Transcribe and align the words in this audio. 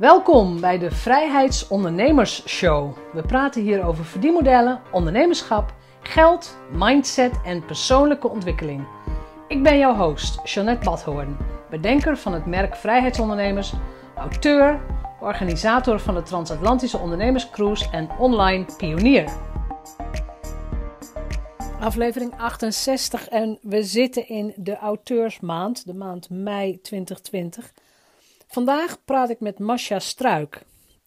Welkom 0.00 0.60
bij 0.60 0.78
de 0.78 0.90
Vrijheidsondernemers 0.90 2.48
Show. 2.48 2.96
We 3.12 3.22
praten 3.22 3.62
hier 3.62 3.84
over 3.84 4.04
verdienmodellen, 4.04 4.80
ondernemerschap, 4.92 5.74
geld, 6.02 6.58
mindset 6.72 7.40
en 7.44 7.64
persoonlijke 7.64 8.28
ontwikkeling. 8.28 8.86
Ik 9.48 9.62
ben 9.62 9.78
jouw 9.78 9.94
host, 9.94 10.40
Jeanette 10.44 10.84
Badhoorn, 10.84 11.36
bedenker 11.70 12.16
van 12.16 12.32
het 12.32 12.46
merk 12.46 12.76
Vrijheidsondernemers, 12.76 13.72
auteur, 14.16 14.80
organisator 15.20 16.00
van 16.00 16.14
de 16.14 16.22
Transatlantische 16.22 16.98
Ondernemerscruise 16.98 17.90
en 17.90 18.08
online 18.18 18.64
pionier. 18.76 19.32
Aflevering 21.80 22.34
68 22.36 23.28
en 23.28 23.58
we 23.62 23.82
zitten 23.82 24.28
in 24.28 24.52
de 24.56 24.76
auteursmaand, 24.76 25.86
de 25.86 25.94
maand 25.94 26.30
mei 26.30 26.80
2020. 26.80 27.72
Vandaag 28.52 29.04
praat 29.04 29.30
ik 29.30 29.40
met 29.40 29.58
Masha 29.58 29.98
Struik. 29.98 30.62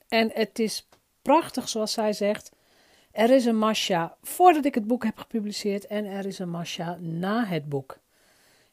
En 0.08 0.32
het 0.34 0.60
is 0.60 0.88
prachtig 1.22 1.70
zoals 1.70 1.92
zij 1.92 2.14
zegt. 2.14 2.52
Er 3.12 3.30
is 3.30 3.46
een 3.46 3.58
Masha 3.58 4.18
voordat 4.22 4.66
ik 4.66 4.76
het 4.76 4.88
boek 4.88 5.04
heb 5.04 5.18
gepubliceerd 5.18 5.88
en 5.88 6.06
er 6.06 6.26
is 6.26 6.40
een 6.40 6.50
Masha 6.50 6.98
na 7.00 7.46
het 7.46 7.70
boek. 7.70 7.98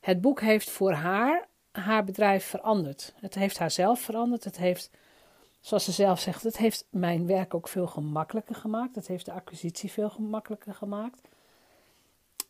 Het 0.00 0.20
boek 0.20 0.40
heeft 0.40 0.70
voor 0.70 0.92
haar 0.92 1.48
haar 1.72 2.04
bedrijf 2.04 2.44
veranderd. 2.44 3.14
Het 3.16 3.34
heeft 3.34 3.58
haar 3.58 3.70
zelf 3.70 4.00
veranderd. 4.00 4.44
Het 4.44 4.56
heeft, 4.56 4.90
zoals 5.60 5.84
ze 5.84 5.92
zelf 5.92 6.20
zegt, 6.20 6.42
het 6.42 6.56
heeft 6.56 6.86
mijn 6.90 7.26
werk 7.26 7.54
ook 7.54 7.68
veel 7.68 7.86
gemakkelijker 7.86 8.54
gemaakt. 8.54 8.94
Het 8.94 9.06
heeft 9.06 9.24
de 9.24 9.32
acquisitie 9.32 9.90
veel 9.90 10.10
gemakkelijker 10.10 10.74
gemaakt. 10.74 11.20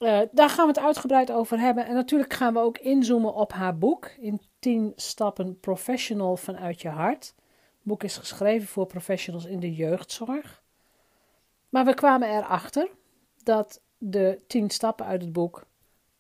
Uh, 0.01 0.21
daar 0.33 0.51
gaan 0.51 0.67
we 0.67 0.73
het 0.73 0.85
uitgebreid 0.85 1.31
over 1.31 1.59
hebben. 1.59 1.87
En 1.87 1.95
natuurlijk 1.95 2.33
gaan 2.33 2.53
we 2.53 2.61
ook 2.61 2.79
inzoomen 2.79 3.35
op 3.35 3.53
haar 3.53 3.79
boek. 3.79 4.07
In 4.07 4.41
10 4.59 4.93
stappen 4.97 5.61
professional 5.61 6.37
vanuit 6.37 6.83
je 6.83 6.89
hart. 6.89 7.35
Het 7.55 7.83
boek 7.83 8.03
is 8.03 8.17
geschreven 8.17 8.69
voor 8.69 8.87
professionals 8.87 9.45
in 9.45 9.61
de 9.61 9.75
jeugdzorg. 9.75 10.63
Maar 11.69 11.85
we 11.85 11.95
kwamen 11.95 12.29
erachter 12.29 12.91
dat 13.43 13.81
de 13.99 14.41
10 14.47 14.71
stappen 14.71 15.07
uit 15.07 15.23
het 15.23 15.33
boek 15.33 15.67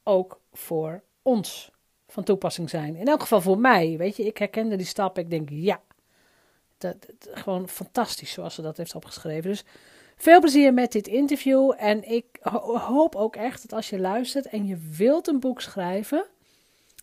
ook 0.03 0.41
voor 0.53 1.03
ons 1.23 1.71
van 2.09 2.25
toepassing 2.25 2.71
zijn. 2.71 2.97
In 2.97 3.09
elk 3.09 3.21
geval 3.21 3.41
voor 3.41 3.59
mij. 3.59 3.97
Weet 3.97 4.17
je, 4.17 4.25
ik 4.25 4.39
herkende 4.39 4.77
die 4.77 4.87
stappen. 4.87 5.23
Ik 5.23 5.31
denk, 5.31 5.49
ja, 5.51 5.81
dat, 6.79 6.97
gewoon 7.21 7.69
fantastisch 7.69 8.33
zoals 8.33 8.55
ze 8.55 8.63
dat 8.63 8.77
heeft 8.77 8.95
opgeschreven. 8.95 9.51
Dus 9.51 9.65
veel 10.23 10.41
plezier 10.41 10.75
met 10.75 10.93
dit 10.93 11.07
interview. 11.07 11.73
En 11.77 12.11
ik 12.11 12.39
hoop 12.43 13.15
ook 13.15 13.37
echt 13.37 13.63
dat 13.63 13.73
als 13.73 13.91
je 13.91 14.01
luistert 14.01 14.47
en 14.47 14.67
je 14.67 14.77
wilt 14.77 15.29
een 15.29 15.41
boek 15.41 15.61
schrijven, 15.61 16.27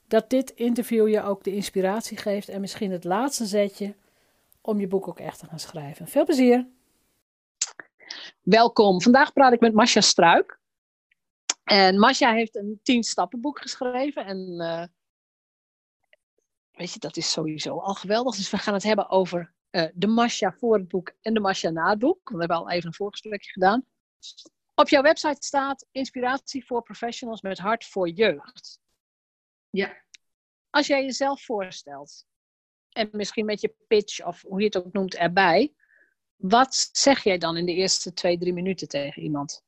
dat 0.08 0.30
dit 0.30 0.50
interview 0.50 1.08
je 1.08 1.22
ook 1.22 1.44
de 1.44 1.56
inspiratie 1.56 2.18
geeft 2.18 2.50
en 2.50 2.62
misschien 2.62 2.92
het 2.92 3.04
laatste 3.04 3.46
zetje 3.46 3.96
om 4.62 4.80
je 4.80 4.88
boek 4.88 5.08
ook 5.08 5.20
echt 5.20 5.40
te 5.40 5.46
gaan 5.46 5.60
schrijven. 5.60 6.08
Veel 6.08 6.26
plezier. 6.26 6.68
Welkom. 8.42 9.02
Vandaag 9.02 9.34
praat 9.34 9.54
ik 9.54 9.60
met 9.60 9.74
Masha 9.74 10.02
Struik. 10.02 10.60
En 11.64 12.00
Masha 12.00 12.34
heeft 12.34 12.56
een 12.56 12.80
tien 12.84 13.04
stappenboek 13.04 13.62
geschreven. 13.62 14.26
En 14.26 14.56
uh, 14.58 14.84
weet 16.72 16.94
je, 16.94 17.00
dat 17.00 17.18
is 17.18 17.32
sowieso 17.32 17.78
al 17.78 17.94
geweldig. 17.94 18.36
Dus 18.36 18.50
we 18.50 18.58
gaan 18.58 18.74
het 18.74 18.84
hebben 18.84 19.10
over 19.10 19.54
uh, 19.72 19.88
de 19.94 20.08
Masha 20.08 20.52
voor 20.52 20.78
het 20.78 20.88
boek 20.88 21.14
en 21.22 21.34
de 21.34 21.40
Masha 21.40 21.70
na 21.70 21.90
het 21.90 22.00
boek. 22.00 22.30
We 22.30 22.38
hebben 22.38 22.58
al 22.58 22.70
even 22.70 22.88
een 22.88 22.94
voorgesprekje 22.94 23.52
gedaan. 23.52 23.86
Op 24.76 24.90
jouw 24.90 25.02
website 25.02 25.46
staat 25.46 25.86
inspiratie 25.92 26.66
voor 26.66 26.84
professionals 26.84 27.42
met 27.42 27.58
hart 27.58 27.86
voor 27.86 28.10
jeugd. 28.10 28.80
Ja. 29.70 30.04
Als 30.70 30.88
jij 30.88 31.04
jezelf 31.04 31.42
voorstelt, 31.42 32.26
en 32.90 33.10
misschien 33.12 33.46
met 33.46 33.62
je 33.62 33.76
pitch 33.88 34.26
of 34.26 34.42
hoe 34.42 34.60
je 34.60 34.66
het 34.66 34.78
ook 34.78 34.94
noemt 34.94 35.16
erbij, 35.16 35.74
wat 36.36 36.90
zeg 36.92 37.24
jij 37.24 37.38
dan 37.38 37.58
in 37.58 37.66
de 37.66 37.74
eerste 37.74 38.14
twee, 38.14 38.38
drie 38.38 38.54
minuten 38.54 38.88
tegen 38.88 39.22
iemand? 39.22 39.66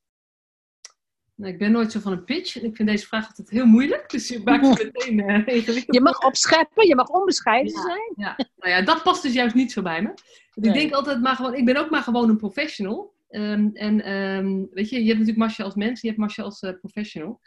Nou, 1.40 1.52
ik 1.52 1.58
ben 1.58 1.72
nooit 1.72 1.92
zo 1.92 2.00
van 2.00 2.12
een 2.12 2.24
pitch. 2.24 2.60
Ik 2.60 2.76
vind 2.76 2.88
deze 2.88 3.06
vraag 3.06 3.28
altijd 3.28 3.50
heel 3.50 3.66
moeilijk. 3.66 4.10
Dus 4.10 4.28
je 4.28 4.40
maakt 4.44 4.68
het 4.68 4.78
meteen 4.92 5.18
uh, 5.18 5.56
ingewikkeld. 5.56 5.94
Je 5.96 6.00
mag 6.00 6.24
opscheppen, 6.24 6.86
je 6.86 6.94
mag 6.94 7.08
onbescheiden 7.08 7.72
zijn. 7.72 8.12
Ja. 8.16 8.36
Nou 8.56 8.70
ja, 8.72 8.82
dat 8.82 9.02
past 9.02 9.22
dus 9.22 9.32
juist 9.32 9.54
niet 9.54 9.72
zo 9.72 9.82
bij 9.82 10.02
me. 10.02 10.14
Ik 10.54 10.72
denk 10.72 10.92
altijd 10.92 11.20
maar 11.20 11.36
gewoon, 11.36 11.54
ik 11.54 11.64
ben 11.64 11.76
ook 11.76 11.90
maar 11.90 12.02
gewoon 12.02 12.28
een 12.28 12.36
professional. 12.36 13.14
Um, 13.30 13.70
en 13.74 14.12
um, 14.12 14.68
weet 14.70 14.88
je, 14.88 14.96
je 14.96 15.06
hebt 15.06 15.18
natuurlijk 15.18 15.46
Masha 15.46 15.64
als 15.64 15.74
mens, 15.74 16.00
je 16.00 16.06
hebt 16.06 16.18
Masha 16.18 16.42
als 16.42 16.62
uh, 16.62 16.70
professional. 16.80 17.40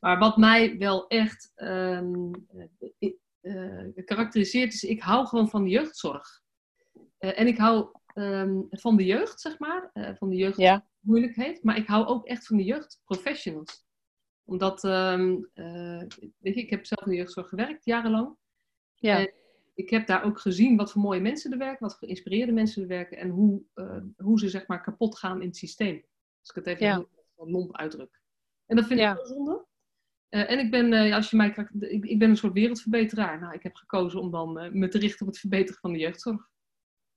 Maar 0.00 0.18
wat 0.18 0.36
mij 0.36 0.78
wel 0.78 1.06
echt 1.06 1.52
um, 1.56 2.30
uh, 3.40 4.04
karakteriseert 4.04 4.74
is, 4.74 4.84
ik 4.84 5.02
hou 5.02 5.26
gewoon 5.26 5.48
van 5.48 5.64
de 5.64 5.70
jeugdzorg. 5.70 6.42
en 7.18 7.46
ik 7.46 7.58
hou 7.58 7.86
van 8.70 8.96
de 8.96 9.04
jeugd, 9.04 9.40
zeg 9.40 9.58
maar, 9.58 9.90
van 10.18 10.28
de 10.28 10.36
jeugd. 10.36 10.56
Ja 10.56 10.86
moeilijkheid. 11.06 11.62
Maar 11.62 11.76
ik 11.76 11.86
hou 11.86 12.06
ook 12.06 12.26
echt 12.26 12.46
van 12.46 12.56
de 12.56 12.64
jeugdprofessionals. 12.64 13.84
Omdat, 14.44 14.84
um, 14.84 15.50
uh, 15.54 16.02
weet 16.38 16.54
je, 16.54 16.60
ik 16.60 16.70
heb 16.70 16.86
zelf 16.86 17.04
in 17.04 17.10
de 17.10 17.16
jeugdzorg 17.16 17.48
gewerkt, 17.48 17.84
jarenlang. 17.84 18.36
Ja. 18.94 19.18
En 19.18 19.32
ik 19.74 19.90
heb 19.90 20.06
daar 20.06 20.24
ook 20.24 20.40
gezien 20.40 20.76
wat 20.76 20.92
voor 20.92 21.02
mooie 21.02 21.20
mensen 21.20 21.52
er 21.52 21.58
werken, 21.58 21.86
wat 21.86 21.90
voor 21.90 22.08
geïnspireerde 22.08 22.52
mensen 22.52 22.82
er 22.82 22.88
werken 22.88 23.18
en 23.18 23.28
hoe, 23.28 23.62
uh, 23.74 24.02
hoe 24.16 24.38
ze 24.38 24.48
zeg 24.48 24.66
maar 24.66 24.82
kapot 24.82 25.18
gaan 25.18 25.40
in 25.40 25.46
het 25.46 25.56
systeem. 25.56 26.04
Als 26.40 26.50
ik 26.50 26.54
het 26.54 26.66
even 26.66 26.86
ja. 26.86 27.06
lomp 27.36 27.76
uitdruk. 27.76 28.20
En 28.66 28.76
dat 28.76 28.86
vind 28.86 29.00
ja. 29.00 29.10
ik 29.10 29.16
heel 29.16 29.26
zonde. 29.26 29.66
Uh, 30.30 30.50
en 30.50 30.58
ik 30.58 30.70
ben, 30.70 31.12
als 31.12 31.30
je 31.30 31.36
mij 31.36 31.50
krijgt, 31.50 31.72
ik, 31.82 32.04
ik, 32.04 32.18
ben 32.18 32.30
een 32.30 32.36
soort 32.36 32.52
wereldverbeteraar. 32.52 33.40
Nou, 33.40 33.54
ik 33.54 33.62
heb 33.62 33.74
gekozen 33.74 34.20
om 34.20 34.30
dan 34.30 34.78
me 34.78 34.88
te 34.88 34.98
richten 34.98 35.26
op 35.26 35.32
het 35.32 35.40
verbeteren 35.40 35.80
van 35.80 35.92
de 35.92 35.98
jeugdzorg. 35.98 36.48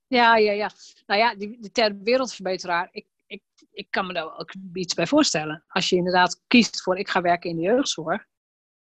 Ja, 0.06 0.36
ja, 0.36 0.52
ja. 0.52 0.70
Nou 1.06 1.20
ja, 1.20 1.34
die, 1.34 1.60
die 1.60 1.70
term 1.70 2.02
wereldverbeteraar, 2.02 2.88
ik, 2.92 3.06
ik, 3.30 3.42
ik 3.72 3.90
kan 3.90 4.06
me 4.06 4.12
daar 4.12 4.38
ook 4.38 4.52
iets 4.72 4.94
bij 4.94 5.06
voorstellen. 5.06 5.64
Als 5.68 5.88
je 5.88 5.96
inderdaad 5.96 6.42
kiest 6.46 6.82
voor 6.82 6.98
ik 6.98 7.08
ga 7.08 7.20
werken 7.20 7.50
in 7.50 7.56
de 7.56 7.62
jeugdzorg, 7.62 8.26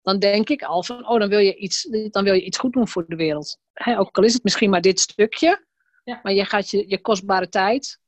dan 0.02 0.18
denk 0.18 0.48
ik 0.48 0.62
al 0.62 0.82
van, 0.82 1.08
oh, 1.08 1.18
dan 1.20 1.28
wil 1.28 1.38
je 1.38 1.56
iets, 1.56 1.82
dan 2.10 2.24
wil 2.24 2.34
je 2.34 2.44
iets 2.44 2.58
goed 2.58 2.72
doen 2.72 2.88
voor 2.88 3.04
de 3.06 3.16
wereld. 3.16 3.60
He, 3.72 3.98
ook 3.98 4.18
al 4.18 4.24
is 4.24 4.32
het 4.32 4.42
misschien 4.42 4.70
maar 4.70 4.80
dit 4.80 5.00
stukje, 5.00 5.66
ja. 6.04 6.20
maar 6.22 6.32
je 6.32 6.44
gaat 6.44 6.70
je, 6.70 6.88
je 6.88 7.00
kostbare 7.00 7.48
tijd 7.48 8.00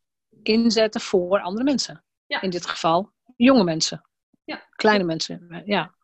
inzetten 0.43 1.01
voor 1.01 1.41
andere 1.41 1.65
mensen. 1.65 2.05
Ja. 2.27 2.43
In 2.43 2.51
dit 2.51 2.67
geval 2.67 3.13
jonge 3.37 3.65
mensen. 3.65 4.09
Ja. 4.45 4.69
Kleine 4.71 5.05
mensen. 5.05 5.63
Ja. 5.65 5.95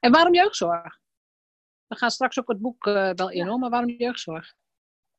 En 0.00 0.12
waarom 0.12 0.34
jeugdzorg? 0.34 0.98
We 1.86 1.96
gaan 1.96 2.10
straks 2.10 2.38
ook 2.38 2.48
het 2.48 2.60
boek 2.60 2.86
uh, 2.86 3.10
wel 3.14 3.30
in, 3.30 3.46
hoor, 3.46 3.58
maar 3.58 3.70
waarom 3.70 3.90
jeugdzorg? 3.90 4.54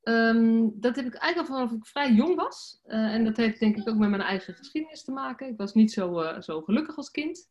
Um, 0.02 0.80
dat 0.80 0.96
heb 0.96 1.06
ik 1.06 1.14
eigenlijk 1.14 1.50
al 1.50 1.56
vanaf 1.56 1.78
ik 1.78 1.86
vrij 1.86 2.12
jong 2.12 2.34
was. 2.34 2.80
Uh, 2.86 3.14
en 3.14 3.24
dat 3.24 3.36
heeft 3.36 3.60
denk 3.60 3.76
ik 3.76 3.88
ook 3.88 3.96
met 3.96 4.10
mijn 4.10 4.22
eigen 4.22 4.54
geschiedenis 4.54 5.04
te 5.04 5.12
maken. 5.12 5.48
Ik 5.48 5.56
was 5.56 5.74
niet 5.74 5.92
zo, 5.92 6.22
uh, 6.22 6.40
zo 6.40 6.60
gelukkig 6.60 6.96
als 6.96 7.10
kind. 7.10 7.50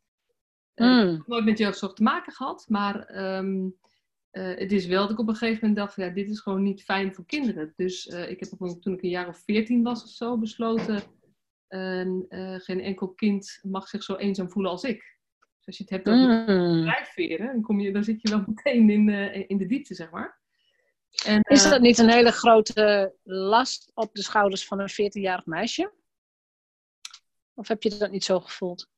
Uh, 0.75 1.03
mm. 1.03 1.09
Ik 1.09 1.17
heb 1.17 1.27
nooit 1.27 1.45
met 1.45 1.57
jeugdzorg 1.57 1.93
te 1.93 2.03
maken 2.03 2.33
gehad. 2.33 2.65
Maar 2.69 3.25
um, 3.37 3.75
het 4.31 4.71
is 4.71 4.85
wel 4.85 5.01
dat 5.01 5.11
ik 5.11 5.19
op 5.19 5.27
een 5.27 5.35
gegeven 5.35 5.59
moment 5.67 5.77
dacht: 5.77 5.95
ja, 5.95 6.09
dit 6.09 6.29
is 6.29 6.39
gewoon 6.39 6.63
niet 6.63 6.83
fijn 6.83 7.13
voor 7.13 7.25
kinderen. 7.25 7.73
Dus 7.75 8.05
ik 8.05 8.39
heb 8.39 8.61
op, 8.61 8.81
toen 8.81 8.93
ik 8.93 9.03
een 9.03 9.09
jaar 9.09 9.27
of 9.27 9.43
veertien 9.43 9.83
was 9.83 10.03
of 10.03 10.09
zo 10.09 10.37
besloten: 10.37 11.01
geen 12.57 12.81
enkel 12.81 13.09
kind 13.09 13.59
mag 13.61 13.87
zich 13.87 14.03
zo 14.03 14.15
eenzaam 14.15 14.49
voelen 14.49 14.71
als 14.71 14.83
ik. 14.83 15.19
Dus 15.57 15.65
als 15.65 15.77
je 15.77 15.83
het 15.83 15.91
hebt 15.91 16.09
over 16.09 16.57
mm. 16.57 16.81
drijfveren, 16.81 17.45
dan, 17.45 17.61
kom 17.61 17.79
je, 17.79 17.91
dan 17.91 18.03
zit 18.03 18.21
je 18.21 18.29
wel 18.29 18.43
meteen 18.47 18.89
in, 18.89 19.09
in 19.47 19.57
de 19.57 19.65
diepte, 19.65 19.95
zeg 19.95 20.11
maar. 20.11 20.40
En, 21.25 21.41
is 21.41 21.63
dat 21.63 21.81
niet 21.81 21.97
een 21.97 22.09
hele 22.09 22.31
grote 22.31 23.15
last 23.23 23.91
op 23.93 24.13
de 24.13 24.23
schouders 24.23 24.65
van 24.65 24.79
een 24.79 24.91
14-jarig 24.91 25.45
meisje? 25.45 25.93
Of 27.53 27.67
heb 27.67 27.83
je 27.83 27.97
dat 27.97 28.11
niet 28.11 28.23
zo 28.23 28.39
gevoeld? 28.39 28.89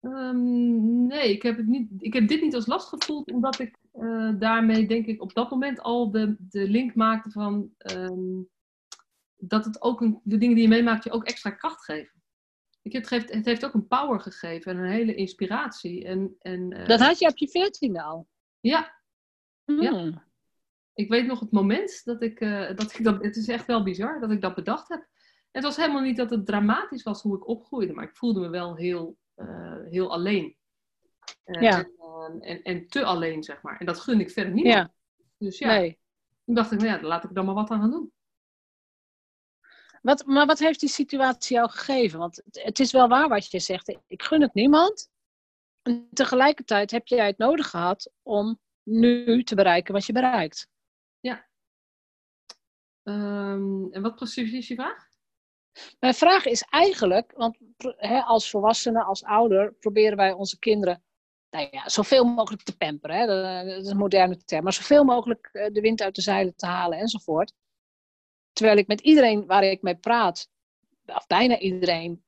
Um, 0.00 1.06
nee, 1.06 1.30
ik 1.30 1.42
heb, 1.42 1.56
het 1.56 1.66
niet, 1.66 1.90
ik 1.98 2.12
heb 2.12 2.28
dit 2.28 2.40
niet 2.40 2.54
als 2.54 2.66
last 2.66 2.88
gevoeld, 2.88 3.32
omdat 3.32 3.58
ik 3.58 3.76
uh, 3.94 4.32
daarmee, 4.38 4.86
denk 4.86 5.06
ik, 5.06 5.22
op 5.22 5.34
dat 5.34 5.50
moment 5.50 5.80
al 5.80 6.10
de, 6.10 6.36
de 6.38 6.68
link 6.68 6.94
maakte 6.94 7.30
van 7.30 7.74
um, 7.92 8.48
dat 9.36 9.64
het 9.64 9.82
ook 9.82 10.00
een, 10.00 10.20
de 10.24 10.38
dingen 10.38 10.54
die 10.54 10.64
je 10.64 10.70
meemaakt 10.70 11.04
je 11.04 11.10
ook 11.10 11.24
extra 11.24 11.50
kracht 11.50 11.84
geven. 11.84 12.22
Ik, 12.82 12.92
het, 12.92 13.06
geeft, 13.06 13.32
het 13.32 13.44
heeft 13.44 13.64
ook 13.64 13.74
een 13.74 13.86
power 13.86 14.20
gegeven 14.20 14.72
en 14.72 14.78
een 14.78 14.90
hele 14.90 15.14
inspiratie. 15.14 16.04
En, 16.04 16.36
en, 16.38 16.76
uh, 16.76 16.86
dat 16.86 17.00
had 17.00 17.18
je 17.18 17.28
op 17.28 17.36
je 17.36 17.48
veertiende 17.48 18.02
al? 18.02 18.28
Ja. 18.60 19.00
Hmm. 19.64 19.82
ja 19.82 20.30
ik 20.94 21.08
weet 21.08 21.26
nog 21.26 21.40
het 21.40 21.50
moment 21.50 22.04
dat 22.04 22.22
ik, 22.22 22.40
uh, 22.40 22.76
dat 22.76 22.92
ik 22.98 23.04
dat, 23.04 23.22
het 23.22 23.36
is 23.36 23.48
echt 23.48 23.66
wel 23.66 23.82
bizar 23.82 24.20
dat 24.20 24.30
ik 24.30 24.40
dat 24.40 24.54
bedacht 24.54 24.88
heb. 24.88 25.06
Het 25.50 25.62
was 25.62 25.76
helemaal 25.76 26.02
niet 26.02 26.16
dat 26.16 26.30
het 26.30 26.46
dramatisch 26.46 27.02
was 27.02 27.22
hoe 27.22 27.36
ik 27.36 27.48
opgroeide, 27.48 27.92
maar 27.92 28.04
ik 28.04 28.16
voelde 28.16 28.40
me 28.40 28.48
wel 28.48 28.76
heel, 28.76 29.16
uh, 29.36 29.76
heel 29.90 30.12
alleen. 30.12 30.56
Uh, 31.44 31.62
ja. 31.62 31.78
En, 31.78 32.40
en, 32.40 32.62
en, 32.62 32.86
te 32.86 33.04
alleen, 33.04 33.42
zeg 33.42 33.62
maar. 33.62 33.78
En 33.78 33.86
dat 33.86 34.00
gun 34.00 34.20
ik 34.20 34.30
verder 34.30 34.52
niet. 34.52 34.66
Ja. 34.66 34.92
Dus 35.38 35.58
ja, 35.58 35.66
nee. 35.66 35.98
toen 36.44 36.54
dacht 36.54 36.72
ik, 36.72 36.78
nou 36.78 36.90
ja, 36.90 36.98
dan 36.98 37.08
laat 37.08 37.22
ik 37.22 37.28
er 37.28 37.34
dan 37.34 37.44
maar 37.44 37.54
wat 37.54 37.70
aan 37.70 37.80
gaan 37.80 37.90
doen. 37.90 38.12
Wat, 40.02 40.26
maar 40.26 40.46
wat 40.46 40.58
heeft 40.58 40.80
die 40.80 40.88
situatie 40.88 41.56
jou 41.56 41.70
gegeven? 41.70 42.18
Want 42.18 42.36
het, 42.44 42.62
het 42.62 42.80
is 42.80 42.92
wel 42.92 43.08
waar 43.08 43.28
wat 43.28 43.50
je 43.50 43.58
zegt. 43.58 43.98
Ik 44.06 44.22
gun 44.22 44.40
het 44.40 44.54
niemand. 44.54 45.10
En 45.82 46.08
tegelijkertijd 46.12 46.90
heb 46.90 47.06
jij 47.06 47.26
het 47.26 47.38
nodig 47.38 47.70
gehad 47.70 48.12
om 48.22 48.60
nu 48.82 49.44
te 49.44 49.54
bereiken 49.54 49.94
wat 49.94 50.06
je 50.06 50.12
bereikt. 50.12 50.68
Ehm, 53.02 53.84
en 53.90 54.02
wat 54.02 54.14
precies 54.14 54.52
is 54.52 54.68
je 54.68 54.74
vraag? 54.74 55.10
Mijn 56.00 56.14
vraag 56.14 56.46
is 56.46 56.62
eigenlijk, 56.62 57.32
want 57.36 57.58
als 58.24 58.50
volwassenen, 58.50 59.04
als 59.04 59.24
ouder, 59.24 59.72
proberen 59.72 60.16
wij 60.16 60.32
onze 60.32 60.58
kinderen 60.58 61.02
nou 61.52 61.68
ja, 61.70 61.88
zoveel 61.88 62.24
mogelijk 62.24 62.62
te 62.62 62.76
pamperen. 62.76 63.16
Hè? 63.16 63.26
Dat 63.26 63.84
is 63.84 63.90
een 63.90 63.96
moderne 63.96 64.44
term. 64.44 64.62
Maar 64.62 64.72
zoveel 64.72 65.04
mogelijk 65.04 65.48
eh, 65.52 65.72
de 65.72 65.80
wind 65.80 66.02
uit 66.02 66.14
de 66.14 66.22
zeilen 66.22 66.56
te 66.56 66.66
halen 66.66 66.98
enzovoort. 66.98 67.52
Terwijl 68.52 68.78
ik 68.78 68.86
met 68.86 69.00
iedereen 69.00 69.46
waar 69.46 69.64
ik 69.64 69.82
mee 69.82 69.96
praat, 69.96 70.48
of 71.06 71.26
bijna 71.26 71.58
iedereen, 71.58 72.24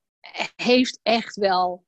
heeft 0.56 1.00
echt 1.02 1.36
wel 1.36 1.84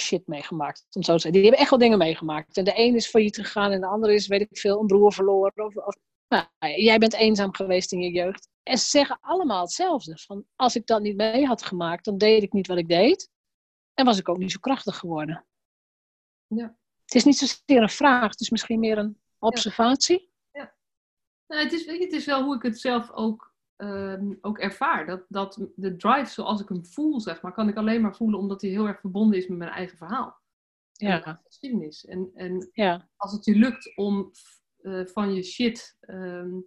shit 0.00 0.26
meegemaakt. 0.26 0.86
Om 0.90 1.02
zo 1.02 1.12
te 1.14 1.20
zeggen. 1.20 1.32
Die 1.32 1.42
hebben 1.42 1.60
echt 1.60 1.70
wel 1.70 1.78
dingen 1.78 1.98
meegemaakt. 1.98 2.56
En 2.56 2.64
de 2.64 2.78
een 2.78 2.94
is 2.94 3.06
failliet 3.06 3.36
gegaan 3.36 3.72
en 3.72 3.80
de 3.80 3.86
andere 3.86 4.14
is, 4.14 4.26
weet 4.26 4.40
ik 4.40 4.58
veel, 4.58 4.80
een 4.80 4.86
broer 4.86 5.12
verloren. 5.12 5.64
Of, 5.64 5.76
of 5.76 5.96
nou, 6.28 6.46
jij 6.76 6.98
bent 6.98 7.14
eenzaam 7.14 7.54
geweest 7.54 7.92
in 7.92 8.00
je 8.00 8.10
jeugd. 8.10 8.48
En 8.62 8.78
ze 8.78 8.86
zeggen 8.86 9.18
allemaal 9.20 9.60
hetzelfde. 9.60 10.18
Van, 10.18 10.44
als 10.56 10.76
ik 10.76 10.86
dat 10.86 11.02
niet 11.02 11.16
mee 11.16 11.46
had 11.46 11.62
gemaakt, 11.62 12.04
dan 12.04 12.18
deed 12.18 12.42
ik 12.42 12.52
niet 12.52 12.66
wat 12.66 12.78
ik 12.78 12.88
deed. 12.88 13.30
En 13.94 14.04
was 14.04 14.18
ik 14.18 14.28
ook 14.28 14.38
niet 14.38 14.52
zo 14.52 14.58
krachtig 14.60 14.96
geworden. 14.96 15.46
Ja. 16.46 16.76
Het 17.04 17.14
is 17.14 17.24
niet 17.24 17.36
zozeer 17.36 17.82
een 17.82 17.88
vraag, 17.88 18.30
het 18.30 18.40
is 18.40 18.50
misschien 18.50 18.80
meer 18.80 18.98
een 18.98 19.20
observatie. 19.38 20.30
Ja. 20.52 20.74
Nou, 21.46 21.62
het, 21.62 21.72
is, 21.72 21.84
weet 21.84 21.98
je, 21.98 22.04
het 22.04 22.12
is 22.12 22.24
wel 22.24 22.44
hoe 22.44 22.56
ik 22.56 22.62
het 22.62 22.80
zelf 22.80 23.10
ook, 23.10 23.54
ehm, 23.76 24.32
ook 24.40 24.58
ervaar. 24.58 25.06
Dat, 25.06 25.24
dat 25.28 25.68
de 25.74 25.96
drive 25.96 26.30
zoals 26.30 26.60
ik 26.60 26.68
hem 26.68 26.86
voel, 26.86 27.20
zeg 27.20 27.42
maar, 27.42 27.52
kan 27.52 27.68
ik 27.68 27.76
alleen 27.76 28.00
maar 28.00 28.16
voelen 28.16 28.38
omdat 28.38 28.60
hij 28.60 28.70
heel 28.70 28.86
erg 28.86 29.00
verbonden 29.00 29.38
is 29.38 29.46
met 29.46 29.58
mijn 29.58 29.70
eigen 29.70 29.96
verhaal. 29.96 30.40
Ja. 30.92 31.24
En 31.24 31.40
geschiedenis. 31.44 32.04
En, 32.04 32.30
en 32.34 32.68
ja. 32.72 33.08
als 33.16 33.32
het 33.32 33.44
je 33.44 33.54
lukt 33.54 33.96
om 33.96 34.32
uh, 34.86 35.06
van 35.06 35.34
je 35.34 35.42
shit, 35.42 35.96
um, 36.00 36.66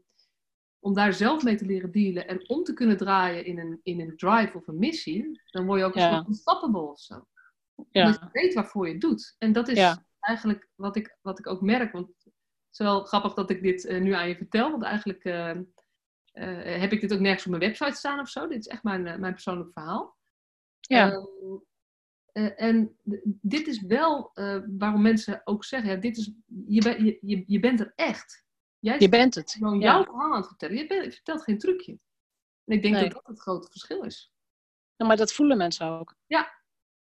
om 0.80 0.94
daar 0.94 1.14
zelf 1.14 1.44
mee 1.44 1.56
te 1.56 1.66
leren 1.66 1.92
dealen 1.92 2.28
en 2.28 2.50
om 2.50 2.64
te 2.64 2.74
kunnen 2.74 2.98
draaien 2.98 3.46
in 3.46 3.60
een, 3.60 3.80
in 3.84 4.00
een 4.00 4.18
drive 4.18 4.58
of 4.58 4.68
een 4.68 4.78
missie, 4.80 5.42
dan 5.46 5.66
word 5.66 5.80
je 5.80 5.86
ook 5.86 5.96
een 5.96 6.02
Ja. 6.02 6.16
soort 6.16 6.28
unstoppable 6.28 6.82
of 6.82 7.00
zo. 7.00 7.26
Ja. 7.92 8.06
Omdat 8.06 8.20
je 8.22 8.30
weet 8.32 8.54
waarvoor 8.54 8.86
je 8.88 8.92
het 8.92 9.02
doet. 9.02 9.36
En 9.38 9.52
dat 9.52 9.68
is 9.68 9.78
Ja. 9.78 10.06
eigenlijk 10.20 10.68
wat 10.76 10.96
ik, 10.96 11.18
wat 11.22 11.40
ik 11.40 11.48
ook 11.48 11.62
merk. 11.62 11.92
Want 11.92 12.08
het 12.08 12.34
is 12.72 12.78
wel 12.78 13.04
grappig 13.04 13.34
dat 13.34 13.50
ik 13.50 13.62
dit 13.62 13.86
eh, 13.86 14.02
nu 14.02 14.12
aan 14.14 14.28
je 14.28 14.36
vertel. 14.36 14.72
Want 14.72 14.84
eigenlijk 14.84 15.24
eh, 15.24 15.50
eh, 16.32 16.80
heb 16.82 16.92
ik 16.92 17.02
dit 17.02 17.14
ook 17.14 17.20
nergens 17.20 17.46
op 17.46 17.52
mijn 17.52 17.64
website 17.64 17.98
staan 17.98 18.20
of 18.20 18.30
zo. 18.30 18.48
Dit 18.48 18.60
is 18.60 18.68
echt 18.68 18.84
mijn, 18.84 19.08
eh, 19.08 19.18
mijn 19.18 19.34
persoonlijk 19.34 19.72
verhaal. 19.74 20.18
Ja. 20.80 21.28
Eh, 22.34 22.62
en 22.62 22.98
dit 23.42 23.68
is 23.68 23.82
wel 23.82 24.32
eh, 24.34 24.60
waarom 24.78 25.02
mensen 25.02 25.42
ook 25.44 25.64
zeggen, 25.66 25.90
ja, 25.90 25.96
dit 25.96 26.18
is, 26.18 26.32
je, 26.68 26.82
ben- 26.82 27.06
je, 27.06 27.18
je, 27.22 27.44
je 27.48 27.60
bent 27.60 27.80
er 27.80 27.94
echt. 27.96 28.46
Jij 28.80 29.00
Je 29.00 29.10
bent 29.10 29.36
het. 29.36 29.52
gewoon 29.52 29.80
Ja. 29.80 29.92
jouw 29.94 30.04
verhaal 30.04 30.32
aan 30.32 30.38
het 30.38 30.48
vertellen. 30.48 30.76
Je, 30.78 30.88
bent, 30.88 31.04
je 31.06 31.12
vertelt 31.12 31.44
geen 31.44 31.58
trucje. 31.58 31.92
En 32.66 32.76
ik 32.76 32.82
denk 32.82 32.94
Nee. 32.94 33.04
dat 33.04 33.14
dat 33.14 33.28
het 33.28 33.40
grote 33.40 33.68
verschil 33.72 34.04
is. 34.04 34.32
Ja, 34.96 35.06
maar 35.06 35.18
dat 35.18 35.34
voelen 35.34 35.58
mensen 35.58 35.88
ook. 35.88 36.16
Ja. 36.28 36.58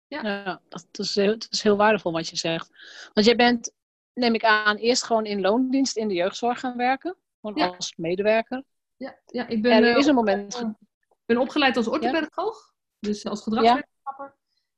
Ja. 0.07 0.61
dat, 0.69 0.87
is 0.91 1.15
heel, 1.15 1.31
dat 1.39 1.47
is 1.49 1.61
heel 1.63 1.77
waardevol 1.77 2.11
wat 2.11 2.27
je 2.27 2.35
zegt. 2.35 2.69
Want 3.13 3.25
jij 3.25 3.35
bent, 3.35 3.71
neem 4.13 4.33
ik 4.33 4.43
aan, 4.43 4.75
eerst 4.75 5.03
gewoon 5.03 5.25
in 5.25 5.41
loondienst 5.41 5.97
in 5.97 6.07
de 6.07 6.13
jeugdzorg 6.13 6.59
gaan 6.59 6.77
werken. 6.77 7.15
Gewoon 7.41 7.55
Ja. 7.57 7.75
als 7.75 7.93
medewerker. 7.95 8.63
Ja, 8.95 9.19
ja 9.25 9.47
ik 9.47 9.61
ben, 9.61 9.71
En 9.71 9.83
er 9.83 9.91
eh, 9.91 9.97
is 9.97 10.05
een 10.05 10.15
moment... 10.15 10.59
Ik 10.99 11.33
ben 11.35 11.37
opgeleid 11.37 11.77
als 11.77 11.87
orthopedagoog, 11.87 12.73
dus 12.99 13.25
als 13.25 13.41
gedragswetenschapper. 13.43 13.95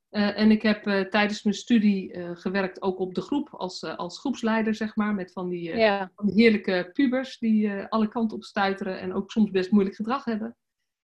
Eh, 0.10 0.40
en 0.40 0.52
ik 0.52 0.62
heb 0.62 0.88
eh, 0.88 1.02
tijdens 1.02 1.44
mijn 1.44 1.56
studie 1.56 2.14
eh, 2.14 2.30
gewerkt 2.34 2.82
ook 2.82 3.00
op 3.00 3.14
de 3.14 3.22
groep 3.22 3.50
als, 3.52 3.84
als 3.84 4.20
groepsleider, 4.20 4.76
zeg 4.76 4.96
maar. 4.96 5.14
Met 5.14 5.32
van 5.32 5.50
die, 5.50 5.76
Ja, 5.76 6.12
van 6.16 6.26
die 6.26 6.36
heerlijke 6.36 6.90
pubers 6.94 7.38
die 7.38 7.84
alle 7.84 8.08
kanten 8.08 8.38
op 8.38 8.44
stuiteren 8.44 9.00
en 9.00 9.14
ook 9.14 9.32
soms 9.32 9.52
best 9.52 9.72
moeilijk 9.72 9.96
gedrag 9.96 10.26
hebben. 10.26 10.58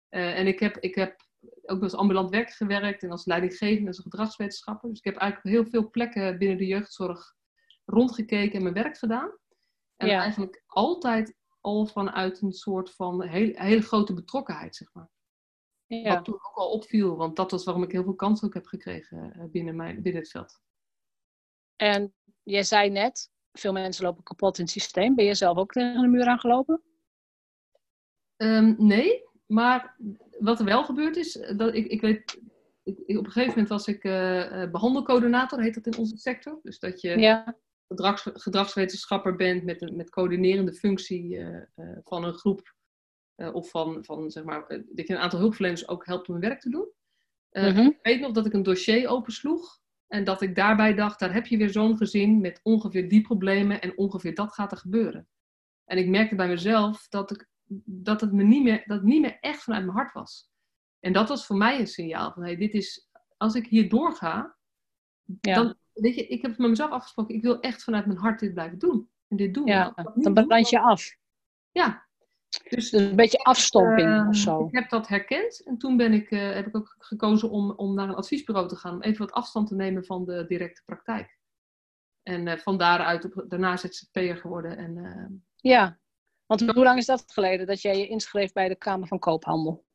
En 0.10 0.48
ik 0.48 0.60
heb, 0.60 0.78
ik 0.78 0.96
heb 0.96 1.26
ook 1.66 1.84
als 1.84 1.96
ambulant 1.96 2.30
werk 2.30 2.50
gewerkt 2.50 3.04
en 3.04 3.12
als 3.12 3.26
leidinggevende, 3.26 3.88
als 3.88 4.00
gedragswetenschapper. 4.00 4.90
Dus 4.90 4.98
ik 4.98 5.06
heb 5.06 5.16
eigenlijk 5.16 5.56
heel 5.56 5.66
veel 5.66 5.90
plekken 5.90 6.38
binnen 6.38 6.58
de 6.58 6.66
jeugdzorg 6.66 7.34
rondgekeken 7.86 8.56
en 8.56 8.62
mijn 8.62 8.74
werk 8.74 8.98
gedaan. 8.98 9.38
En 9.96 10.08
Ja. 10.08 10.22
eigenlijk 10.22 10.64
altijd 10.66 11.36
al 11.62 11.86
vanuit 11.86 12.42
een 12.42 12.52
soort 12.52 12.92
van 12.96 13.24
heel, 13.24 13.52
hele 13.54 13.82
grote 13.82 14.14
betrokkenheid, 14.14 14.76
zeg 14.76 14.94
maar. 14.94 15.10
Ja. 15.88 16.14
Wat 16.16 16.26
toen 16.26 16.34
ook 16.34 16.56
al 16.56 16.70
opviel, 16.72 17.16
want 17.16 17.36
dat 17.36 17.52
was 17.52 17.64
waarom 17.64 17.84
ik 17.84 17.92
heel 17.92 18.04
veel 18.04 18.16
kansen 18.16 18.48
ook 18.48 18.54
heb 18.54 18.66
gekregen 18.66 19.34
eh, 19.34 19.44
binnen, 19.52 19.76
mijn, 19.76 20.02
binnen 20.02 20.22
het 20.22 20.32
veld. 20.32 20.62
En 21.76 22.14
jij 22.44 22.64
zei 22.64 22.90
net, 22.90 23.32
veel 23.52 23.72
mensen 23.74 24.04
lopen 24.06 24.24
kapot 24.24 24.58
in 24.58 24.64
het 24.64 24.74
systeem. 24.74 25.16
Ben 25.16 25.26
je 25.26 25.34
zelf 25.36 25.58
ook 25.58 25.72
tegen 25.72 26.02
de 26.02 26.08
muur 26.08 26.26
aangelopen? 26.26 26.82
Ehm, 28.38 28.74
nee, 28.78 29.24
maar 29.46 29.96
wat 30.40 30.60
er 30.60 30.66
wel 30.66 30.84
gebeurd 30.86 31.16
is, 31.16 31.38
eh, 31.38 31.58
dat 31.58 31.74
ik, 31.76 31.88
ik 31.88 32.02
weet, 32.02 32.42
ik, 32.84 33.00
ik- 33.06 33.18
op 33.18 33.26
een 33.26 33.32
gegeven 33.32 33.50
moment 33.50 33.70
was 33.70 33.88
ik 33.88 34.04
eh, 34.04 34.62
eh, 34.64 34.72
behandelcoördinator, 34.72 35.62
heet 35.62 35.74
dat 35.74 35.86
in 35.88 35.98
onze 35.98 36.18
sector. 36.18 36.60
Dus 36.64 36.80
dat 36.80 37.02
je 37.02 37.20
Ja, 37.20 37.58
gedrags, 37.88 38.22
gedragswetenschapper 38.34 39.36
bent 39.36 39.64
met 39.64 39.82
een 39.82 39.96
met 39.96 40.10
coördinerende 40.10 40.74
functie 40.74 41.46
van 42.04 42.24
een 42.24 42.34
groep. 42.34 42.76
Eh, 43.38 43.54
of 43.56 43.70
van, 43.70 44.06
van 44.06 44.32
zeg 44.32 44.44
maar, 44.44 44.68
eh, 44.68 44.82
dat 44.90 45.08
je 45.08 45.14
een 45.14 45.20
aantal 45.20 45.40
hulpverleners 45.40 45.88
ook 45.88 46.06
helpt 46.06 46.28
om 46.28 46.34
hun 46.34 46.44
werk 46.44 46.62
te 46.62 46.70
doen. 46.70 46.88
Eh, 47.50 47.72
Mhm. 47.74 47.86
Ik 47.86 48.00
weet 48.02 48.20
nog 48.20 48.32
dat 48.32 48.46
ik 48.46 48.54
een 48.54 48.64
dossier 48.64 49.08
opensloeg. 49.08 49.80
En 50.08 50.24
dat 50.24 50.42
ik 50.42 50.56
daarbij 50.56 50.94
dacht, 50.94 51.20
daar 51.20 51.34
heb 51.34 51.46
je 51.48 51.58
weer 51.58 51.70
zo'n 51.70 51.98
gezin 51.98 52.42
met 52.42 52.60
ongeveer 52.64 53.10
die 53.10 53.22
problemen 53.22 53.82
en 53.82 53.98
ongeveer 53.98 54.34
dat 54.36 54.54
gaat 54.54 54.72
er 54.72 54.78
gebeuren. 54.78 55.28
En 55.86 55.98
ik 55.98 56.08
merkte 56.08 56.36
bij 56.36 56.48
mezelf 56.48 57.08
dat, 57.08 57.32
ik, 57.32 57.48
dat 57.86 58.22
het 58.22 58.32
me 58.32 58.44
niet 58.44 58.64
meer, 58.64 58.84
dat 58.86 58.98
het 58.98 59.06
niet 59.06 59.22
meer 59.22 59.38
echt 59.40 59.64
vanuit 59.64 59.86
mijn 59.86 59.98
hart 59.98 60.14
was. 60.14 60.50
En 61.00 61.14
dat 61.14 61.30
was 61.30 61.46
voor 61.46 61.58
mij 61.58 61.80
een 61.80 61.88
signaal 61.88 62.32
van, 62.32 62.44
hey, 62.44 62.56
dit 62.56 62.74
is, 62.74 63.10
als 63.38 63.56
ik 63.56 63.68
hier 63.68 63.90
doorga, 63.90 64.56
Ja. 65.42 65.56
dan, 65.56 65.76
weet 65.94 66.16
je, 66.16 66.28
ik 66.28 66.42
heb 66.42 66.58
met 66.58 66.70
mezelf 66.70 66.92
afgesproken, 66.92 67.36
ik 67.36 67.42
wil 67.42 67.60
echt 67.60 67.84
vanuit 67.84 68.06
mijn 68.06 68.20
hart 68.20 68.40
dit 68.40 68.54
blijven 68.54 68.78
doen. 68.80 69.10
En 69.28 69.38
dit 69.38 69.54
doen. 69.54 69.66
ja. 69.66 69.94
Dan 70.16 70.34
brand 70.34 70.70
je 70.70 70.80
af. 70.80 71.16
Ja. 71.72 72.07
Dus 72.70 72.92
een 72.92 73.16
beetje 73.16 73.38
afstomping 73.38 74.10
Ehm, 74.10 74.28
of 74.28 74.36
zo. 74.36 74.66
Ik 74.66 74.74
heb 74.74 74.90
dat 74.90 75.08
herkend 75.08 75.64
en 75.64 75.78
toen 75.78 75.98
ben 75.98 76.14
ik, 76.14 76.32
eh, 76.32 76.54
heb 76.54 76.68
ik 76.68 76.76
ook 76.76 76.96
gekozen 77.00 77.50
om, 77.50 77.72
om 77.72 77.94
naar 77.94 78.10
een 78.10 78.16
adviesbureau 78.16 78.68
te 78.68 78.76
gaan. 78.76 78.94
Om 78.94 79.02
even 79.02 79.26
wat 79.26 79.36
afstand 79.36 79.68
te 79.68 79.76
nemen 79.76 80.06
van 80.06 80.26
de 80.26 80.46
directe 80.48 80.82
praktijk. 80.86 81.38
En 82.24 82.48
eh, 82.48 82.58
van 82.58 82.78
daaruit 82.78 83.26
op, 83.26 83.46
daarna 83.48 83.78
ZZP'er 83.78 84.38
geworden. 84.38 84.78
En, 84.78 84.98
eh, 84.98 85.36
Ja. 85.56 86.00
Want 86.46 86.62
hoe 86.62 86.84
lang 86.84 86.98
is 86.98 87.06
dat 87.06 87.24
geleden 87.28 87.68
dat 87.68 87.82
jij 87.82 87.98
je 87.98 88.08
inschreef 88.08 88.52
bij 88.52 88.68
de 88.68 88.76
Kamer 88.76 89.08
van 89.08 89.20
Koophandel? 89.20 89.86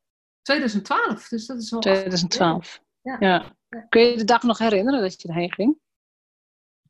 2012, 0.43 1.29
dus 1.29 1.47
dat 1.47 1.59
is 1.59 1.73
al... 1.73 1.81
2012. 1.81 2.83
Ja. 3.01 3.17
Ja. 3.21 3.57
Kun 3.89 4.03
je 4.03 4.17
de 4.17 4.25
dag 4.25 4.43
nog 4.43 4.59
herinneren 4.59 5.01
dat 5.01 5.23
je 5.23 5.29
erheen 5.29 5.53
ging? 5.53 5.79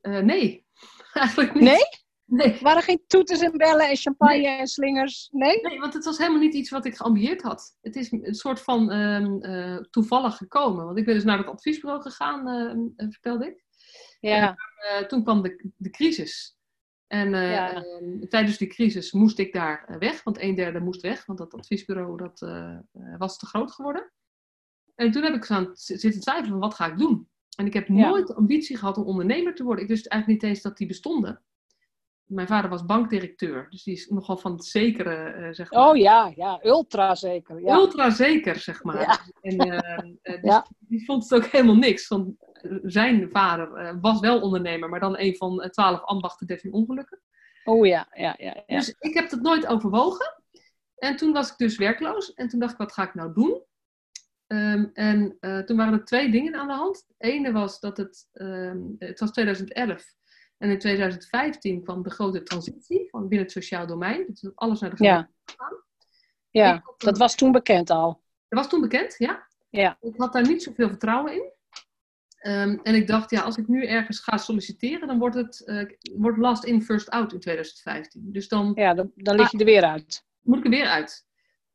Nee, 0.00 0.66
eigenlijk 1.12 1.54
niet. 1.54 1.62
Nee? 1.62 2.00
Nee. 2.33 2.53
Er 2.53 2.62
waren 2.62 2.83
geen 2.83 3.05
toeters 3.07 3.41
en 3.41 3.57
bellen 3.57 3.89
en 3.89 3.97
champagne 3.97 4.49
en 4.49 4.67
slingers? 4.67 5.29
Nee? 5.33 5.61
Nee, 5.61 5.79
want 5.81 5.95
het 5.95 6.05
was 6.05 6.19
helemaal 6.19 6.41
niet 6.41 6.55
iets 6.55 6.71
wat 6.71 6.85
ik 6.85 6.97
geambieerd 6.97 7.43
had. 7.43 7.77
Het 7.81 7.97
is 7.97 8.12
een 8.12 8.35
soort 8.35 8.61
van 8.61 8.91
ehm, 8.91 9.39
eh, 9.41 9.77
toevallig 9.77 10.37
gekomen. 10.37 10.85
Want 10.85 10.99
ik 10.99 11.05
ben 11.05 11.15
dus 11.15 11.25
naar 11.25 11.39
het 11.39 11.47
adviesbureau 11.47 12.03
gegaan, 12.03 12.49
ehm, 12.49 12.79
eh, 12.97 13.07
vertelde 13.11 13.47
ik. 13.47 13.65
Ja. 14.21 14.57
Eh, 14.77 15.07
toen 15.07 15.23
kwam 15.23 15.43
de, 15.43 15.71
de 15.77 15.91
crisis. 15.91 16.57
En 17.07 17.35
eh, 17.35 17.51
Ja. 17.51 17.75
ehm, 17.75 18.29
tijdens 18.29 18.59
die 18.59 18.69
crisis 18.69 19.12
moest 19.12 19.39
ik 19.39 19.53
daar 19.53 19.97
weg, 19.99 20.23
want 20.23 20.41
een 20.41 20.55
derde 20.55 20.81
moest 20.81 21.01
weg, 21.01 21.27
want 21.27 21.39
dat 21.39 21.55
adviesbureau 21.55 22.17
dat, 22.17 22.41
was 23.19 23.39
te 23.39 23.47
groot 23.47 23.73
geworden. 23.73 24.12
En 24.95 25.11
toen 25.11 25.23
heb 25.23 25.35
ik 25.35 25.51
aan 25.51 25.71
zitten 25.73 26.21
twijfelen 26.21 26.51
van 26.51 26.59
wat 26.61 26.75
ga 26.75 26.87
ik 26.87 26.99
doen. 26.99 27.29
En 27.57 27.67
ik 27.67 27.73
heb 27.73 27.89
Ja. 27.89 27.95
nooit 28.09 28.27
de 28.27 28.35
ambitie 28.35 28.77
gehad 28.77 28.97
om 28.97 29.05
ondernemer 29.05 29.55
te 29.55 29.65
worden. 29.65 29.85
Ik 29.85 29.91
wist 29.91 30.07
eigenlijk 30.07 30.43
niet 30.43 30.51
eens 30.51 30.62
dat 30.62 30.77
die 30.77 30.87
bestonden. 30.87 31.43
Mijn 32.33 32.47
vader 32.47 32.71
was 32.71 32.85
bankdirecteur, 32.85 33.67
dus 33.71 33.83
die 33.83 33.95
is 33.95 34.09
nogal 34.09 34.37
van 34.37 34.53
het 34.53 34.65
zekere, 34.65 35.15
eh, 35.15 35.53
zeg 35.53 35.71
maar. 35.71 35.89
Oh 35.89 35.97
ja, 35.97 36.33
ja, 36.37 36.61
ultra 36.62 37.15
zeker. 37.15 37.61
Ja. 37.61 37.75
Ultra 37.75 38.11
zeker, 38.11 38.57
zeg 38.57 38.85
maar. 38.85 39.01
Ja. 39.01 39.19
En 39.41 39.59
eh, 39.59 39.97
eh, 39.97 40.03
dus 40.43 40.51
Ja. 40.51 40.67
die 40.79 41.05
vond 41.05 41.23
het 41.23 41.35
ook 41.35 41.51
helemaal 41.51 41.77
niks. 41.77 42.09
Want 42.09 42.35
zijn 42.83 43.31
vader 43.31 43.99
was 44.01 44.21
wel 44.21 44.41
ondernemer, 44.41 44.89
maar 44.89 45.01
dan 45.01 45.19
een 45.19 45.37
van 45.37 45.69
12 45.71 46.03
ambachten, 46.03 46.47
13 46.47 46.73
ongelukken. 46.73 47.21
Oh 47.65 47.87
ja, 47.87 48.09
ja, 48.12 48.35
ja. 48.39 48.62
ja. 48.67 48.77
Dus 48.77 48.95
ik 48.99 49.15
heb 49.15 49.31
dat 49.31 49.41
nooit 49.41 49.67
overwogen. 49.67 50.43
En 50.97 51.17
toen 51.17 51.33
was 51.33 51.51
ik 51.51 51.57
dus 51.57 51.77
werkloos. 51.77 52.35
En 52.35 52.49
toen 52.49 52.61
dacht 52.61 52.73
ik, 52.73 52.79
wat 52.79 52.93
ga 52.93 53.03
ik 53.03 53.15
nou 53.15 53.33
doen? 53.35 53.62
Ehm, 54.47 54.87
en 54.93 55.37
toen 55.67 55.77
waren 55.77 55.93
er 55.93 56.05
twee 56.05 56.31
dingen 56.31 56.55
aan 56.55 56.67
de 56.67 56.73
hand. 56.73 57.05
Het 57.19 57.31
ene 57.31 57.53
was 57.53 57.81
dat 57.81 57.97
het, 57.97 58.29
ehm, 58.33 58.81
het 58.99 59.21
was 59.21 59.31
2011. 59.31 60.05
En 60.62 60.71
in 60.71 60.78
2015 60.78 61.83
kwam 61.83 62.02
de 62.02 62.11
grote 62.11 62.42
transitie 62.42 63.09
van 63.11 63.21
binnen 63.21 63.38
het 63.47 63.50
sociaal 63.50 63.87
domein. 63.87 64.25
Dus 64.26 64.50
alles 64.54 64.81
naar 64.81 64.97
de 64.97 65.04
Ja. 65.04 65.14
gemeente 65.14 65.81
Ja, 66.50 66.81
had 66.85 67.00
dat 67.00 67.19
was 67.19 67.35
toen 67.35 67.52
bekend 67.52 67.90
al. 67.90 68.23
Dat 68.49 68.59
was 68.59 68.69
toen 68.69 68.81
bekend, 68.81 69.14
ja. 69.19 69.47
Ja. 69.71 69.97
Ik 70.00 70.14
had 70.16 70.33
daar 70.33 70.47
niet 70.49 70.62
zoveel 70.62 70.88
vertrouwen 70.88 71.33
in. 71.35 71.52
Ehm, 72.38 72.78
en 72.83 72.95
ik 72.95 73.07
dacht, 73.07 73.31
ja, 73.31 73.40
als 73.40 73.57
ik 73.57 73.69
nu 73.69 73.87
ergens 73.87 74.21
ga 74.21 74.37
solliciteren, 74.37 75.09
dan 75.09 75.19
wordt 75.19 75.35
het 75.35 75.64
eh, 75.64 75.85
wordt 76.16 76.38
last 76.38 76.64
in, 76.64 76.83
first 76.83 77.09
out 77.11 77.33
in 77.33 77.40
2015. 77.40 78.33
Dus 78.33 78.49
dan 78.49 78.73
Ja, 78.75 78.95
dan, 78.95 79.12
dan 79.14 79.37
lig 79.37 79.50
je 79.50 79.59
er 79.59 79.64
weer 79.64 79.85
uit. 79.85 80.25
moet 80.40 80.59
ik 80.59 80.64
er 80.64 80.71
weer 80.71 80.87
uit. 80.87 81.26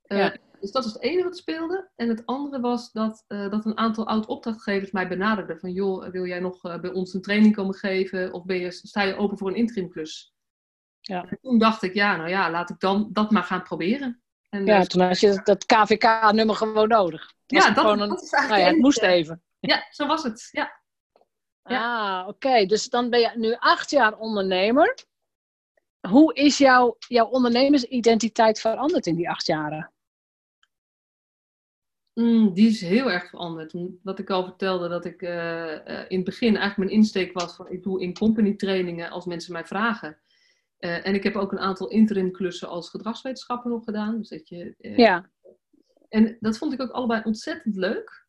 Eh, 0.02 0.18
Ja. 0.18 0.36
Dus 0.60 0.72
dat 0.72 0.86
is 0.86 0.94
het 0.94 1.02
ene 1.02 1.24
wat 1.24 1.38
speelde. 1.38 1.90
En 1.96 2.10
het 2.10 2.26
andere 2.26 2.62
was 2.62 2.92
dat, 2.92 3.24
eh, 3.28 3.50
dat 3.50 3.66
een 3.66 3.78
aantal 3.78 4.08
oud-opdrachtgevers 4.08 4.92
mij 4.92 5.08
benaderden. 5.08 5.60
Van, 5.60 5.72
joh, 5.72 6.10
wil 6.10 6.26
jij 6.26 6.40
nog 6.40 6.64
eh, 6.64 6.80
bij 6.80 6.92
ons 6.92 7.14
een 7.14 7.22
training 7.22 7.56
komen 7.56 7.76
geven? 7.76 8.34
Of 8.34 8.46
ben 8.46 8.58
je, 8.58 8.72
sta 8.72 9.02
je 9.02 9.16
open 9.16 9.38
voor 9.38 9.48
een 9.48 9.56
interimklus? 9.56 10.34
Ja. 11.00 11.26
En 11.26 11.38
toen 11.42 11.60
dacht 11.60 11.84
ik, 11.84 11.94
ja, 11.94 12.16
nou 12.16 12.30
ja, 12.30 12.52
laat 12.52 12.70
ik 12.70 12.80
dan 12.80 13.10
dat 13.12 13.32
maar 13.32 13.44
gaan 13.44 13.64
proberen. 13.64 14.22
En, 14.50 14.66
Ja, 14.66 14.80
eh, 14.80 14.86
toen 14.86 15.02
had 15.02 15.20
je 15.20 15.42
dat 15.44 15.66
KVK-nummer 15.66 16.56
gewoon 16.56 16.88
nodig. 16.88 17.34
Ja, 17.46 17.68
dat, 17.72 17.78
gewoon 17.78 18.00
een, 18.00 18.10
dat 18.10 18.22
is 18.22 18.32
nou 18.32 18.58
ja, 18.58 18.68
het 18.68 18.78
moest 18.78 19.02
even. 19.02 19.44
Ja, 19.60 19.88
zo 19.90 20.08
was 20.08 20.24
het. 20.24 20.50
Ja. 20.52 20.82
Ah, 21.64 22.28
oké. 22.28 22.66
Dus 22.66 22.90
dan 22.90 23.10
ben 23.10 23.20
je 23.20 23.32
nu 23.36 23.56
acht 23.60 23.90
jaar 23.90 24.18
ondernemer. 24.18 25.06
Hoe 26.08 26.34
is 26.34 26.58
jouw, 26.58 26.96
jouw 27.00 27.26
ondernemersidentiteit 27.26 28.60
veranderd 28.60 29.06
in 29.06 29.16
die 29.16 29.30
acht 29.30 29.46
jaren? 29.46 29.92
Mm, 32.18 32.54
die 32.54 32.68
is 32.68 32.82
heel 32.82 33.12
erg 33.12 33.30
veranderd. 33.30 33.74
Wat 34.04 34.20
ik 34.20 34.30
al 34.30 34.44
vertelde, 34.44 34.88
dat 34.88 35.06
ik 35.06 35.22
eh, 35.22 35.74
eh, 35.74 36.06
in 36.08 36.16
het 36.16 36.26
begin 36.26 36.56
eigenlijk 36.56 36.78
mijn 36.78 37.02
insteek 37.02 37.34
was 37.34 37.56
van 37.56 37.70
ik 37.70 37.84
doe 37.84 38.02
in-company 38.02 38.56
trainingen 38.56 39.10
als 39.10 39.26
mensen 39.26 39.54
mij 39.54 39.66
vragen. 39.66 40.18
Eh, 40.78 41.08
en 41.08 41.14
ik 41.14 41.24
heb 41.24 41.36
ook 41.36 41.52
een 41.52 41.60
aantal 41.60 41.88
interim 41.88 42.32
klussen 42.32 42.68
als 42.68 42.90
gedragswetenschapper 42.90 43.72
nog 43.72 43.84
gedaan. 43.84 44.18
Dus 44.18 44.30
dat 44.30 44.50
je, 44.50 44.76
Ja, 44.78 45.30
En 46.10 46.38
dat 46.40 46.58
vond 46.58 46.74
ik 46.74 46.82
ook 46.82 46.92
allebei 46.92 47.22
ontzettend 47.24 47.76
leuk. 47.76 48.26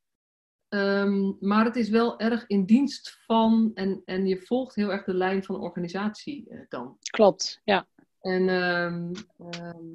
Ehm, 0.69 1.33
maar 1.41 1.65
het 1.65 1.77
is 1.77 1.89
wel 1.89 2.19
erg 2.19 2.47
in 2.47 2.65
dienst 2.65 3.19
van 3.27 3.71
en, 3.75 4.03
en 4.05 4.27
je 4.27 4.41
volgt 4.41 4.75
heel 4.75 4.93
erg 4.93 5.05
de 5.05 5.15
lijn 5.15 5.45
van 5.45 5.55
de 5.55 5.61
organisatie 5.61 6.67
dan. 6.69 6.97
klopt. 7.11 7.61
Ja. 7.65 7.87
En 8.21 8.49
ehm, 8.49 9.13
ehm, 9.39 9.91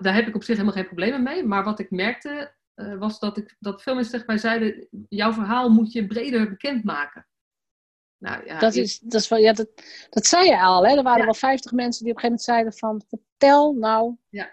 daar 0.00 0.14
heb 0.14 0.26
ik 0.26 0.34
op 0.34 0.42
zich 0.42 0.56
helemaal 0.56 0.76
geen 0.76 0.86
problemen 0.86 1.22
mee. 1.22 1.44
Maar 1.44 1.64
wat 1.64 1.78
ik 1.78 1.90
merkte, 1.90 2.54
eh, 2.76 2.94
was 2.98 3.18
dat, 3.18 3.36
ik, 3.36 3.56
dat 3.58 3.82
veel 3.82 3.94
mensen 3.94 4.12
tegen 4.12 4.26
mij 4.26 4.38
zeiden: 4.38 4.88
jouw 5.08 5.32
verhaal 5.32 5.68
moet 5.68 5.92
je 5.92 6.06
breder 6.06 6.48
bekendmaken. 6.48 7.26
Nou 8.18 8.46
ja, 8.46 8.58
Dat, 8.58 8.74
ik- 8.74 8.82
is, 8.82 8.98
dat, 8.98 9.20
is 9.20 9.28
wel, 9.28 9.38
ja 9.38 9.52
dat, 9.52 9.68
dat 10.10 10.26
zei 10.26 10.44
je 10.48 10.60
al. 10.60 10.86
Hè? 10.86 10.96
Er 10.96 11.02
waren 11.02 11.18
Ja. 11.18 11.24
wel 11.24 11.34
50 11.34 11.72
mensen 11.72 12.04
die 12.04 12.12
op 12.12 12.22
een 12.22 12.30
gegeven 12.30 12.52
moment 12.54 12.80
zeiden 12.82 13.02
van... 13.08 13.18
Vertel 13.20 13.72
nou 13.72 14.16
Ja. 14.28 14.50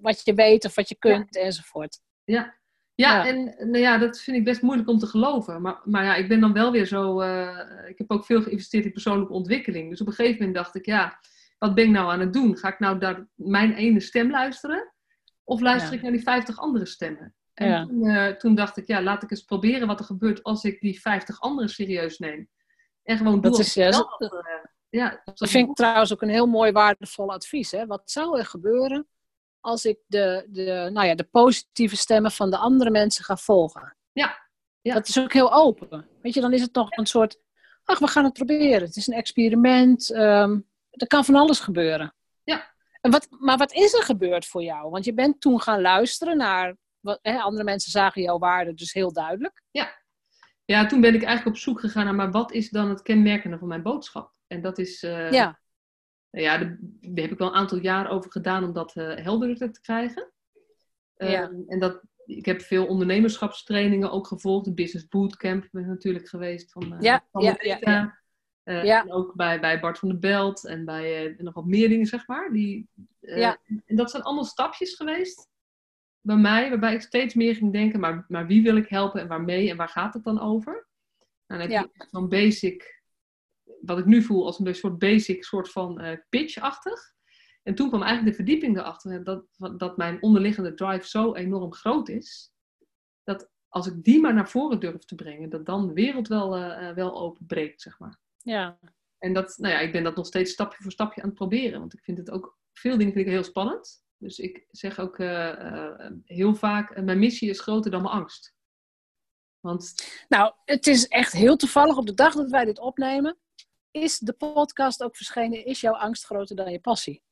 wat 0.00 0.24
je 0.24 0.34
weet 0.34 0.64
of 0.64 0.74
wat 0.74 0.88
je 0.88 0.96
kunt 0.98 1.36
enzovoort. 1.36 2.00
Ja, 2.24 2.54
ja, 2.94 3.26
en 3.26 3.44
nou 3.44 3.78
ja, 3.78 3.98
dat 3.98 4.20
vind 4.20 4.36
ik 4.36 4.44
best 4.44 4.62
moeilijk 4.62 4.88
om 4.88 4.98
te 4.98 5.06
geloven. 5.06 5.62
Maar, 5.62 5.80
maar 5.84 6.04
ja, 6.04 6.14
ik 6.14 6.28
ben 6.28 6.40
dan 6.40 6.52
wel 6.52 6.72
weer 6.72 6.86
zo. 6.86 7.20
eh, 7.20 7.88
ik 7.88 7.98
heb 7.98 8.10
ook 8.10 8.24
veel 8.24 8.42
geïnvesteerd 8.42 8.84
in 8.84 8.92
persoonlijke 8.92 9.32
ontwikkeling. 9.32 9.90
Dus 9.90 10.00
op 10.00 10.06
een 10.06 10.12
gegeven 10.12 10.38
moment 10.38 10.54
dacht 10.56 10.74
ik, 10.74 10.86
ja, 10.86 11.18
wat 11.58 11.74
ben 11.74 11.84
ik 11.84 11.90
nou 11.90 12.12
aan 12.12 12.20
het 12.20 12.32
doen? 12.32 12.56
Ga 12.56 12.68
ik 12.68 12.78
nou 12.78 12.98
naar 12.98 13.26
mijn 13.34 13.72
ene 13.74 14.00
stem 14.00 14.30
luisteren? 14.30 14.92
Of 15.44 15.60
luister 15.60 15.92
ik 15.94 16.02
naar 16.02 16.10
die 16.12 16.22
50 16.22 16.58
andere 16.58 16.86
stemmen? 16.86 17.34
En 17.56 17.68
Ja. 17.68 17.84
toen, 17.86 18.06
eh, 18.06 18.26
toen 18.32 18.54
dacht 18.54 18.76
ik, 18.76 18.86
ja, 18.86 19.02
laat 19.02 19.22
ik 19.22 19.30
eens 19.30 19.42
proberen 19.42 19.86
wat 19.86 19.98
er 19.98 20.04
gebeurt 20.04 20.42
als 20.42 20.64
ik 20.64 20.80
die 20.80 21.00
50 21.00 21.40
anderen 21.40 21.68
serieus 21.70 22.18
neem. 22.18 22.48
En 23.02 23.16
gewoon 23.16 23.40
Dat 23.40 23.58
is, 23.58 23.68
ik 23.76 23.82
ja, 23.84 23.92
zelf, 23.92 24.16
dat- 24.16 24.32
eh, 24.32 24.40
ja, 24.88 25.20
Dat 25.24 25.48
vind 25.50 25.68
ik 25.68 25.74
trouwens 25.74 26.12
ook 26.12 26.22
een 26.22 26.28
heel 26.28 26.46
mooi 26.46 26.72
waardevol 26.72 27.32
advies. 27.32 27.70
Hè? 27.70 27.86
Wat 27.86 28.02
zou 28.10 28.38
er 28.38 28.46
gebeuren 28.46 29.06
als 29.60 29.84
ik 29.84 29.98
de, 30.06 30.46
de, 30.48 30.88
nou 30.92 31.06
ja, 31.06 31.14
de 31.14 31.24
positieve 31.24 31.96
stemmen 31.96 32.30
van 32.30 32.50
de 32.50 32.56
andere 32.56 32.90
mensen 32.90 33.24
ga 33.24 33.36
volgen? 33.36 33.96
Ja, 34.12 34.38
ja. 34.80 34.94
Dat 34.94 35.08
is 35.08 35.18
ook 35.18 35.32
heel 35.32 35.52
open. 35.54 36.08
Weet 36.22 36.34
je, 36.34 36.40
dan 36.40 36.52
is 36.52 36.60
het 36.62 36.74
nog 36.74 36.90
een 36.96 37.06
soort, 37.06 37.38
ach, 37.84 37.98
we 37.98 38.06
gaan 38.06 38.24
het 38.24 38.32
proberen. 38.32 38.80
Het 38.86 38.96
is 38.96 39.06
een 39.06 39.14
experiment. 39.14 40.10
ehm, 40.10 40.58
er 40.90 41.06
kan 41.06 41.24
van 41.24 41.34
alles 41.34 41.60
gebeuren. 41.60 42.14
Ja. 42.44 42.74
En 43.00 43.10
wat, 43.10 43.26
maar 43.30 43.56
wat 43.56 43.72
is 43.72 43.92
er 43.94 44.02
gebeurd 44.02 44.46
voor 44.46 44.62
jou? 44.62 44.90
Want 44.90 45.04
je 45.04 45.14
bent 45.14 45.40
toen 45.40 45.60
gaan 45.60 45.80
luisteren 45.80 46.36
naar, 46.36 46.76
wat, 47.06 47.18
hè, 47.22 47.38
andere 47.38 47.64
mensen 47.64 47.90
zagen 47.90 48.22
jouw 48.22 48.38
waarde 48.38 48.74
dus 48.74 48.92
heel 48.92 49.12
duidelijk. 49.12 49.62
Ja, 50.64 50.86
toen 50.86 51.00
ben 51.00 51.14
ik 51.14 51.22
eigenlijk 51.22 51.56
op 51.56 51.62
zoek 51.62 51.80
gegaan 51.80 52.04
naar, 52.04 52.14
maar 52.14 52.30
wat 52.30 52.52
is 52.52 52.70
dan 52.70 52.88
het 52.88 53.02
kenmerkende 53.02 53.58
van 53.58 53.68
mijn 53.68 53.82
boodschap? 53.82 54.32
En 54.46 54.60
dat 54.62 54.78
is, 54.78 55.02
eh, 55.02 55.30
Ja, 55.32 55.60
ja, 56.30 56.58
daar 56.58 56.78
heb 57.14 57.30
ik 57.30 57.38
wel 57.38 57.48
een 57.48 57.54
aantal 57.54 57.78
jaar 57.78 58.10
over 58.10 58.30
gedaan 58.32 58.64
om 58.64 58.72
dat 58.72 58.96
eh 58.96 59.14
helderder 59.16 59.72
te 59.72 59.80
krijgen. 59.80 60.32
Eh, 61.14 61.30
Ja. 61.30 61.50
En 61.66 61.78
dat, 61.78 62.02
ik 62.24 62.44
heb 62.44 62.60
veel 62.60 62.86
ondernemerschapstrainingen 62.86 64.10
ook 64.10 64.26
gevolgd. 64.26 64.64
De 64.64 64.74
Business 64.74 65.08
Bootcamp 65.08 65.68
ben 65.70 65.82
ik 65.82 65.88
natuurlijk 65.88 66.28
geweest 66.28 66.72
van 66.72 66.96
Ja, 67.00 67.26
van 67.30 67.42
ja, 67.42 67.50
Marita. 67.50 67.90
ja, 67.90 68.18
Eh, 68.62 68.84
Ja. 68.84 69.02
En 69.02 69.12
ook 69.12 69.34
bij, 69.34 69.60
bij 69.60 69.80
Bart 69.80 69.98
van 69.98 70.08
der 70.08 70.18
Belt 70.18 70.64
en 70.66 70.84
bij 70.84 71.34
nog 71.38 71.54
wat 71.54 71.64
meer 71.66 71.88
dingen, 71.88 72.06
zeg 72.06 72.26
maar. 72.26 72.50
Die, 72.52 72.88
Ja. 73.20 73.58
En 73.86 73.96
dat 73.96 74.10
zijn 74.10 74.22
allemaal 74.22 74.44
stapjes 74.44 74.94
geweest 74.94 75.48
bij 76.26 76.36
mij, 76.36 76.68
waarbij 76.68 76.94
ik 76.94 77.00
steeds 77.00 77.34
meer 77.34 77.54
ging 77.54 77.72
denken, 77.72 78.00
maar, 78.00 78.24
maar 78.28 78.46
wie 78.46 78.62
wil 78.62 78.76
ik 78.76 78.88
helpen 78.88 79.20
en 79.20 79.28
waarmee 79.28 79.70
en 79.70 79.76
waar 79.76 79.88
gaat 79.88 80.14
het 80.14 80.24
dan 80.24 80.40
over? 80.40 80.88
Nou, 81.46 81.60
dan 81.60 81.70
heb 81.70 81.70
je 81.70 82.06
zo'n 82.10 82.28
basic, 82.28 83.02
wat 83.80 83.98
ik 83.98 84.04
nu 84.04 84.22
voel 84.22 84.46
als 84.46 84.58
een 84.58 84.74
soort 84.74 84.98
basic, 84.98 85.44
soort 85.44 85.70
van 85.70 86.00
eh, 86.00 86.18
pitch-achtig. 86.28 87.14
En 87.62 87.74
toen 87.74 87.88
kwam 87.88 88.02
eigenlijk 88.02 88.36
de 88.36 88.44
verdieping 88.44 88.78
erachter 88.78 89.24
dat, 89.24 89.44
dat 89.78 89.96
mijn 89.96 90.22
onderliggende 90.22 90.74
drive 90.74 91.08
zo 91.08 91.34
enorm 91.34 91.72
groot 91.72 92.08
is, 92.08 92.52
dat 93.24 93.50
als 93.68 93.86
ik 93.86 94.02
die 94.02 94.20
maar 94.20 94.34
naar 94.34 94.50
voren 94.50 94.80
durf 94.80 95.04
te 95.04 95.14
brengen, 95.14 95.50
dat 95.50 95.66
dan 95.66 95.86
de 95.86 95.92
wereld 95.92 96.28
wel, 96.28 96.56
eh, 96.56 96.94
wel 96.94 97.20
openbreekt, 97.20 97.82
zeg 97.82 97.98
maar. 97.98 98.18
ja. 98.42 98.78
En 99.18 99.32
dat, 99.32 99.54
nou 99.58 99.74
ja, 99.74 99.80
ik 99.80 99.92
ben 99.92 100.02
dat 100.02 100.16
nog 100.16 100.26
steeds 100.26 100.52
stapje 100.52 100.82
voor 100.82 100.92
stapje 100.92 101.22
aan 101.22 101.28
het 101.28 101.36
proberen. 101.36 101.80
Want 101.80 101.92
ik 101.92 102.04
vind 102.04 102.18
het 102.18 102.30
ook, 102.30 102.58
veel 102.72 102.96
dingen 102.96 103.12
vind 103.12 103.26
ik 103.26 103.32
heel 103.32 103.44
spannend. 103.44 104.04
Dus 104.26 104.38
ik 104.38 104.66
zeg 104.70 104.98
ook 104.98 105.18
eh, 105.18 105.50
eh, 105.50 106.12
heel 106.24 106.54
vaak, 106.54 106.90
eh, 106.90 107.04
mijn 107.04 107.18
missie 107.18 107.50
is 107.50 107.60
groter 107.60 107.90
dan 107.90 108.02
mijn 108.02 108.14
angst. 108.14 108.54
Want 109.60 109.94
Nou, 110.28 110.52
het 110.64 110.86
is 110.86 111.08
echt 111.08 111.32
heel 111.32 111.56
toevallig. 111.56 111.96
Op 111.96 112.06
de 112.06 112.14
dag 112.14 112.34
dat 112.34 112.50
wij 112.50 112.64
dit 112.64 112.78
opnemen, 112.78 113.38
is 113.90 114.18
de 114.18 114.32
podcast 114.32 115.02
ook 115.02 115.16
verschenen. 115.16 115.64
Is 115.64 115.80
jouw 115.80 115.94
angst 115.94 116.24
groter 116.24 116.56
dan 116.56 116.72
je 116.72 116.80
passie? 116.80 117.22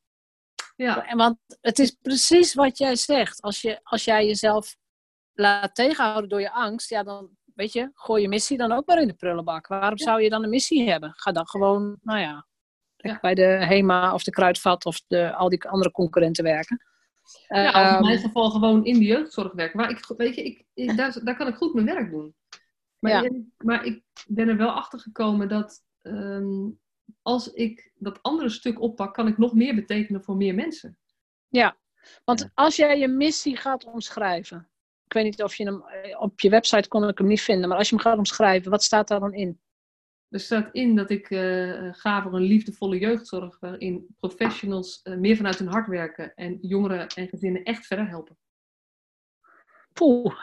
ja, 0.77 1.07
En 1.07 1.17
want 1.17 1.39
het 1.61 1.79
is 1.79 1.91
precies 1.91 2.55
wat 2.55 2.79
jij 2.79 2.97
zegt. 2.97 3.41
Als, 3.41 3.61
je, 3.61 3.81
als 3.83 4.05
jij 4.05 4.27
jezelf 4.27 4.77
laat 5.33 5.75
tegenhouden 5.75 6.29
door 6.29 6.41
je 6.41 6.51
angst, 6.51 6.91
ja, 6.91 7.03
dan 7.03 7.37
weet 7.55 7.73
je, 7.73 7.91
gooi 7.95 8.23
je 8.23 8.29
missie 8.29 8.57
dan 8.57 8.73
ook 8.73 8.87
maar 8.87 9.01
in 9.01 9.09
de 9.09 9.15
prullenbak. 9.15 9.67
Waarom 9.67 9.99
zou 9.99 10.23
je 10.23 10.31
dan 10.31 10.43
een 10.43 10.51
missie 10.51 10.91
hebben? 10.91 11.13
Ga 11.15 11.33
dan 11.33 11.49
gewoon, 11.49 11.99
nou 12.03 12.19
ja, 12.19 12.47
Ja. 13.11 13.19
bij 13.21 13.35
de 13.35 13.43
HEMA 13.43 14.15
of 14.15 14.23
de 14.23 14.31
Kruidvat 14.31 14.85
of 14.87 15.01
de, 15.07 15.35
al 15.35 15.49
die 15.49 15.69
andere 15.69 15.91
concurrenten 15.91 16.45
werken. 16.45 16.85
ja, 17.49 17.67
in 17.67 17.95
Ehm, 17.95 18.03
mijn 18.03 18.19
geval 18.19 18.51
gewoon 18.51 18.85
in 18.85 18.99
de 18.99 19.05
jeugdzorg 19.05 19.53
werken. 19.53 19.77
Maar 19.81 19.91
ik, 19.91 20.07
weet 20.17 20.35
je, 20.35 20.45
ik, 20.45 20.65
ik- 20.75 20.97
daar, 20.97 21.21
daar 21.25 21.37
kan 21.37 21.47
ik 21.49 21.55
goed 21.55 21.75
mijn 21.75 21.87
werk 21.87 22.11
doen. 22.11 22.35
Maar, 22.99 23.25
Ja. 23.25 23.31
maar 23.57 23.85
ik 23.85 24.03
ben 24.27 24.49
er 24.49 24.57
wel 24.57 24.71
achter 24.71 24.99
gekomen 24.99 25.49
dat 25.49 25.83
ehm, 26.03 26.69
als 27.23 27.53
ik 27.53 27.93
dat 27.95 28.23
andere 28.23 28.49
stuk 28.49 28.81
oppak, 28.81 29.15
kan 29.15 29.27
ik 29.29 29.39
nog 29.39 29.53
meer 29.55 29.75
betekenen 29.75 30.23
voor 30.23 30.37
meer 30.37 30.55
mensen. 30.55 30.99
Ja, 31.49 31.77
want 32.25 32.51
als 32.55 32.77
jij 32.77 32.99
je 32.99 33.09
missie 33.09 33.57
gaat 33.57 33.85
omschrijven. 33.85 34.69
Ik 35.05 35.13
weet 35.13 35.25
niet 35.25 35.43
of 35.43 35.55
je 35.55 35.65
hem 35.65 35.83
eh, 35.87 36.21
op 36.21 36.41
je 36.41 36.51
website 36.51 36.89
kon 36.89 37.09
ik 37.09 37.19
hem 37.19 37.27
niet 37.27 37.41
vinden, 37.43 37.69
maar 37.69 37.79
als 37.79 37.89
je 37.89 37.95
hem 37.95 38.05
gaat 38.05 38.19
omschrijven, 38.19 38.71
wat 38.71 38.83
staat 38.83 39.09
daar 39.09 39.21
dan 39.21 39.35
in? 39.35 39.61
Er 40.35 40.41
staat 40.41 40.69
in 40.73 40.97
dat 40.97 41.11
ik 41.11 41.31
eh, 41.31 41.89
ga 41.93 42.23
voor 42.23 42.35
een 42.35 42.43
liefdevolle 42.43 42.99
jeugdzorg 42.99 43.59
waarin 43.61 44.17
professionals 44.21 45.03
eh, 45.03 45.17
meer 45.17 45.37
vanuit 45.37 45.59
hun 45.59 45.69
hart 45.69 45.87
werken 45.87 46.35
en 46.35 46.59
jongeren 46.61 47.09
en 47.09 47.29
gezinnen 47.29 47.63
echt 47.63 47.87
verder 47.87 48.09
helpen. 48.09 48.39
Poeh. 49.93 50.41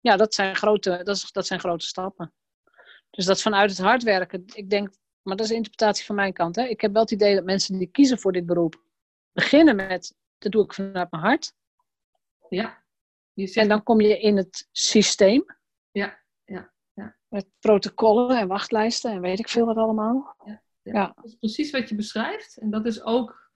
Ja, 0.00 0.16
dat 0.16 0.34
zijn 0.34 0.56
grote, 0.56 1.00
dat, 1.02 1.16
is, 1.16 1.32
dat 1.32 1.46
zijn 1.46 1.60
grote 1.60 1.86
stappen. 1.86 2.32
Dus 3.10 3.24
dat 3.24 3.42
vanuit 3.42 3.70
het 3.70 3.78
hard 3.78 4.02
werken, 4.02 4.44
ik 4.54 4.70
denk, 4.70 4.94
maar 5.22 5.36
dat 5.36 5.44
is 5.44 5.50
een 5.50 5.56
interpretatie 5.56 6.04
van 6.04 6.14
mijn 6.14 6.32
kant. 6.32 6.56
Hè? 6.56 6.64
Ik 6.64 6.80
heb 6.80 6.92
wel 6.92 7.02
het 7.02 7.10
idee 7.10 7.34
dat 7.34 7.44
mensen 7.44 7.78
die 7.78 7.90
kiezen 7.90 8.18
voor 8.18 8.32
dit 8.32 8.46
beroep, 8.46 8.82
beginnen 9.32 9.76
met, 9.76 10.14
dat 10.38 10.52
doe 10.52 10.64
ik 10.64 10.74
vanuit 10.74 11.10
mijn 11.10 11.22
hart. 11.22 11.54
Ja, 12.48 12.82
je 13.32 13.46
zegt 13.46 13.56
En 13.56 13.68
dan 13.68 13.82
kom 13.82 14.00
je 14.00 14.18
in 14.20 14.36
het 14.36 14.68
systeem. 14.72 15.44
Ja, 17.34 17.40
ja, 17.40 17.46
ja. 17.46 17.46
Met 17.46 17.46
protocollen 17.60 18.38
en 18.38 18.48
wachtlijsten 18.48 19.12
en 19.12 19.20
weet 19.20 19.38
ik 19.38 19.48
veel 19.48 19.66
wat 19.66 19.76
allemaal. 19.76 20.36
ja. 20.82 21.12
dat 21.14 21.24
is 21.24 21.34
precies 21.34 21.70
wat 21.70 21.88
je 21.88 21.94
beschrijft. 21.94 22.56
En 22.56 22.70
dat 22.70 22.86
is 22.86 23.02
ook, 23.02 23.50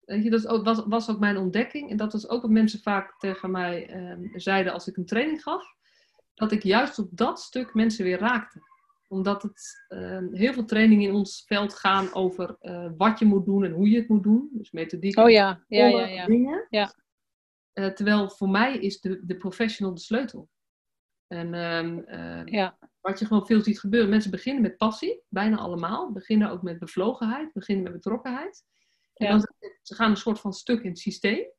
weet 0.00 0.22
je, 0.22 0.30
dat 0.30 0.40
is 0.40 0.46
ook, 0.46 0.64
was, 0.64 0.82
was 0.86 1.10
ook 1.10 1.18
mijn 1.18 1.36
ontdekking. 1.36 1.90
En 1.90 1.96
dat 1.96 2.12
was 2.12 2.28
ook 2.28 2.42
wat 2.42 2.50
mensen 2.50 2.80
vaak 2.80 3.18
tegen 3.18 3.50
mij 3.50 3.88
ehm, 3.88 4.38
zeiden 4.38 4.72
als 4.72 4.86
ik 4.86 4.96
een 4.96 5.06
training 5.06 5.42
gaf. 5.42 5.74
Dat 6.34 6.52
ik 6.52 6.62
juist 6.62 6.98
op 6.98 7.08
dat 7.12 7.40
stuk 7.40 7.74
mensen 7.74 8.04
weer 8.04 8.18
raakte. 8.18 8.60
Omdat 9.08 9.42
het 9.42 9.84
ehm, 9.88 10.32
heel 10.32 10.52
veel 10.52 10.64
trainingen 10.64 11.08
in 11.08 11.14
ons 11.14 11.44
veld 11.46 11.74
gaan 11.74 12.14
over 12.14 12.56
eh, 12.60 12.90
wat 12.96 13.18
je 13.18 13.24
moet 13.24 13.44
doen 13.44 13.64
en 13.64 13.72
hoe 13.72 13.90
je 13.90 13.98
het 13.98 14.08
moet 14.08 14.22
doen. 14.22 14.48
Dus 14.52 14.70
methodiek. 14.70 15.18
Oh 15.18 15.30
ja, 15.30 15.64
ja, 15.68 15.86
ja, 15.86 15.92
alle 15.92 16.08
ja. 16.08 16.26
dingen. 16.26 16.66
Ja. 16.70 16.94
Eh, 17.72 17.86
terwijl 17.86 18.30
voor 18.30 18.48
mij 18.48 18.78
is 18.78 19.00
de, 19.00 19.26
de 19.26 19.36
professional 19.36 19.94
de 19.94 20.00
sleutel. 20.00 20.48
En 21.26 21.54
ehm, 21.54 21.98
ehm, 21.98 22.48
ja. 22.48 22.78
Wat 23.06 23.18
je 23.18 23.26
gewoon 23.26 23.46
veel 23.46 23.62
ziet 23.62 23.80
gebeuren. 23.80 24.10
Mensen 24.10 24.30
beginnen 24.30 24.62
met 24.62 24.76
passie, 24.76 25.22
bijna 25.28 25.56
allemaal. 25.56 26.12
Beginnen 26.12 26.50
ook 26.50 26.62
met 26.62 26.78
bevlogenheid, 26.78 27.52
beginnen 27.52 27.84
met 27.84 27.92
betrokkenheid. 27.92 28.64
En 29.14 29.28
dan, 29.28 29.40
ze 29.82 29.94
gaan 29.94 30.10
een 30.10 30.16
soort 30.16 30.40
van 30.40 30.52
stuk 30.52 30.82
in 30.82 30.88
het 30.88 30.98
systeem. 30.98 31.50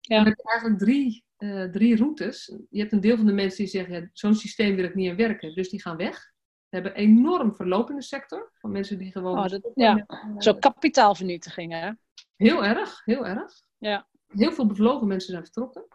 Ja. 0.00 0.16
Dan 0.16 0.26
heb 0.26 0.36
je 0.36 0.50
eigenlijk 0.50 0.80
drie, 0.80 1.24
uh, 1.38 1.64
drie 1.64 1.96
routes. 1.96 2.58
Je 2.70 2.80
hebt 2.80 2.92
een 2.92 3.00
deel 3.00 3.16
van 3.16 3.26
de 3.26 3.32
mensen 3.32 3.58
die 3.58 3.68
zeggen, 3.68 3.94
ja, 3.94 4.08
zo'n 4.12 4.34
systeem 4.34 4.76
wil 4.76 4.84
ik 4.84 4.94
niet 4.94 5.10
aan 5.10 5.16
werken, 5.16 5.54
dus 5.54 5.68
die 5.68 5.82
gaan 5.82 5.96
weg. 5.96 6.34
We 6.68 6.76
hebben 6.76 6.92
een 6.92 7.08
enorm 7.08 7.54
verlopende 7.54 8.02
sector 8.02 8.50
van 8.54 8.70
mensen 8.72 8.98
die 8.98 9.12
gewoon... 9.12 9.38
Oh, 9.38 9.48
dat, 9.48 9.70
ja, 9.74 10.06
zo 10.38 10.54
kapitaalvernietiging 10.54 11.72
hè? 11.72 11.92
Heel 12.36 12.64
erg, 12.64 13.04
heel 13.04 13.26
erg. 13.26 13.52
Ja. 13.78 14.08
Heel 14.26 14.52
veel 14.52 14.66
bevlogen 14.66 15.06
mensen 15.06 15.30
zijn 15.30 15.44
vertrokken. 15.44 15.86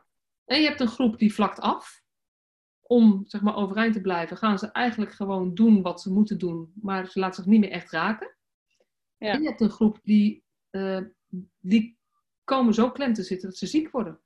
En 0.45 0.61
je 0.61 0.67
hebt 0.67 0.79
een 0.79 0.87
groep 0.87 1.17
die 1.17 1.33
vlakt 1.33 1.59
af. 1.59 2.00
Om 2.91 3.23
zeg 3.27 3.41
maar, 3.41 3.55
overeind 3.55 3.93
te 3.93 4.01
blijven, 4.01 4.37
gaan 4.37 4.59
ze 4.59 4.71
eigenlijk 4.71 5.11
gewoon 5.11 5.53
doen 5.53 5.81
wat 5.81 6.01
ze 6.01 6.11
moeten 6.11 6.37
doen, 6.37 6.73
maar 6.81 7.07
ze 7.07 7.19
laten 7.19 7.43
zich 7.43 7.51
niet 7.51 7.59
meer 7.59 7.71
echt 7.71 7.91
raken. 7.91 8.35
Ja. 9.17 9.33
En 9.33 9.41
je 9.41 9.47
hebt 9.47 9.61
een 9.61 9.69
groep 9.69 9.99
die, 10.03 10.43
uh, 10.71 11.01
die 11.59 11.97
komen 12.43 12.73
zo 12.73 12.91
klem 12.91 13.13
te 13.13 13.23
zitten 13.23 13.49
dat 13.49 13.57
ze 13.57 13.67
ziek 13.67 13.91
worden. 13.91 14.19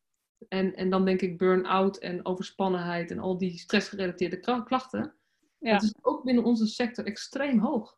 En, 0.47 0.75
en 0.75 0.89
dan 0.89 1.05
denk 1.05 1.21
ik 1.21 1.37
burn-out 1.37 1.97
en 1.97 2.25
overspannenheid 2.25 3.11
en 3.11 3.19
al 3.19 3.37
die 3.37 3.57
stressgerelateerde 3.57 4.63
klachten. 4.63 5.15
Ja. 5.59 5.71
Dat 5.71 5.83
is 5.83 5.95
ook 6.01 6.23
binnen 6.23 6.43
onze 6.43 6.67
sector 6.67 7.05
extreem 7.05 7.59
hoog. 7.59 7.97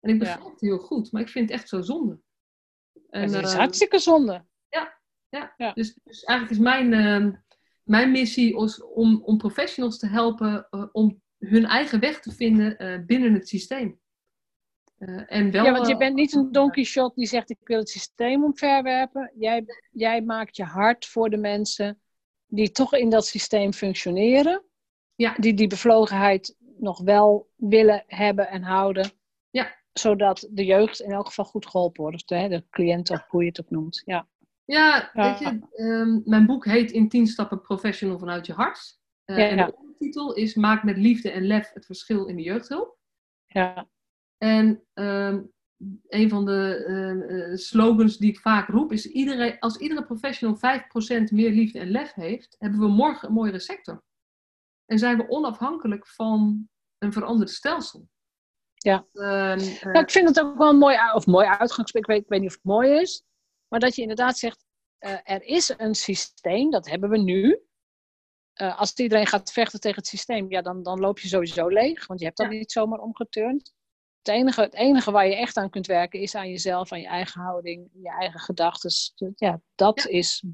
En 0.00 0.10
ik 0.10 0.18
begrijp 0.18 0.44
het 0.44 0.60
heel 0.60 0.78
goed, 0.78 1.12
maar 1.12 1.22
ik 1.22 1.28
vind 1.28 1.48
het 1.48 1.58
echt 1.58 1.68
zo 1.68 1.80
zonde. 1.80 2.20
En, 3.10 3.32
het 3.32 3.44
is 3.44 3.52
uh, 3.52 3.58
hartstikke 3.58 3.98
zonde. 3.98 4.44
Ja, 4.68 5.00
ja. 5.28 5.54
ja. 5.56 5.72
Dus, 5.72 5.98
dus 6.02 6.24
eigenlijk 6.24 6.58
is 6.58 6.64
mijn, 6.64 6.92
uh, 6.92 7.36
mijn 7.84 8.10
missie 8.10 8.56
om, 8.94 9.22
om 9.22 9.36
professionals 9.36 9.98
te 9.98 10.06
helpen 10.06 10.66
uh, 10.70 10.86
om 10.92 11.22
hun 11.38 11.64
eigen 11.64 12.00
weg 12.00 12.20
te 12.20 12.32
vinden 12.32 12.82
uh, 12.82 13.06
binnen 13.06 13.32
het 13.32 13.48
systeem. 13.48 14.00
en 15.26 15.50
wel, 15.50 15.64
ja, 15.64 15.72
want 15.72 15.88
je 15.88 15.96
bent 15.96 16.14
niet 16.14 16.34
een 16.34 16.52
donkey 16.52 16.84
shot 16.84 17.14
die 17.14 17.26
zegt 17.26 17.50
ik 17.50 17.58
wil 17.64 17.78
het 17.78 17.88
systeem 17.88 18.44
omverwerpen. 18.44 19.32
Jij, 19.34 19.64
jij 19.92 20.22
maakt 20.22 20.56
je 20.56 20.64
hart 20.64 21.06
voor 21.06 21.30
de 21.30 21.36
mensen 21.36 22.00
die 22.46 22.70
toch 22.70 22.94
in 22.94 23.10
dat 23.10 23.26
systeem 23.26 23.72
functioneren. 23.72 24.64
Ja. 25.14 25.34
Die 25.34 25.54
die 25.54 25.66
bevlogenheid 25.66 26.56
nog 26.78 27.00
wel 27.00 27.48
willen 27.56 28.04
hebben 28.06 28.48
en 28.48 28.62
houden. 28.62 29.10
Ja. 29.50 29.82
Zodat 29.92 30.48
de 30.50 30.64
jeugd 30.64 31.00
in 31.00 31.10
elk 31.10 31.26
geval 31.26 31.44
goed 31.44 31.66
geholpen 31.66 32.02
wordt. 32.02 32.16
Of 32.16 32.24
de, 32.24 32.48
de 32.48 32.64
cliënt, 32.70 33.10
of 33.10 33.24
hoe 33.28 33.42
je 33.42 33.48
het 33.48 33.60
ook 33.60 33.70
noemt. 33.70 34.02
Ja, 34.04 34.28
ja, 34.64 35.10
weet 35.12 35.38
je, 35.38 35.60
um, 35.76 36.22
mijn 36.24 36.46
boek 36.46 36.64
heet 36.64 36.90
In 36.90 37.08
10 37.08 37.26
stappen 37.26 37.60
professional 37.60 38.18
vanuit 38.18 38.46
je 38.46 38.52
hart. 38.52 38.98
Uh, 39.26 39.38
ja, 39.38 39.48
En 39.48 39.56
de 39.56 39.76
ondertitel 39.76 40.34
is 40.34 40.54
Maak 40.54 40.82
met 40.82 40.96
liefde 40.96 41.30
en 41.30 41.46
lef 41.46 41.70
het 41.72 41.86
verschil 41.86 42.26
in 42.26 42.36
de 42.36 42.42
jeugdhulp. 42.42 42.98
Ja. 43.46 43.88
En 44.38 44.84
um, 44.94 45.52
een 46.08 46.28
van 46.28 46.44
de 46.44 46.84
uh, 47.28 47.56
slogans 47.56 48.16
die 48.16 48.30
ik 48.30 48.40
vaak 48.40 48.68
roep 48.68 48.92
is: 48.92 49.06
iedereen, 49.06 49.58
als 49.58 49.76
iedere 49.76 50.04
professional 50.04 50.56
5% 50.56 50.60
meer 51.32 51.50
liefde 51.50 51.78
en 51.78 51.90
lef 51.90 52.12
heeft, 52.14 52.56
hebben 52.58 52.80
we 52.80 52.88
morgen 52.88 53.28
een 53.28 53.34
mooiere 53.34 53.58
sector. 53.58 54.02
En 54.86 54.98
zijn 54.98 55.16
we 55.16 55.28
onafhankelijk 55.28 56.06
van 56.06 56.68
een 56.98 57.12
veranderd 57.12 57.50
stelsel. 57.50 58.08
Ja. 58.74 59.06
Uh, 59.12 59.22
nou, 59.82 59.98
ik 59.98 60.10
vind 60.10 60.28
het 60.28 60.40
ook 60.40 60.56
wel 60.56 60.68
een 60.68 60.78
mooi, 60.78 60.96
of 61.14 61.26
mooi 61.26 61.46
uitgangspunt. 61.46 62.04
Ik 62.04 62.10
weet, 62.10 62.22
ik 62.22 62.28
weet 62.28 62.40
niet 62.40 62.48
of 62.48 62.54
het 62.54 62.64
mooi 62.64 63.00
is. 63.00 63.24
Maar 63.68 63.80
dat 63.80 63.94
je 63.94 64.02
inderdaad 64.02 64.38
zegt, 64.38 64.64
uh, 65.00 65.18
er 65.22 65.42
is 65.42 65.74
een 65.76 65.94
systeem, 65.94 66.70
dat 66.70 66.88
hebben 66.88 67.10
we 67.10 67.18
nu. 67.18 67.62
Uh, 68.60 68.78
als 68.78 68.92
iedereen 68.94 69.26
gaat 69.26 69.52
vechten 69.52 69.80
tegen 69.80 69.98
het 69.98 70.06
systeem, 70.06 70.50
ja, 70.50 70.62
dan, 70.62 70.82
dan 70.82 71.00
loop 71.00 71.18
je 71.18 71.28
sowieso 71.28 71.68
leeg. 71.68 72.06
Want 72.06 72.20
je 72.20 72.26
hebt 72.26 72.38
dat 72.38 72.48
niet 72.48 72.72
zomaar 72.72 72.98
omgeturnd. 72.98 73.72
Het 74.18 74.34
enige, 74.34 74.60
het 74.60 74.74
enige 74.74 75.10
waar 75.10 75.26
je 75.26 75.36
echt 75.36 75.56
aan 75.56 75.70
kunt 75.70 75.86
werken 75.86 76.20
is 76.20 76.34
aan 76.34 76.48
jezelf, 76.48 76.92
aan 76.92 77.00
je 77.00 77.06
eigen 77.06 77.40
houding, 77.40 77.90
je 77.92 78.10
eigen 78.10 78.40
gedachten. 78.40 78.92
Ja, 79.34 79.60
dat 79.74 80.06
is 80.06 80.44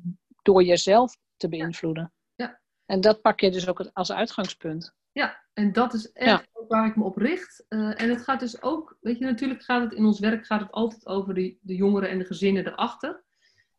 door 0.43 0.63
jezelf 0.63 1.17
te 1.37 1.49
beïnvloeden. 1.49 2.13
En 2.91 3.01
dat 3.01 3.21
pak 3.21 3.41
je 3.41 3.51
dus 3.51 3.69
ook 3.69 3.91
als 3.93 4.13
uitgangspunt. 4.13 4.95
Ja, 5.13 5.41
en 5.53 5.73
dat 5.73 5.95
is 5.95 6.13
echt 6.13 6.49
waar 6.69 6.87
ik 6.87 6.97
me 6.97 7.05
op 7.05 7.17
richt. 7.17 7.65
Uh, 7.69 8.01
en 8.01 8.09
het 8.09 8.23
gaat 8.23 8.41
dus 8.41 8.63
ook, 8.63 8.97
weet 9.01 9.19
je, 9.19 9.25
natuurlijk 9.25 9.63
gaat 9.63 9.83
het 9.83 9.93
in 9.93 10.05
ons 10.05 10.19
werk 10.19 10.47
gaat 10.47 10.61
het 10.61 10.71
altijd 10.71 11.07
over 11.07 11.35
die, 11.35 11.59
de 11.63 11.75
jongeren 11.75 12.11
en 12.11 12.19
de 12.19 12.25
gezinnen 12.25 12.67
erachter. 12.67 13.23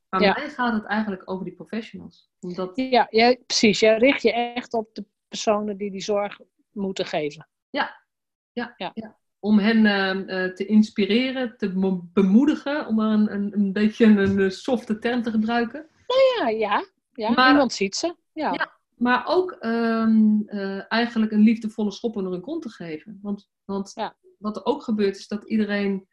Maar 0.09 0.21
ja. 0.21 0.33
mij 0.37 0.49
gaat 0.49 0.73
het 0.73 0.85
eigenlijk 0.85 1.29
over 1.29 1.45
die 1.45 1.53
professionals. 1.53 2.29
Omdat... 2.39 2.71
Ja, 2.75 3.07
ja, 3.09 3.35
precies. 3.45 3.79
Jij 3.79 3.97
richt 3.97 4.21
je 4.21 4.33
echt 4.33 4.73
op 4.73 4.89
de 4.93 5.05
personen 5.27 5.77
die 5.77 5.91
die 5.91 6.01
zorg 6.01 6.39
moeten 6.71 7.05
geven. 7.05 7.47
Ja, 7.69 8.03
ja, 8.51 8.73
ja. 8.77 8.91
ja. 8.93 9.17
Om 9.39 9.59
hen 9.59 9.77
uh, 9.85 10.53
te 10.53 10.65
inspireren, 10.65 11.57
te 11.57 11.71
bemoedigen, 12.13 12.87
om 12.87 12.99
een, 12.99 13.33
een, 13.33 13.53
een 13.53 13.73
beetje 13.73 14.05
een 14.05 14.51
softe 14.51 14.99
term 14.99 15.21
te 15.21 15.31
gebruiken. 15.31 15.87
Nou 16.07 16.21
ja, 16.37 16.57
ja. 16.57 16.85
ja. 17.13 17.29
Maar, 17.31 17.49
Niemand 17.49 17.73
ziet 17.73 17.95
ze. 17.95 18.15
Ja. 18.33 18.79
Maar 19.01 19.27
ook 19.27 19.57
um, 19.59 20.43
uh, 20.45 20.91
eigenlijk 20.91 21.31
een 21.31 21.41
liefdevolle 21.41 21.91
schop 21.91 22.15
onder 22.15 22.31
hun 22.31 22.41
kont 22.41 22.61
te 22.61 22.69
geven. 22.69 23.19
Want, 23.21 23.49
want 23.65 23.91
ja. 23.93 24.17
wat 24.37 24.55
er 24.55 24.65
ook 24.65 24.83
gebeurt 24.83 25.17
is 25.17 25.27
dat 25.27 25.43
iedereen 25.43 26.07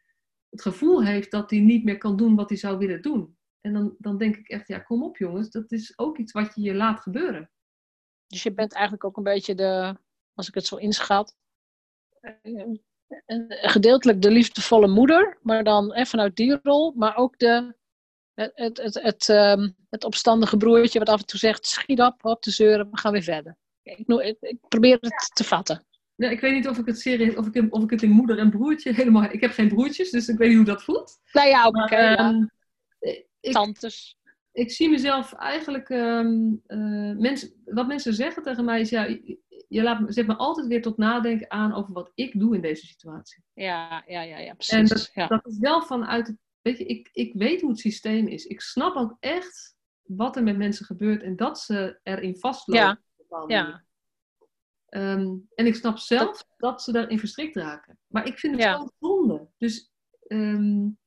het 0.49 0.61
gevoel 0.61 1.03
heeft 1.03 1.31
dat 1.31 1.49
hij 1.49 1.59
niet 1.59 1.83
meer 1.83 1.97
kan 1.97 2.17
doen 2.17 2.35
wat 2.35 2.49
hij 2.49 2.57
zou 2.57 2.77
willen 2.77 3.01
doen. 3.01 3.37
En 3.61 3.73
dan, 3.73 3.95
dan 3.97 4.17
denk 4.17 4.35
ik 4.35 4.47
echt, 4.47 4.67
ja, 4.67 4.79
kom 4.79 5.03
op 5.03 5.17
jongens, 5.17 5.49
dat 5.49 5.71
is 5.71 5.97
ook 5.97 6.17
iets 6.17 6.31
wat 6.31 6.55
je 6.55 6.61
je 6.61 6.73
laat 6.73 6.99
gebeuren. 6.99 7.51
Dus 8.27 8.43
je 8.43 8.53
bent 8.53 8.73
eigenlijk 8.73 9.03
ook 9.03 9.17
een 9.17 9.23
beetje 9.23 9.55
de, 9.55 9.95
als 10.33 10.47
ik 10.47 10.53
het 10.53 10.65
zo 10.65 10.75
inschat, 10.75 11.35
eh, 12.21 12.65
gedeeltelijk 13.47 14.21
de 14.21 14.31
liefdevolle 14.31 14.87
moeder, 14.87 15.37
maar 15.41 15.63
dan 15.63 15.93
eh, 15.93 16.05
vanuit 16.05 16.35
die 16.35 16.59
rol, 16.63 16.93
maar 16.95 17.15
ook 17.15 17.39
de 17.39 17.75
het, 18.39 18.51
het, 18.55 18.77
het, 18.77 19.01
het, 19.01 19.27
um, 19.27 19.75
het 19.89 20.03
opstandige 20.03 20.57
broertje 20.57 20.99
wat 20.99 21.09
af 21.09 21.19
en 21.19 21.25
toe 21.25 21.39
zegt: 21.39 21.67
schiet 21.67 22.01
op, 22.01 22.25
op 22.25 22.41
te 22.41 22.51
zeuren, 22.51 22.89
we 22.91 22.97
gaan 22.97 23.11
weer 23.11 23.23
verder. 23.23 23.57
Ik, 23.83 24.07
ik, 24.07 24.37
ik 24.39 24.57
probeer 24.67 24.97
het 24.99 25.31
te 25.33 25.43
vatten. 25.43 25.83
Ja, 26.15 26.29
ik 26.29 26.39
weet 26.39 26.53
niet 26.53 26.67
of 26.67 26.77
ik 26.77 26.85
het 26.85 26.99
serieus, 26.99 27.35
of 27.35 27.47
ik, 27.47 27.73
of 27.73 27.83
ik 27.83 27.89
het 27.89 28.03
in 28.03 28.09
moeder 28.09 28.37
en 28.37 28.49
broertje 28.49 28.93
helemaal. 28.93 29.23
Ik 29.23 29.41
heb 29.41 29.51
geen 29.51 29.67
broertjes, 29.67 30.09
dus 30.09 30.27
ik 30.27 30.37
weet 30.37 30.47
niet 30.47 30.57
hoe 30.57 30.65
dat 30.65 30.83
voelt. 30.83 31.19
Nou 31.31 31.47
ja, 31.47 31.67
oké. 31.67 31.81
Okay, 31.81 32.11
ja. 32.11 32.47
Ehm, 32.99 33.53
Tantes. 33.53 34.17
Ik 34.51 34.71
zie 34.71 34.89
mezelf 34.89 35.33
eigenlijk. 35.33 35.89
Um, 35.89 36.61
uh, 36.67 37.17
mensen, 37.17 37.53
wat 37.65 37.87
mensen 37.87 38.13
zeggen 38.13 38.43
tegen 38.43 38.65
mij 38.65 38.81
is: 38.81 38.89
ja, 38.89 39.17
je 39.67 39.81
laat, 39.83 40.01
zet 40.07 40.27
me 40.27 40.35
altijd 40.35 40.67
weer 40.67 40.81
tot 40.81 40.97
nadenken 40.97 41.51
aan 41.51 41.73
over 41.73 41.93
wat 41.93 42.11
ik 42.15 42.39
doe 42.39 42.55
in 42.55 42.61
deze 42.61 42.85
situatie. 42.85 43.43
Ja, 43.53 44.03
ja, 44.07 44.21
ja, 44.21 44.37
ja 44.37 44.53
precies. 44.53 44.73
En 44.73 44.85
dat, 44.85 45.11
ja. 45.13 45.27
dat 45.27 45.45
is 45.45 45.57
wel 45.57 45.81
vanuit 45.81 46.27
het 46.27 46.37
weet 46.61 46.77
je, 46.77 46.85
ik, 46.85 47.09
ik 47.11 47.33
weet 47.33 47.61
hoe 47.61 47.69
het 47.69 47.79
systeem 47.79 48.27
is. 48.27 48.45
Ik 48.45 48.61
snap 48.61 48.95
ook 48.95 49.17
echt 49.19 49.77
wat 50.01 50.35
er 50.35 50.43
met 50.43 50.57
mensen 50.57 50.85
gebeurt 50.85 51.23
en 51.23 51.35
dat 51.35 51.59
ze 51.59 51.99
erin 52.03 52.37
vastlopen. 52.37 53.03
Ja. 53.27 53.43
ja. 53.47 53.83
Um, 54.89 55.47
en 55.55 55.65
ik 55.65 55.75
snap 55.75 55.97
zelf 55.97 56.45
dat... 56.57 56.83
ze 56.83 56.91
daarin 56.91 57.19
verstrikt 57.19 57.55
raken. 57.55 57.99
Maar 58.07 58.25
ik 58.27 58.39
vind 58.39 58.53
het 58.53 58.63
ja. 58.63 58.77
wel 58.77 58.91
zonde. 58.99 59.49
Dus, 59.57 59.91
um... 60.27 60.97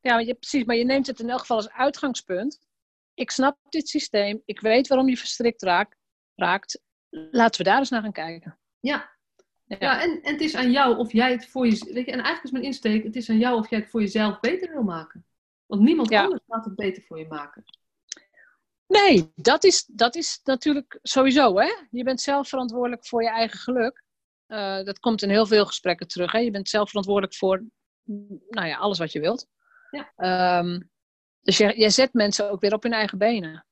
Ja, 0.00 0.18
je, 0.18 0.34
precies. 0.34 0.64
Maar 0.64 0.76
je 0.76 0.84
neemt 0.84 1.06
het 1.06 1.20
in 1.20 1.30
elk 1.30 1.40
geval 1.40 1.56
als 1.56 1.70
uitgangspunt. 1.70 2.58
Ik 3.14 3.30
snap 3.30 3.58
dit 3.68 3.88
systeem. 3.88 4.42
Ik 4.44 4.60
weet 4.60 4.88
waarom 4.88 5.08
je 5.08 5.16
verstrikt 5.16 5.62
raakt. 5.62 5.96
raakt. 6.34 6.82
Laten 7.10 7.58
we 7.58 7.70
daar 7.70 7.78
eens 7.78 7.90
naar 7.90 8.02
gaan 8.02 8.12
kijken. 8.12 8.58
Ja, 8.80 9.13
ja, 9.66 10.02
en, 10.02 10.22
en 10.22 10.32
het 10.32 10.40
is 10.40 10.54
aan 10.54 10.70
jou 10.70 10.96
of 10.98 11.12
jij 11.12 11.32
het 11.32 11.46
voor 11.46 11.66
je. 11.66 11.92
Weet 11.92 12.06
je, 12.06 12.12
en 12.12 12.18
eigenlijk 12.20 12.44
is 12.44 12.50
mijn 12.50 12.64
insteek: 12.64 13.04
het 13.04 13.16
is 13.16 13.30
aan 13.30 13.38
jou 13.38 13.58
of 13.58 13.70
jij 13.70 13.78
het 13.78 13.90
voor 13.90 14.00
jezelf 14.00 14.40
beter 14.40 14.72
wil 14.72 14.82
maken. 14.82 15.26
Want 15.66 15.82
niemand 15.82 16.12
anders 16.12 16.42
gaat 16.48 16.64
het 16.64 16.74
beter 16.74 17.02
voor 17.02 17.18
je 17.18 17.26
maken. 17.26 17.64
Nee, 18.86 19.32
dat 19.34 19.64
is, 19.64 19.84
dat 19.84 20.14
is 20.14 20.40
natuurlijk 20.44 20.98
sowieso. 21.02 21.58
Hè? 21.58 21.72
Je 21.90 22.04
bent 22.04 22.20
zelf 22.20 22.48
verantwoordelijk 22.48 23.06
voor 23.06 23.22
je 23.22 23.28
eigen 23.28 23.58
geluk. 23.58 24.02
Uh, 24.48 24.82
dat 24.82 24.98
komt 24.98 25.22
in 25.22 25.30
heel 25.30 25.46
veel 25.46 25.66
gesprekken 25.66 26.08
terug. 26.08 26.32
Hè? 26.32 26.38
Je 26.38 26.50
bent 26.50 26.68
zelf 26.68 26.88
verantwoordelijk 26.88 27.34
voor 27.34 27.64
nou 28.48 28.66
ja, 28.68 28.76
alles 28.76 28.98
wat 28.98 29.12
je 29.12 29.20
wilt. 29.20 29.46
Ja. 29.90 30.58
Um, 30.58 30.90
dus 31.40 31.56
je, 31.56 31.80
je 31.80 31.90
zet 31.90 32.12
mensen 32.12 32.50
ook 32.50 32.60
weer 32.60 32.72
op 32.72 32.82
hun 32.82 32.92
eigen 32.92 33.18
benen. 33.18 33.66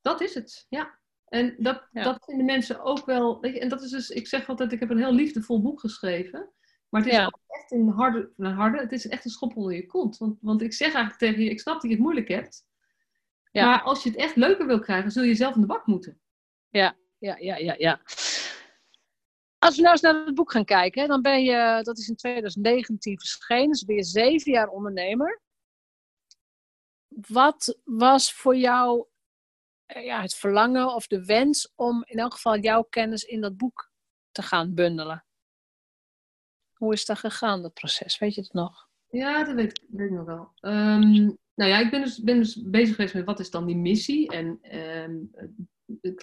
Dat 0.00 0.20
is 0.20 0.34
het, 0.34 0.66
ja. 0.68 0.99
En 1.30 1.54
dat, 1.58 1.88
dat 1.92 2.24
vinden 2.24 2.46
mensen 2.46 2.82
ook 2.82 3.06
wel. 3.06 3.40
Weet 3.40 3.54
je, 3.54 3.60
en 3.60 3.68
dat 3.68 3.82
is 3.82 3.90
dus, 3.90 4.10
ik 4.10 4.26
zeg 4.26 4.48
altijd, 4.48 4.72
ik 4.72 4.80
heb 4.80 4.90
een 4.90 4.98
heel 4.98 5.12
liefdevol 5.12 5.62
boek 5.62 5.80
geschreven. 5.80 6.52
Maar 6.88 7.02
het 7.02 7.12
is 7.12 7.18
echt 7.46 7.70
een 7.70 7.88
harde, 7.88 8.32
een 8.36 8.52
harde, 8.52 8.78
het 8.78 8.92
is 8.92 9.08
echt 9.08 9.24
een 9.24 9.30
schop 9.30 9.56
onder 9.56 9.74
je 9.74 9.86
kont. 9.86 10.18
Want, 10.18 10.38
want 10.40 10.62
ik 10.62 10.72
zeg 10.72 10.94
eigenlijk 10.94 11.18
tegen 11.18 11.42
je, 11.42 11.50
ik 11.50 11.60
snap 11.60 11.74
dat 11.74 11.82
je 11.82 11.90
het 11.90 11.98
moeilijk 11.98 12.28
hebt. 12.28 12.64
Ja. 13.50 13.66
Maar 13.66 13.82
als 13.82 14.02
je 14.02 14.08
het 14.08 14.18
echt 14.18 14.36
leuker 14.36 14.66
wil 14.66 14.78
krijgen, 14.78 15.10
zul 15.10 15.22
je 15.22 15.34
zelf 15.34 15.54
in 15.54 15.60
de 15.60 15.66
bak 15.66 15.86
moeten. 15.86 16.20
Ja, 16.68 16.96
ja, 17.18 17.36
ja, 17.38 17.56
ja, 17.56 17.74
ja. 17.78 18.00
Als 19.58 19.76
we 19.76 19.82
nou 19.82 19.92
eens 19.92 20.00
naar 20.00 20.24
het 20.26 20.34
boek 20.34 20.52
gaan 20.52 20.64
kijken, 20.64 21.08
dan 21.08 21.22
ben 21.22 21.42
je, 21.42 21.80
dat 21.82 21.98
is 21.98 22.08
in 22.08 22.16
2019 22.16 23.18
verschenen, 23.18 23.70
dus 23.70 23.84
ben 23.84 23.96
je 23.96 24.04
zeven 24.04 24.52
jaar 24.52 24.68
ondernemer. 24.68 25.40
Wat 27.08 27.78
was 27.84 28.32
voor 28.32 28.56
jou 28.56 29.06
ja, 29.94 30.20
het 30.20 30.34
verlangen 30.34 30.94
of 30.94 31.06
de 31.06 31.24
wens 31.24 31.72
om 31.74 32.04
in 32.06 32.18
elk 32.18 32.32
geval 32.32 32.58
jouw 32.58 32.82
kennis 32.82 33.22
in 33.22 33.40
dat 33.40 33.56
boek 33.56 33.90
te 34.32 34.42
gaan 34.42 34.74
bundelen. 34.74 35.24
Hoe 36.72 36.92
is 36.92 37.04
dat 37.04 37.18
gegaan, 37.18 37.62
dat 37.62 37.74
proces? 37.74 38.18
Weet 38.18 38.34
je 38.34 38.40
het 38.40 38.52
nog? 38.52 38.88
Ja, 39.10 39.44
dat 39.44 39.54
weet, 39.54 39.84
weet 39.88 40.10
ik 40.10 40.16
nog 40.16 40.26
wel. 40.26 40.52
Um, 40.60 41.38
Nou 41.54 41.70
ja, 41.70 41.78
ik 41.78 41.90
ben 41.90 42.00
dus, 42.00 42.22
ben 42.22 42.36
dus 42.36 42.62
bezig 42.62 42.94
geweest 42.94 43.14
met 43.14 43.24
wat 43.24 43.40
is 43.40 43.50
dan 43.50 43.66
die 43.66 43.76
missie. 43.76 44.28
En 44.28 44.58
ehm, 44.62 45.16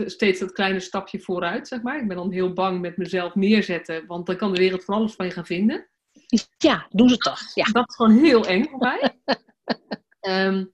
steeds 0.10 0.40
dat 0.40 0.52
kleine 0.52 0.80
stapje 0.80 1.20
vooruit, 1.20 1.68
zeg 1.68 1.82
maar. 1.82 2.00
Ik 2.00 2.08
ben 2.08 2.18
dan 2.18 2.32
heel 2.32 2.54
bang 2.54 2.82
met 2.82 2.98
mezelf 2.98 3.36
neerzetten, 3.36 4.06
want 4.06 4.26
dan 4.26 4.38
kan 4.38 4.54
de 4.54 4.60
wereld 4.60 4.84
van 4.84 4.96
alles 4.96 5.14
van 5.16 5.26
je 5.26 5.32
gaan 5.32 5.46
vinden. 5.46 5.90
Ja, 6.58 6.88
doen 6.90 7.10
ze 7.10 7.18
toch. 7.18 7.40
Ja. 7.54 7.64
Dat 7.64 7.90
is 7.90 7.96
gewoon 7.96 8.18
heel 8.18 8.46
eng 8.46 8.64
voor 8.64 8.80
mij. 8.80 9.12
Ehm, 10.20 10.66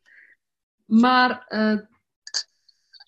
maar 0.86 1.46
uh, 1.50 1.78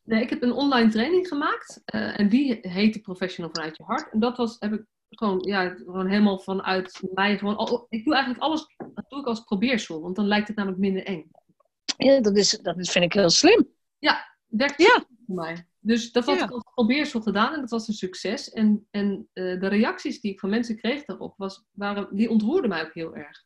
nee, 0.06 0.22
ik 0.22 0.30
heb 0.30 0.42
een 0.42 0.52
online 0.52 0.90
training 0.90 1.28
gemaakt 1.28 1.82
uh, 1.96 2.20
en 2.20 2.30
die 2.30 2.58
heette 2.62 3.02
Professional 3.02 3.52
vanuit 3.54 3.78
je 3.78 3.84
hart. 3.84 4.12
En 4.12 4.20
dat 4.20 4.38
was, 4.38 4.56
heb 4.60 4.74
ik 4.74 4.86
gewoon, 5.10 5.42
ja, 5.46 5.70
gewoon 5.70 6.08
helemaal 6.08 6.40
vanuit 6.40 7.02
mij. 7.14 7.38
Gewoon, 7.38 7.56
al, 7.56 7.86
ik 7.90 8.04
doe 8.04 8.14
eigenlijk 8.14 8.44
alles 8.44 8.66
dat 8.78 9.10
doe 9.10 9.20
ik 9.20 9.26
als 9.26 9.44
probeersel, 9.44 10.02
want 10.02 10.16
dan 10.16 10.28
lijkt 10.28 10.48
het 10.48 10.58
namelijk 10.58 10.82
minder 10.82 11.06
eng. 11.06 11.32
Ja, 11.98 12.22
dat, 12.22 12.38
is, 12.38 12.50
dat 12.50 12.90
vind 12.90 13.06
ik 13.06 13.14
heel 13.14 13.30
slim. 13.30 13.68
Ja, 14.00 14.38
werkt 14.46 14.82
ja. 14.82 15.06
voor 15.26 15.36
mij. 15.36 15.68
Dus 15.80 16.12
dat 16.12 16.26
had 16.26 16.42
ik 16.42 16.52
als 16.52 16.64
probeersel 16.74 17.22
gedaan 17.22 17.54
en 17.54 17.60
dat 17.60 17.70
was 17.70 17.88
een 17.88 17.94
succes. 17.94 18.50
En, 18.50 18.88
en 18.92 19.30
uh, 19.34 19.60
de 19.60 19.68
reacties 19.68 20.22
die 20.22 20.32
ik 20.32 20.40
van 20.40 20.50
mensen 20.50 20.78
kreeg 20.78 21.06
daarop, 21.06 21.34
was, 21.38 21.66
waren, 21.72 22.16
die 22.16 22.30
ontroerden 22.30 22.70
mij 22.70 22.86
ook 22.86 22.94
heel 22.94 23.16
erg. 23.16 23.44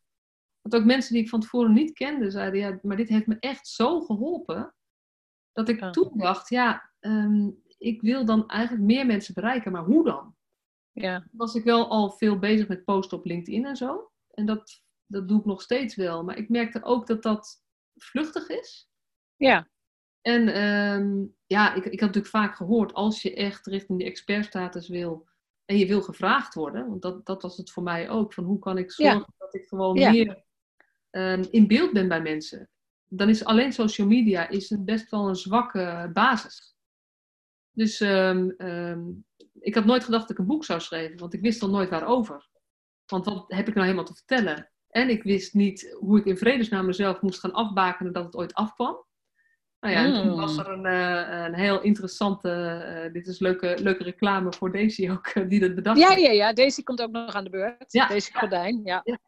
Want 0.62 0.76
ook 0.76 0.86
mensen 0.86 1.14
die 1.14 1.24
ik 1.24 1.30
van 1.30 1.40
tevoren 1.40 1.74
niet 1.74 1.94
kende, 1.94 2.32
zeiden, 2.32 2.60
ja, 2.60 2.80
maar 2.82 2.98
dit 2.98 3.10
heeft 3.10 3.28
me 3.28 3.38
echt 3.40 3.68
zo 3.68 4.02
geholpen. 4.02 4.74
Dat 5.52 5.70
ik 5.70 5.92
toen 5.92 6.12
dacht, 6.14 6.50
ja, 6.50 6.92
um, 7.00 7.64
ik 7.78 8.02
wil 8.02 8.26
dan 8.26 8.48
eigenlijk 8.48 8.84
meer 8.84 9.06
mensen 9.06 9.34
bereiken, 9.34 9.72
maar 9.72 9.84
hoe 9.84 10.04
dan? 10.04 10.36
Ja. 10.92 11.28
Was 11.32 11.56
ik 11.56 11.64
wel 11.64 11.90
al 11.90 12.12
veel 12.12 12.40
bezig 12.40 12.68
met 12.68 12.84
posten 12.84 13.18
op 13.18 13.26
LinkedIn 13.26 13.66
en 13.66 13.76
zo. 13.76 14.12
En 14.30 14.46
dat, 14.46 14.84
dat 15.06 15.28
doe 15.28 15.40
ik 15.40 15.46
nog 15.46 15.62
steeds 15.62 15.96
wel. 15.96 16.24
Maar 16.24 16.38
ik 16.38 16.50
merkte 16.50 16.84
ook 16.84 17.08
dat 17.08 17.24
dat 17.24 17.64
vluchtig 17.96 18.50
is. 18.50 18.90
Ja. 19.36 19.68
En 20.22 20.64
um, 20.64 21.36
ja, 21.46 21.74
ik, 21.74 21.86
ik 21.86 22.00
had 22.00 22.14
natuurlijk 22.14 22.36
vaak 22.36 22.56
gehoord, 22.56 22.94
als 22.94 23.22
je 23.22 23.36
echt 23.36 23.68
richting 23.68 24.00
de 24.00 24.06
expertstatus 24.06 24.88
wil 24.88 25.28
en 25.66 25.78
je 25.78 25.88
wil 25.88 26.02
gevraagd 26.02 26.54
worden, 26.54 26.88
want 26.88 27.02
dat, 27.02 27.26
dat 27.26 27.42
was 27.42 27.58
het 27.58 27.72
voor 27.72 27.84
mij 27.84 28.10
ook, 28.10 28.34
van 28.34 28.44
hoe 28.44 28.60
kan 28.60 28.78
ik 28.78 28.92
zorgen 28.92 29.34
dat 29.38 29.56
ik 29.56 29.68
gewoon 29.68 29.94
meer 29.94 30.44
um, 31.12 31.48
in 31.50 31.68
beeld 31.68 31.94
ben 31.94 32.08
bij 32.08 32.22
mensen. 32.22 32.70
Dan 33.10 33.30
is 33.30 33.46
alleen 33.46 33.74
social 33.74 34.08
media 34.08 34.50
is 34.50 34.76
best 34.80 35.10
wel 35.10 35.28
een 35.28 35.36
zwakke 35.36 36.10
basis. 36.14 36.76
Dus 37.72 38.00
um, 38.00 38.56
ik 39.60 39.76
had 39.76 39.86
nooit 39.86 40.04
gedacht 40.04 40.22
dat 40.22 40.32
ik 40.32 40.38
een 40.38 40.46
boek 40.46 40.66
zou 40.66 40.80
schrijven, 40.80 41.20
want 41.20 41.34
ik 41.34 41.42
wist 41.42 41.62
al 41.62 41.70
nooit 41.70 41.90
waarover. 41.90 42.50
Want 43.06 43.26
wat 43.26 43.46
heb 43.48 43.68
ik 43.68 43.74
nou 43.74 43.86
helemaal 43.86 44.06
te 44.06 44.16
vertellen? 44.16 44.72
En 44.90 45.10
ik 45.10 45.24
wist 45.24 45.54
niet 45.54 45.96
hoe 46.00 46.20
ik 46.20 46.26
in 46.26 46.38
vredesnaam 46.38 46.86
mezelf 46.86 47.22
moest 47.22 47.40
gaan 47.40 47.54
afbakenen 47.54 48.14
dat 48.14 48.26
het 48.26 48.36
ooit 48.36 48.54
afkwam. 48.54 49.08
Nou 49.80 49.94
ja, 49.94 50.04
en 50.04 50.14
toen 50.14 50.36
was 50.36 50.56
hmm. 50.56 50.66
er 50.66 50.72
een, 50.72 50.86
uh, 50.86 51.46
een 51.46 51.54
heel 51.54 51.82
interessante, 51.82 52.50
uh, 53.06 53.14
dit 53.14 53.28
is 53.28 53.40
leuke, 53.40 53.78
leuke 53.82 54.04
reclame 54.04 54.54
voor 54.54 54.72
Daisy 54.72 55.10
ook, 55.10 55.36
uh, 55.36 55.50
die 55.50 55.60
dat 55.60 55.76
bedacht 55.76 56.00
Ja, 56.00 56.16
ja, 56.16 56.32
ja, 56.32 56.54
Daisy 56.54 56.84
komt 56.84 57.02
ook 57.02 57.12
nog 57.12 57.34
aan 57.34 57.44
de 57.44 57.50
beurt. 57.50 57.92
Ja, 57.92 58.08
Daisy 58.08 58.32
Gordijn, 58.34 58.82
ja. 58.84 59.02
ja. 59.04 59.20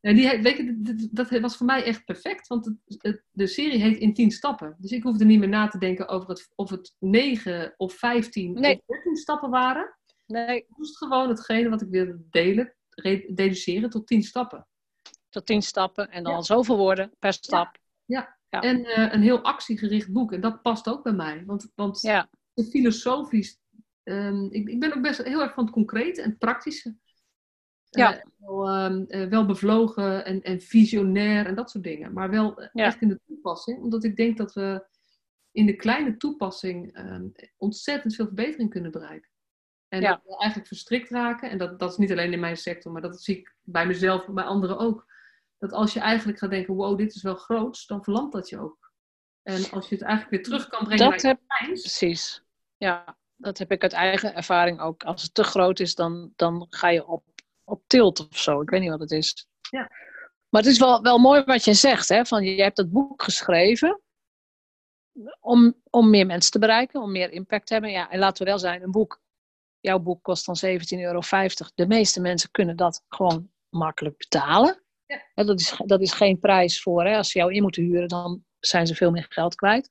Die, 0.00 0.42
weet 0.42 0.56
je, 0.56 1.08
dat, 1.12 1.30
was 1.30 1.56
voor 1.56 1.66
mij 1.66 1.84
echt 1.84 2.04
perfect, 2.04 2.46
want 2.46 2.64
het, 2.64 2.76
het, 2.86 3.22
de 3.30 3.46
serie 3.46 3.80
heet 3.80 3.98
In 3.98 4.14
10 4.14 4.30
stappen. 4.30 4.76
Dus 4.78 4.90
ik 4.90 5.02
hoefde 5.02 5.24
niet 5.24 5.38
meer 5.38 5.48
na 5.48 5.68
te 5.68 5.78
denken 5.78 6.08
over 6.08 6.28
het, 6.28 6.48
of 6.54 6.70
het 6.70 6.94
9 6.98 7.74
of 7.76 7.94
15 7.94 8.52
nee. 8.52 8.76
of 8.76 8.96
13 8.96 9.16
stappen 9.16 9.50
waren. 9.50 9.96
Nee. 10.26 10.56
Ik 10.56 10.66
moest 10.68 10.96
gewoon 10.96 11.28
hetgene 11.28 11.68
wat 11.68 11.82
ik 11.82 11.88
wilde 11.90 12.18
delen, 12.30 12.74
reduceren 13.34 13.90
tot 13.90 14.06
10 14.06 14.22
stappen. 14.22 14.66
Tot 15.28 15.46
10 15.46 15.62
stappen 15.62 16.10
en 16.10 16.22
dan 16.22 16.32
ja. 16.32 16.42
zoveel 16.42 16.76
woorden 16.76 17.12
per 17.18 17.32
stap. 17.32 17.78
ja. 18.04 18.36
Ja. 18.50 18.60
En 18.60 18.78
uh, 18.78 19.12
een 19.12 19.22
heel 19.22 19.42
actiegericht 19.42 20.12
boek. 20.12 20.32
En 20.32 20.40
dat 20.40 20.62
past 20.62 20.88
ook 20.88 21.02
bij 21.02 21.12
mij. 21.12 21.42
Want, 21.46 21.72
want 21.74 22.00
filosofisch. 22.70 23.58
Um, 24.04 24.52
ik, 24.52 24.68
ik 24.68 24.80
ben 24.80 24.96
ook 24.96 25.02
best 25.02 25.22
heel 25.22 25.40
erg 25.40 25.54
van 25.54 25.64
het 25.64 25.72
concrete 25.72 26.22
en 26.22 26.28
het 26.28 26.38
praktische. 26.38 26.96
Ja. 27.90 28.16
Uh, 28.16 28.22
wel, 28.38 28.84
um, 28.84 29.04
uh, 29.08 29.28
wel, 29.28 29.46
bevlogen 29.46 30.24
en, 30.24 30.42
en 30.42 30.60
visionair 30.60 31.46
en 31.46 31.54
dat 31.54 31.70
soort 31.70 31.84
dingen. 31.84 32.12
Maar 32.12 32.30
wel 32.30 32.62
ja. 32.72 32.84
echt 32.84 33.00
in 33.00 33.08
de 33.08 33.20
toepassing. 33.26 33.82
Omdat 33.82 34.04
ik 34.04 34.16
denk 34.16 34.36
dat 34.36 34.52
we 34.52 34.86
in 35.52 35.66
de 35.66 35.76
kleine 35.76 36.16
toepassing 36.16 36.98
um, 36.98 37.32
ontzettend 37.56 38.14
veel 38.14 38.26
verbetering 38.26 38.70
kunnen 38.70 38.90
bereiken. 38.90 39.30
En 39.88 40.00
ja. 40.00 40.10
dat 40.10 40.22
we 40.24 40.38
eigenlijk 40.38 40.68
verstrikt 40.68 41.10
raken. 41.10 41.50
En 41.50 41.58
dat, 41.58 41.78
dat 41.78 41.90
is 41.90 41.96
niet 41.96 42.12
alleen 42.12 42.32
in 42.32 42.40
mijn 42.40 42.56
sector, 42.56 42.92
maar 42.92 43.02
dat 43.02 43.22
zie 43.22 43.38
ik 43.38 43.54
bij 43.62 43.86
mezelf 43.86 44.26
en 44.26 44.34
bij 44.34 44.44
anderen 44.44 44.78
ook 44.78 45.06
dat 45.58 45.72
als 45.72 45.92
je 45.92 46.00
eigenlijk 46.00 46.38
gaat 46.38 46.50
denken, 46.50 46.74
wow, 46.74 46.98
dit 46.98 47.14
is 47.14 47.22
wel 47.22 47.34
groots, 47.34 47.86
dan 47.86 48.04
verlamt 48.04 48.32
dat 48.32 48.48
je 48.48 48.58
ook. 48.58 48.92
En 49.42 49.70
als 49.70 49.88
je 49.88 49.94
het 49.94 50.04
eigenlijk 50.04 50.30
weer 50.30 50.42
terug 50.42 50.68
kan 50.68 50.84
brengen 50.84 51.10
dat 51.10 51.22
heb, 51.22 51.40
Precies, 51.64 52.42
ja. 52.76 53.16
Dat 53.40 53.58
heb 53.58 53.70
ik 53.70 53.82
uit 53.82 53.92
eigen 53.92 54.34
ervaring 54.34 54.80
ook. 54.80 55.02
Als 55.02 55.22
het 55.22 55.34
te 55.34 55.44
groot 55.44 55.80
is, 55.80 55.94
dan, 55.94 56.32
dan 56.36 56.66
ga 56.70 56.88
je 56.88 57.06
op, 57.06 57.24
op 57.68 57.82
tilt 57.86 58.28
of 58.28 58.38
zo. 58.38 58.60
Ik 58.60 58.70
weet 58.70 58.80
niet 58.80 58.90
wat 58.90 59.00
het 59.00 59.10
is. 59.10 59.46
Ja. 59.70 59.90
Maar 60.48 60.62
het 60.62 60.70
is 60.70 60.78
wel, 60.78 61.02
wel 61.02 61.18
mooi 61.18 61.44
wat 61.44 61.64
je 61.64 61.74
zegt, 61.74 62.08
hè? 62.08 62.26
Van, 62.26 62.44
je 62.44 62.62
hebt 62.62 62.76
dat 62.76 62.90
boek 62.90 63.22
geschreven 63.22 64.02
om, 65.40 65.74
om 65.90 66.10
meer 66.10 66.26
mensen 66.26 66.52
te 66.52 66.58
bereiken, 66.58 67.00
om 67.00 67.12
meer 67.12 67.30
impact 67.30 67.66
te 67.66 67.72
hebben. 67.72 67.90
Ja, 67.90 68.10
en 68.10 68.18
laten 68.18 68.44
we 68.44 68.50
wel 68.50 68.58
zijn, 68.58 68.82
een 68.82 68.90
boek, 68.90 69.20
jouw 69.80 69.98
boek 69.98 70.22
kost 70.22 70.46
dan 70.46 70.56
17,50 70.66 70.78
euro. 70.88 71.20
De 71.74 71.86
meeste 71.86 72.20
mensen 72.20 72.50
kunnen 72.50 72.76
dat 72.76 73.04
gewoon 73.08 73.50
makkelijk 73.68 74.16
betalen. 74.16 74.82
Ja. 75.06 75.44
Dat, 75.44 75.60
is, 75.60 75.74
dat 75.84 76.00
is 76.00 76.12
geen 76.12 76.38
prijs 76.38 76.82
voor. 76.82 77.04
Hè. 77.04 77.16
Als 77.16 77.30
ze 77.30 77.38
jou 77.38 77.52
in 77.52 77.62
moeten 77.62 77.82
huren, 77.82 78.08
dan 78.08 78.44
zijn 78.58 78.86
ze 78.86 78.94
veel 78.94 79.10
meer 79.10 79.26
geld 79.28 79.54
kwijt. 79.54 79.90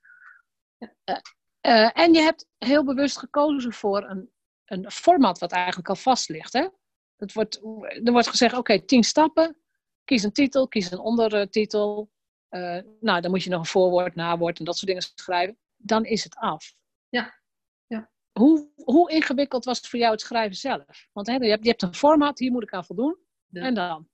Ja. 0.77 0.93
Uh, 1.05 1.15
uh, 1.61 1.97
en 1.97 2.13
je 2.13 2.21
hebt 2.21 2.47
heel 2.57 2.83
bewust 2.83 3.17
gekozen 3.17 3.73
voor 3.73 4.09
een, 4.09 4.29
een 4.65 4.91
format 4.91 5.39
wat 5.39 5.51
eigenlijk 5.51 5.89
al 5.89 5.95
vast 5.95 6.29
ligt. 6.29 6.53
Hè? 6.53 6.67
Het 7.17 7.33
wordt, 7.33 7.61
er 8.03 8.11
wordt 8.11 8.27
gezegd, 8.27 8.51
oké, 8.51 8.59
okay, 8.59 8.85
tien 8.85 9.03
stappen. 9.03 9.57
Kies 10.03 10.23
een 10.23 10.31
titel, 10.31 10.67
kies 10.67 10.91
een 10.91 10.99
ondertitel. 10.99 12.09
Uh, 12.49 12.79
nou, 12.99 13.21
dan 13.21 13.31
moet 13.31 13.43
je 13.43 13.49
nog 13.49 13.59
een 13.59 13.65
voorwoord, 13.65 14.15
nawoord 14.15 14.59
en 14.59 14.65
dat 14.65 14.77
soort 14.77 14.87
dingen 14.87 15.11
schrijven. 15.15 15.57
Dan 15.75 16.05
is 16.05 16.23
het 16.23 16.35
af. 16.35 16.73
Ja. 17.09 17.39
ja. 17.87 18.11
Hoe, 18.31 18.71
hoe 18.75 19.11
ingewikkeld 19.11 19.65
was 19.65 19.77
het 19.77 19.87
voor 19.87 19.99
jou 19.99 20.11
het 20.11 20.21
schrijven 20.21 20.55
zelf? 20.55 21.07
Want 21.11 21.27
hè, 21.27 21.33
je, 21.33 21.49
hebt, 21.49 21.63
je 21.63 21.69
hebt 21.69 21.81
een 21.81 21.95
format, 21.95 22.39
hier 22.39 22.51
moet 22.51 22.63
ik 22.63 22.73
aan 22.73 22.85
voldoen. 22.85 23.17
Ja. 23.47 23.61
En 23.61 23.73
dan? 23.73 24.09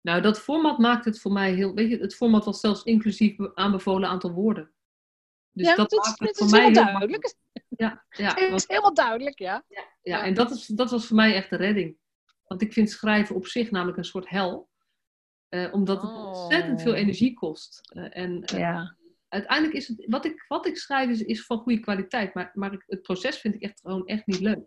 Nou, 0.00 0.20
dat 0.20 0.40
format 0.40 0.78
maakt 0.78 1.04
het 1.04 1.20
voor 1.20 1.32
mij 1.32 1.52
heel. 1.52 1.74
Weet 1.74 1.90
je, 1.90 1.98
het 1.98 2.14
format 2.14 2.44
was 2.44 2.60
zelfs 2.60 2.82
inclusief 2.82 3.54
aanbevolen 3.54 4.08
aantal 4.08 4.32
woorden. 4.32 4.72
Dus 5.52 5.66
ja, 5.66 5.74
dat, 5.74 5.90
dat 5.90 6.04
maakt 6.04 6.18
het, 6.18 6.28
het 6.28 6.38
voor 6.38 6.50
mij 6.50 6.64
heel 6.64 6.72
duidelijk. 6.84 7.34
Ja, 7.68 8.04
ja, 8.08 8.34
het 8.34 8.52
is 8.52 8.64
helemaal 8.66 8.94
duidelijk, 8.94 9.38
ja. 9.38 9.64
Ja, 9.68 9.84
ja 10.02 10.24
en 10.24 10.34
dat, 10.34 10.50
is, 10.50 10.66
dat 10.66 10.90
was 10.90 11.06
voor 11.06 11.16
mij 11.16 11.34
echt 11.34 11.50
de 11.50 11.56
redding. 11.56 11.96
Want 12.52 12.64
ik 12.64 12.72
vind 12.72 12.90
schrijven 12.90 13.36
op 13.36 13.46
zich 13.46 13.70
namelijk 13.70 13.98
een 13.98 14.04
soort 14.04 14.28
hel. 14.28 14.68
Uh, 15.50 15.72
omdat 15.72 16.02
het 16.02 16.10
oh. 16.10 16.26
ontzettend 16.26 16.82
veel 16.82 16.94
energie 16.94 17.34
kost. 17.34 17.92
Uh, 17.96 18.16
en 18.16 18.32
uh, 18.52 18.58
ja. 18.58 18.96
uiteindelijk 19.28 19.74
is 19.74 19.88
het, 19.88 20.06
wat 20.06 20.24
ik, 20.24 20.44
wat 20.48 20.66
ik 20.66 20.76
schrijf 20.76 21.10
is, 21.10 21.22
is 21.22 21.46
van 21.46 21.58
goede 21.58 21.80
kwaliteit. 21.80 22.34
Maar, 22.34 22.50
maar 22.54 22.72
ik, 22.72 22.82
het 22.86 23.02
proces 23.02 23.38
vind 23.38 23.54
ik 23.54 23.62
echt 23.62 23.80
gewoon 23.80 24.06
echt 24.06 24.26
niet 24.26 24.40
leuk. 24.40 24.64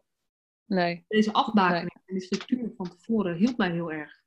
Nee. 0.66 1.06
Deze 1.08 1.34
afbakening 1.34 1.94
nee. 1.94 2.04
en 2.06 2.14
die 2.14 2.24
structuur 2.24 2.74
van 2.78 2.90
tevoren 2.90 3.36
hielp 3.36 3.58
mij 3.58 3.72
heel 3.72 3.92
erg. 3.92 4.22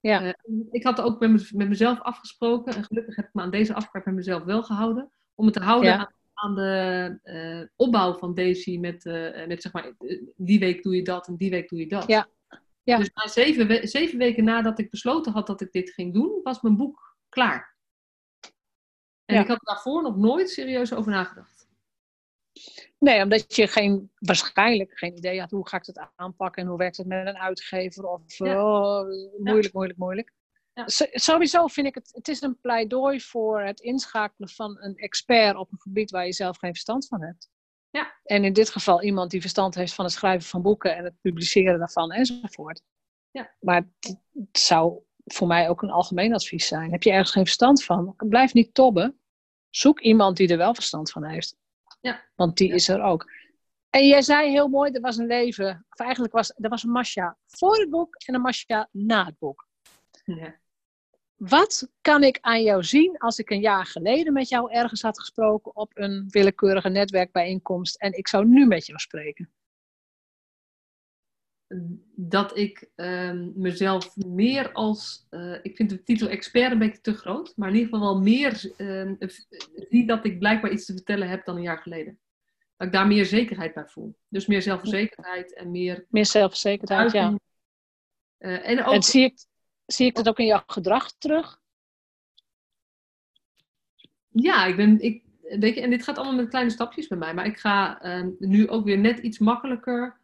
Ja. 0.00 0.34
Ik 0.70 0.82
had 0.82 1.00
ook 1.00 1.20
met, 1.20 1.30
me, 1.30 1.48
met, 1.52 1.68
mezelf 1.68 2.00
afgesproken, 2.00 2.74
en 2.74 2.84
gelukkig 2.84 3.16
heb 3.16 3.26
ik 3.26 3.34
me 3.34 3.42
aan 3.42 3.50
deze 3.50 3.74
afspraak 3.74 4.04
met 4.04 4.14
mezelf 4.14 4.42
wel 4.42 4.62
gehouden, 4.62 5.12
om 5.34 5.44
het 5.44 5.54
te 5.54 5.60
houden 5.60 5.90
ja. 5.90 5.98
aan, 5.98 6.12
aan, 6.34 6.54
de 6.54 7.70
opbouw 7.76 8.14
van 8.14 8.34
Daisy 8.34 8.78
met, 8.78 9.04
met 9.48 9.62
zeg 9.62 9.72
maar, 9.72 9.92
die 10.36 10.58
week 10.58 10.82
doe 10.82 10.96
je 10.96 11.02
dat 11.02 11.28
en 11.28 11.36
die 11.36 11.50
week 11.50 11.68
doe 11.68 11.78
je 11.78 11.88
dat. 11.88 12.06
Ja. 12.06 12.28
Ja. 12.84 12.98
Dus 12.98 13.10
na 13.14 13.28
zeven, 13.28 13.66
we 13.66 13.86
zeven 13.86 14.18
weken 14.18 14.44
nadat 14.44 14.78
ik 14.78 14.90
besloten 14.90 15.32
had 15.32 15.46
dat 15.46 15.60
ik 15.60 15.72
dit 15.72 15.90
ging 15.90 16.12
doen, 16.12 16.40
was 16.42 16.60
mijn 16.60 16.76
boek 16.76 17.16
klaar. 17.28 17.76
En 19.24 19.34
ja. 19.34 19.40
ik 19.40 19.48
had 19.48 19.60
daarvoor 19.60 20.02
nog 20.02 20.16
nooit 20.16 20.50
serieus 20.50 20.92
over 20.92 21.12
nagedacht. 21.12 21.68
Nee, 22.98 23.22
omdat 23.22 23.56
je 23.56 23.66
geen, 23.66 24.10
waarschijnlijk 24.18 24.98
geen 24.98 25.16
idee 25.16 25.40
had 25.40 25.50
hoe 25.50 25.68
ga 25.68 25.76
ik 25.76 25.86
het 25.86 26.08
aanpakken 26.16 26.62
en 26.62 26.68
hoe 26.68 26.78
werkt 26.78 26.96
het 26.96 27.06
met 27.06 27.26
een 27.26 27.38
uitgever 27.38 28.06
of 28.06 28.22
ja. 28.26 28.64
oh, 28.64 29.08
moeilijk, 29.38 29.74
moeilijk, 29.74 29.98
moeilijk. 29.98 30.32
Sowieso 31.12 31.66
vind 31.66 31.86
ik 31.86 31.94
het, 31.94 32.10
het 32.12 32.28
is 32.28 32.40
een 32.40 32.60
pleidooi 32.60 33.20
voor 33.20 33.60
het 33.60 33.80
inschakelen 33.80 34.48
van 34.48 34.76
een 34.80 34.96
expert 34.96 35.56
op 35.56 35.72
een 35.72 35.80
gebied 35.80 36.10
waar 36.10 36.26
je 36.26 36.32
zelf 36.32 36.58
geen 36.58 36.72
verstand 36.72 37.06
van 37.06 37.22
hebt. 37.22 37.50
Ja. 37.94 38.14
En 38.24 38.44
in 38.44 38.52
dit 38.52 38.70
geval 38.70 39.02
iemand 39.02 39.30
die 39.30 39.40
verstand 39.40 39.74
heeft 39.74 39.94
van 39.94 40.04
het 40.04 40.14
schrijven 40.14 40.48
van 40.48 40.62
boeken 40.62 40.96
en 40.96 41.04
het 41.04 41.20
publiceren 41.20 41.78
daarvan 41.78 42.12
enzovoort. 42.12 42.82
Ja. 43.30 43.54
Maar 43.60 43.88
het, 44.00 44.18
zou 44.52 44.98
voor 45.24 45.46
mij 45.46 45.68
ook 45.68 45.82
een 45.82 45.90
algemeen 45.90 46.34
advies 46.34 46.66
zijn. 46.66 46.90
Heb 46.90 47.02
je 47.02 47.10
ergens 47.10 47.30
geen 47.30 47.44
verstand 47.44 47.84
van? 47.84 48.14
Blijf 48.16 48.54
niet 48.54 48.74
tobben. 48.74 49.20
Zoek 49.70 50.00
iemand 50.00 50.36
die 50.36 50.48
er 50.48 50.56
wel 50.56 50.74
verstand 50.74 51.10
van 51.10 51.24
heeft. 51.24 51.56
Ja. 52.00 52.24
Want 52.34 52.56
die 52.56 52.68
ja. 52.68 52.74
is 52.74 52.88
er 52.88 53.02
ook. 53.02 53.30
En 53.90 54.06
jij 54.06 54.22
zei 54.22 54.50
heel 54.50 54.68
mooi, 54.68 54.92
er 54.92 55.00
was 55.00 55.16
een 55.16 55.26
leven, 55.26 55.86
of 55.90 55.98
eigenlijk 55.98 56.32
was 56.32 56.52
er 56.56 56.68
was 56.68 56.82
een 56.82 56.90
Masha 56.90 57.36
voor 57.46 57.78
het 57.78 57.90
boek 57.90 58.14
en 58.14 58.34
een 58.34 58.40
Masha 58.40 58.88
na 58.90 59.24
het 59.24 59.38
boek. 59.38 59.68
Ja. 60.24 60.54
Wat 61.48 61.88
kan 62.00 62.22
ik 62.22 62.38
aan 62.40 62.62
jou 62.62 62.82
zien 62.82 63.18
als 63.18 63.38
ik 63.38 63.50
een 63.50 63.60
jaar 63.60 63.86
geleden 63.86 64.32
met 64.32 64.48
jou 64.48 64.72
ergens 64.72 65.02
had 65.02 65.20
gesproken 65.20 65.76
op 65.76 65.90
een 65.94 66.24
willekeurige 66.28 66.88
netwerkbijeenkomst 66.88 67.96
en 67.96 68.12
ik 68.12 68.28
zou 68.28 68.46
nu 68.46 68.66
met 68.66 68.86
jou 68.86 68.98
spreken? 68.98 69.52
Dat 72.14 72.56
ik 72.56 72.90
uh, 72.96 73.32
mezelf 73.54 74.16
meer 74.16 74.72
als, 74.72 75.26
uh, 75.30 75.58
ik 75.62 75.76
vind 75.76 75.90
de 75.90 76.02
titel 76.02 76.28
expert 76.28 76.72
een 76.72 76.78
beetje 76.78 77.00
te 77.00 77.14
groot, 77.14 77.52
maar 77.56 77.68
in 77.68 77.74
ieder 77.74 77.92
geval 77.92 78.12
wel 78.12 78.22
meer 78.22 78.72
uh, 78.76 79.28
zie 79.88 80.06
dat 80.06 80.24
ik 80.24 80.38
blijkbaar 80.38 80.70
iets 80.70 80.84
te 80.84 80.92
vertellen 80.92 81.28
heb 81.28 81.44
dan 81.44 81.56
een 81.56 81.62
jaar 81.62 81.78
geleden. 81.78 82.18
Dat 82.76 82.86
ik 82.86 82.92
daar 82.92 83.06
meer 83.06 83.26
zekerheid 83.26 83.74
bij 83.74 83.86
voel. 83.86 84.16
Dus 84.28 84.46
meer 84.46 84.62
zelfverzekerdheid 84.62 85.54
en 85.54 85.70
meer. 85.70 86.06
Meer 86.08 86.26
zelfverzekerdheid, 86.26 87.12
ja. 87.12 87.38
Uh, 88.38 88.68
en, 88.68 88.84
ook... 88.84 88.94
en 88.94 89.02
zie 89.02 89.24
ik, 89.24 89.46
Zie 89.86 90.06
ik 90.06 90.14
dat 90.14 90.28
ook 90.28 90.38
in 90.38 90.46
jouw 90.46 90.62
gedrag 90.66 91.12
terug? 91.12 91.62
Ja, 94.28 94.64
ik 94.64 94.76
ben, 94.76 95.00
ik, 95.00 95.22
weet 95.40 95.74
je, 95.74 95.80
en 95.80 95.90
dit 95.90 96.02
gaat 96.02 96.18
allemaal 96.18 96.36
met 96.36 96.48
kleine 96.48 96.70
stapjes 96.70 97.06
bij 97.06 97.18
mij. 97.18 97.34
Maar 97.34 97.46
ik 97.46 97.56
ga 97.56 98.04
uh, 98.04 98.28
nu 98.38 98.68
ook 98.68 98.84
weer 98.84 98.98
net 98.98 99.18
iets 99.18 99.38
makkelijker 99.38 100.20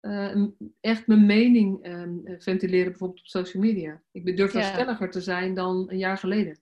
uh, 0.00 0.46
echt 0.80 1.06
mijn 1.06 1.26
mening 1.26 1.86
uh, 1.86 2.38
ventileren, 2.38 2.90
bijvoorbeeld 2.90 3.20
op 3.20 3.26
social 3.26 3.62
media. 3.62 4.02
Ik 4.12 4.36
durf 4.36 4.52
ja. 4.52 4.62
stelliger 4.62 5.10
te 5.10 5.20
zijn 5.20 5.54
dan 5.54 5.90
een 5.90 5.98
jaar 5.98 6.18
geleden. 6.18 6.58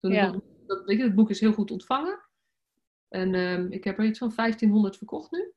Toen 0.00 0.12
ja. 0.12 0.40
dat, 0.66 0.84
weet 0.84 0.98
je, 0.98 1.04
het 1.04 1.14
boek 1.14 1.30
is 1.30 1.40
heel 1.40 1.52
goed 1.52 1.70
ontvangen. 1.70 2.20
En 3.08 3.34
ehm, 3.34 3.66
ik 3.72 3.84
heb 3.84 3.98
er 3.98 4.04
iets 4.04 4.18
van 4.18 4.32
1500 4.36 4.96
verkocht 4.96 5.30
nu. 5.30 5.52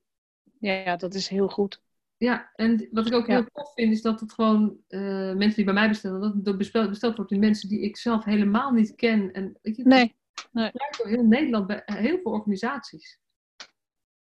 Ja, 0.60 0.96
dat 0.96 1.14
is 1.14 1.28
heel 1.28 1.50
goed. 1.50 1.82
Ja, 2.18 2.52
en 2.56 2.88
wat 2.92 3.08
ik 3.08 3.14
ook 3.14 3.28
heel 3.28 3.46
tof 3.54 3.74
vind, 3.74 3.92
is 3.92 4.02
dat 4.02 4.20
het 4.20 4.34
gewoon 4.34 4.78
uh, 4.90 5.02
mensen 5.34 5.56
die 5.56 5.66
bij 5.66 5.74
mij 5.74 5.88
bestellen, 5.88 6.22
dat 6.22 6.34
het 6.44 6.58
besteld, 6.58 6.90
besteld 6.90 7.16
wordt 7.16 7.32
in 7.32 7.40
mensen 7.40 7.70
die 7.70 7.82
ik 7.82 7.98
zelf 7.98 8.24
helemaal 8.24 8.72
niet 8.72 8.96
ken. 8.96 9.34
En 9.34 9.58
weet 9.62 9.76
je, 9.76 9.84
nee. 9.84 10.16
nee. 10.52 10.72
door 10.98 11.08
heel 11.08 11.24
Nederland 11.24 11.68
bij 11.68 11.82
heel 11.86 12.20
veel 12.22 12.32
organisaties. 12.32 13.20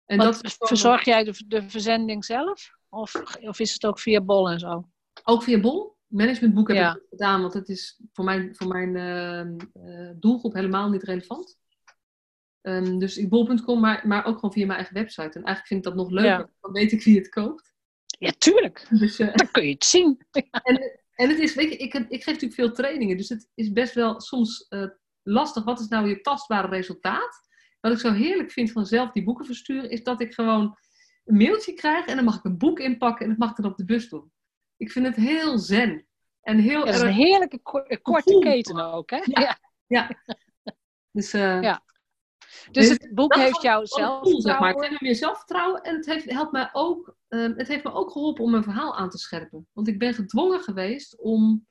En 0.07 0.19
dat 0.19 0.41
verzorg 0.59 1.05
jij 1.05 1.25
de, 1.25 1.45
de 1.47 1.71
verzending 1.71 2.25
zelf? 2.25 2.79
Of, 2.89 3.15
of 3.41 3.59
is 3.59 3.73
het 3.73 3.87
ook 3.87 3.99
via 3.99 4.21
Bol 4.21 4.51
en 4.51 4.59
zo? 4.59 4.89
Ook 5.25 5.43
via 5.43 5.61
Bol. 5.61 5.99
Managementboek 6.07 6.69
heb 6.69 6.77
ja. 6.77 6.95
ik 6.95 7.07
gedaan, 7.11 7.41
want 7.41 7.55
het 7.55 7.69
is 7.69 8.01
voor 8.13 8.25
mijn, 8.25 8.57
voor 8.57 8.67
mijn 8.67 8.95
uh, 8.95 9.85
uh, 9.85 10.11
doelgroep 10.17 10.53
helemaal 10.55 10.91
niet 10.91 11.03
relevant. 11.03 11.59
Um, 12.63 12.99
dus 12.99 13.29
bol.com, 13.29 13.81
maar, 13.81 14.07
maar 14.07 14.25
ook 14.25 14.35
gewoon 14.35 14.53
via 14.53 14.67
mijn 14.67 14.79
eigen 14.79 14.95
website. 14.95 15.39
En 15.39 15.45
eigenlijk 15.45 15.67
vind 15.67 15.81
ik 15.81 15.87
dat 15.87 15.95
nog 15.95 16.11
leuker, 16.11 16.31
ja. 16.31 16.51
dan 16.61 16.73
weet 16.73 16.93
ik 16.93 17.03
wie 17.03 17.19
het 17.19 17.29
koopt. 17.29 17.70
Ja, 18.21 18.33
tuurlijk. 18.39 18.87
Dus, 18.91 19.21
uh, 19.21 19.35
dan 19.35 19.51
kun 19.51 19.67
je 19.67 19.73
het 19.73 19.85
zien. 19.85 20.27
en, 20.63 21.01
en 21.15 21.29
het 21.29 21.39
is, 21.39 21.55
weet 21.55 21.73
je, 21.73 21.77
ik, 21.77 21.95
ik 21.95 22.23
geef 22.23 22.25
natuurlijk 22.27 22.55
veel 22.55 22.73
trainingen, 22.73 23.17
dus 23.17 23.29
het 23.29 23.49
is 23.55 23.73
best 23.73 23.95
wel 23.95 24.21
soms 24.21 24.67
uh, 24.69 24.87
lastig. 25.23 25.65
Wat 25.65 25.81
is 25.81 25.89
nou 25.89 26.09
je 26.09 26.21
tastbare 26.21 26.69
resultaat? 26.69 27.49
Wat 27.81 27.93
ik 27.93 27.99
zo 27.99 28.13
heerlijk 28.13 28.51
vind 28.51 28.73
van 28.73 28.87
zelf 28.87 29.11
die 29.11 29.25
boeken 29.25 29.47
versturen, 29.47 29.91
is 29.91 30.03
dat 30.03 30.21
ik 30.21 30.35
gewoon 30.35 30.79
een 31.25 31.37
mailtje 31.37 31.73
krijg 31.73 32.07
en 32.07 32.17
dan 32.17 32.25
mag 32.25 32.37
ik 32.37 32.45
een 32.45 32.59
boek 32.59 32.79
inpakken 32.79 33.25
en 33.25 33.31
dat 33.31 33.39
mag 33.39 33.51
ik 33.51 33.57
dan 33.57 33.71
op 33.71 33.77
de 33.77 33.85
bus 33.85 34.09
doen. 34.09 34.33
Ik 34.77 34.91
vind 34.91 35.07
het 35.07 35.17
heel 35.17 35.59
zen. 35.59 36.07
En 36.41 36.59
heel 36.59 36.85
dat 36.85 36.95
is 36.95 37.01
een 37.01 37.13
heerlijke 37.13 37.61
korte 38.03 38.39
keten 38.39 38.93
ook, 38.93 39.11
hè? 39.11 39.21
Ja. 39.25 39.59
ja. 39.87 40.11
Dus, 41.11 41.35
uh, 41.35 41.63
ja. 41.63 41.85
Dus 42.71 42.89
het 42.89 43.11
boek 43.15 43.35
heeft 43.35 43.63
jou 43.63 43.87
zelf. 43.87 44.23
Cool, 44.23 44.41
zeg 44.41 44.59
maar. 44.59 44.73
Het 44.73 44.81
heeft 44.81 44.93
me 44.93 44.99
meer 45.01 45.17
zelfvertrouwen 45.17 45.83
en 45.83 45.97
het 45.97 46.07
heeft, 46.07 46.31
helpt 46.31 46.53
mij 46.53 46.69
ook, 46.73 47.17
um, 47.31 47.55
het 47.57 47.69
heeft 47.69 47.85
me 47.85 47.93
ook 47.93 48.11
geholpen 48.11 48.45
om 48.45 48.51
mijn 48.51 48.63
verhaal 48.63 48.97
aan 48.97 49.11
te 49.11 49.19
scherpen. 49.19 49.69
Want 49.73 49.89
ik 49.89 49.99
ben 49.99 50.15
gedwongen 50.15 50.61
geweest 50.61 51.19
om 51.19 51.67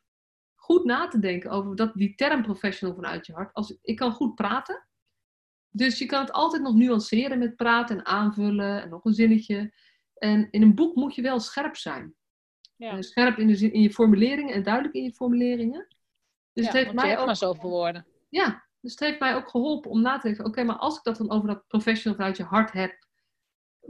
goed 0.55 0.83
na 0.83 1.07
te 1.07 1.19
denken 1.19 1.49
over 1.49 1.75
dat, 1.75 1.93
die 1.93 2.15
term 2.15 2.41
professional 2.41 2.95
vanuit 2.95 3.25
je 3.25 3.33
hart. 3.33 3.53
Als, 3.53 3.77
ik 3.81 3.95
kan 3.95 4.11
goed 4.11 4.35
praten. 4.35 4.87
Dus 5.69 5.99
je 5.99 6.05
kan 6.05 6.21
het 6.21 6.31
altijd 6.31 6.61
nog 6.61 6.75
nuanceren 6.75 7.39
met 7.39 7.55
praten 7.55 7.97
en 7.97 8.05
aanvullen 8.05 8.81
en 8.81 8.89
nog 8.89 9.05
een 9.05 9.13
zinnetje. 9.13 9.73
En 10.13 10.47
in 10.51 10.61
een 10.61 10.75
boek 10.75 10.95
moet 10.95 11.15
je 11.15 11.21
wel 11.21 11.39
scherp 11.39 11.75
zijn. 11.75 12.15
Ja. 12.75 12.95
Uh, 12.95 13.01
scherp 13.01 13.37
in, 13.37 13.47
de 13.47 13.55
zin, 13.55 13.73
in 13.73 13.81
je 13.81 13.93
formuleringen 13.93 14.53
en 14.53 14.63
duidelijk 14.63 14.95
in 14.95 15.03
je 15.03 15.13
formuleringen. 15.13 15.87
Dus 16.53 16.65
ja, 16.65 16.71
het 16.71 16.83
heeft 16.83 16.93
mij 16.93 17.19
ook. 17.19 17.25
maar 17.25 17.35
zoveel 17.35 17.69
woorden. 17.69 18.05
Ja, 18.29 18.65
dus 18.79 18.91
het 18.91 18.99
heeft 18.99 19.19
mij 19.19 19.35
ook 19.35 19.49
geholpen 19.49 19.91
om 19.91 20.01
na 20.01 20.17
te 20.17 20.27
denken, 20.27 20.45
oké, 20.45 20.63
maar 20.63 20.75
als 20.75 20.97
ik 20.97 21.03
dat 21.03 21.17
dan 21.17 21.31
over 21.31 21.47
dat 21.47 21.67
professional 21.67 22.17
vanuit 22.17 22.37
je 22.37 22.43
hart 22.43 22.71
heb, 22.71 23.07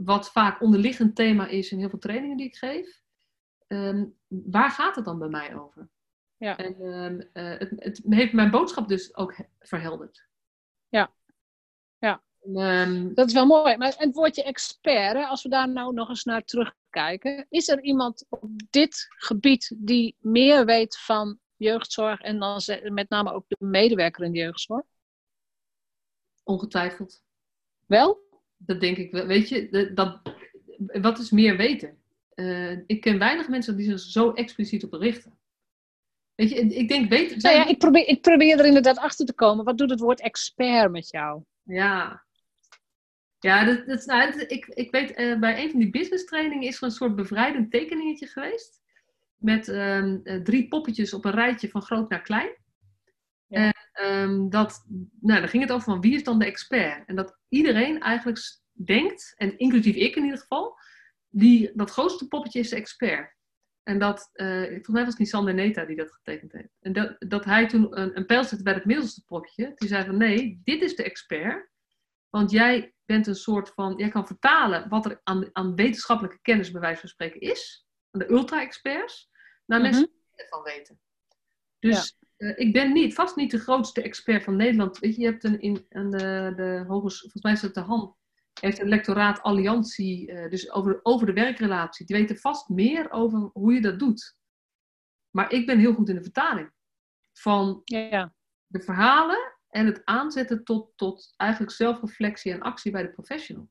wat 0.04 0.30
vaak 0.30 0.60
onderliggend 0.62 1.16
thema 1.16 1.46
is 1.46 1.70
in 1.70 1.78
heel 1.78 1.88
veel 1.88 1.98
trainingen 1.98 2.36
die 2.36 2.46
ik 2.46 2.56
geef, 2.56 3.02
ehm, 3.66 4.06
waar 4.26 4.70
gaat 4.70 4.96
het 4.96 5.04
dan 5.04 5.18
bij 5.18 5.28
mij 5.28 5.56
over? 5.56 5.88
Ja. 6.36 6.56
En 6.56 6.80
um, 6.82 7.14
uh, 7.32 7.58
het, 7.58 7.70
het, 7.76 8.02
heeft 8.08 8.32
mijn 8.32 8.50
boodschap 8.50 8.88
dus 8.88 9.16
ook 9.16 9.36
verhelderd. 9.58 10.28
Ja. 10.88 11.12
Ja. 11.98 12.22
Um, 12.54 13.14
dat 13.14 13.26
is 13.26 13.32
wel 13.32 13.46
mooi. 13.46 13.76
Maar 13.76 13.94
het 13.96 14.14
woordje 14.14 14.42
expert, 14.42 15.12
hè, 15.12 15.24
als 15.24 15.42
we 15.42 15.48
daar 15.48 15.68
nou 15.68 15.94
nog 15.94 16.08
eens 16.08 16.24
naar 16.24 16.44
terugkijken, 16.44 17.46
is 17.48 17.68
er 17.68 17.82
iemand 17.82 18.26
op 18.28 18.50
dit 18.70 19.06
gebied 19.08 19.74
die 19.78 20.16
meer 20.18 20.64
weet 20.64 20.98
van 20.98 21.38
jeugdzorg 21.56 22.20
en 22.20 22.38
dan 22.38 22.60
met 22.82 23.08
name 23.08 23.32
ook 23.32 23.44
de 23.48 23.56
medewerker 23.58 24.24
in 24.24 24.32
de 24.32 24.38
jeugdzorg? 24.38 24.84
Ongetwijfeld. 26.42 27.22
Wel? 27.86 28.29
Dat 28.62 28.80
denk 28.80 28.96
ik 28.96 29.10
wel. 29.10 29.26
Weet 29.26 29.48
je, 29.48 29.90
dat, 29.94 30.20
wat 31.02 31.18
is 31.18 31.30
meer 31.30 31.56
weten? 31.56 31.98
Uh, 32.34 32.78
ik 32.86 33.00
ken 33.00 33.18
weinig 33.18 33.48
mensen 33.48 33.76
die 33.76 33.86
zich 33.86 34.00
zo 34.00 34.32
expliciet 34.32 34.84
op 34.84 34.92
richten. 34.92 35.38
Weet 36.34 36.50
je, 36.50 36.56
ik 36.56 36.88
denk 36.88 37.08
weten. 37.08 37.38
Nou 37.38 37.56
ja, 37.56 37.66
ik 37.66 37.78
probeer, 37.78 38.06
ik 38.06 38.20
probeer 38.20 38.58
er 38.58 38.66
inderdaad 38.66 38.98
achter 38.98 39.26
te 39.26 39.34
komen. 39.34 39.64
Wat 39.64 39.78
doet 39.78 39.90
het 39.90 40.00
woord 40.00 40.20
expert 40.20 40.90
met 40.90 41.10
jou? 41.10 41.42
Ja. 41.62 42.24
Ja, 43.38 43.64
dat, 43.64 43.86
dat, 43.86 44.06
nou, 44.06 44.40
ik, 44.40 44.66
ik 44.66 44.90
weet, 44.90 45.18
uh, 45.18 45.38
bij 45.38 45.62
een 45.62 45.70
van 45.70 45.80
die 45.80 45.90
business 45.90 46.24
trainingen 46.24 46.68
is 46.68 46.76
er 46.76 46.82
een 46.82 46.90
soort 46.90 47.16
bevrijdend 47.16 47.70
tekeningetje 47.70 48.26
geweest 48.26 48.80
met 49.36 49.68
um, 49.68 50.22
drie 50.44 50.68
poppetjes 50.68 51.14
op 51.14 51.24
een 51.24 51.32
rijtje 51.32 51.68
van 51.68 51.82
groot 51.82 52.08
naar 52.08 52.22
klein. 52.22 52.50
Ja. 53.46 53.72
Um, 53.92 54.50
dat, 54.50 54.84
nou, 55.20 55.40
dan 55.40 55.48
ging 55.48 55.62
het 55.62 55.72
over 55.72 55.84
van 55.84 56.00
wie 56.00 56.14
is 56.14 56.24
dan 56.24 56.38
de 56.38 56.44
expert? 56.44 57.06
En 57.06 57.16
dat 57.16 57.38
iedereen 57.48 58.00
eigenlijk 58.00 58.38
denkt, 58.72 59.34
en 59.36 59.58
inclusief 59.58 59.94
ik 59.94 60.16
in 60.16 60.24
ieder 60.24 60.38
geval, 60.38 60.78
die, 61.28 61.70
dat 61.74 61.90
grootste 61.90 62.28
poppetje 62.28 62.58
is 62.58 62.68
de 62.68 62.76
expert. 62.76 63.38
En 63.82 63.98
dat, 63.98 64.30
uh, 64.32 64.64
volgens 64.64 64.88
mij 64.88 65.00
was 65.00 65.10
het 65.10 65.18
niet 65.18 65.28
Sander 65.28 65.54
Neta 65.54 65.84
die 65.84 65.96
dat 65.96 66.12
getekend 66.12 66.52
heeft. 66.52 66.76
En 66.80 66.92
dat, 66.92 67.16
dat 67.18 67.44
hij 67.44 67.68
toen 67.68 68.00
een, 68.00 68.16
een 68.16 68.26
pijl 68.26 68.44
zette 68.44 68.64
bij 68.64 68.74
het 68.74 68.84
middelste 68.84 69.24
poppetje. 69.24 69.72
Die 69.74 69.88
zei 69.88 70.04
van 70.04 70.16
nee, 70.16 70.60
dit 70.64 70.82
is 70.82 70.96
de 70.96 71.02
expert. 71.02 71.68
Want 72.28 72.50
jij 72.50 72.94
bent 73.04 73.26
een 73.26 73.34
soort 73.34 73.68
van, 73.68 73.96
jij 73.96 74.08
kan 74.08 74.26
vertalen 74.26 74.88
wat 74.88 75.04
er 75.04 75.20
aan, 75.22 75.48
aan 75.52 75.74
wetenschappelijke 75.74 76.38
kennis 76.42 76.70
bij 76.70 76.80
wijze 76.80 77.00
van 77.00 77.08
spreken 77.08 77.40
is. 77.40 77.86
Aan 78.10 78.20
de 78.20 78.30
ultra-experts 78.30 79.30
naar 79.66 79.80
mensen 79.80 80.02
mm 80.02 80.12
-hmm. 80.12 80.38
ervan 80.38 80.62
weten. 80.62 81.00
Dus 81.78 82.18
uh, 82.40 82.58
ik 82.58 82.72
ben 82.72 82.92
niet, 82.92 83.14
vast 83.14 83.36
niet 83.36 83.50
de 83.50 83.58
grootste 83.58 84.02
expert 84.02 84.44
van 84.44 84.56
Nederland. 84.56 84.98
Weet 84.98 85.14
je, 85.14 85.20
je 85.20 85.26
hebt 85.26 85.44
een, 85.44 85.60
in, 85.60 85.86
een, 85.88 86.10
de, 86.10 86.52
de 86.56 86.84
hoges, 86.88 87.20
volgens 87.20 87.42
mij 87.42 87.52
is 87.52 87.62
het 87.62 87.74
de 87.74 87.80
Han, 87.80 88.16
heeft 88.60 88.80
een 88.80 88.88
lectoraat 88.88 89.42
alliantie, 89.42 90.30
uh, 90.30 90.50
dus 90.50 90.70
over, 90.70 91.00
over 91.02 91.26
de 91.26 91.32
werkrelatie. 91.32 92.06
Die 92.06 92.16
weten 92.16 92.36
vast 92.36 92.68
meer 92.68 93.10
over 93.10 93.50
hoe 93.52 93.74
je 93.74 93.80
dat 93.80 93.98
doet. 93.98 94.36
Maar 95.30 95.52
ik 95.52 95.66
ben 95.66 95.78
heel 95.78 95.94
goed 95.94 96.08
in 96.08 96.14
de 96.14 96.22
vertaling 96.22 96.70
van 97.32 97.80
ja. 97.84 98.34
de 98.66 98.80
verhalen 98.80 99.54
en 99.68 99.86
het 99.86 100.02
aanzetten 100.04 100.64
tot, 100.64 100.92
tot 100.96 101.34
eigenlijk 101.36 101.72
zelfreflectie 101.72 102.52
en 102.52 102.60
actie 102.60 102.92
bij 102.92 103.02
de 103.02 103.12
professional. 103.12 103.70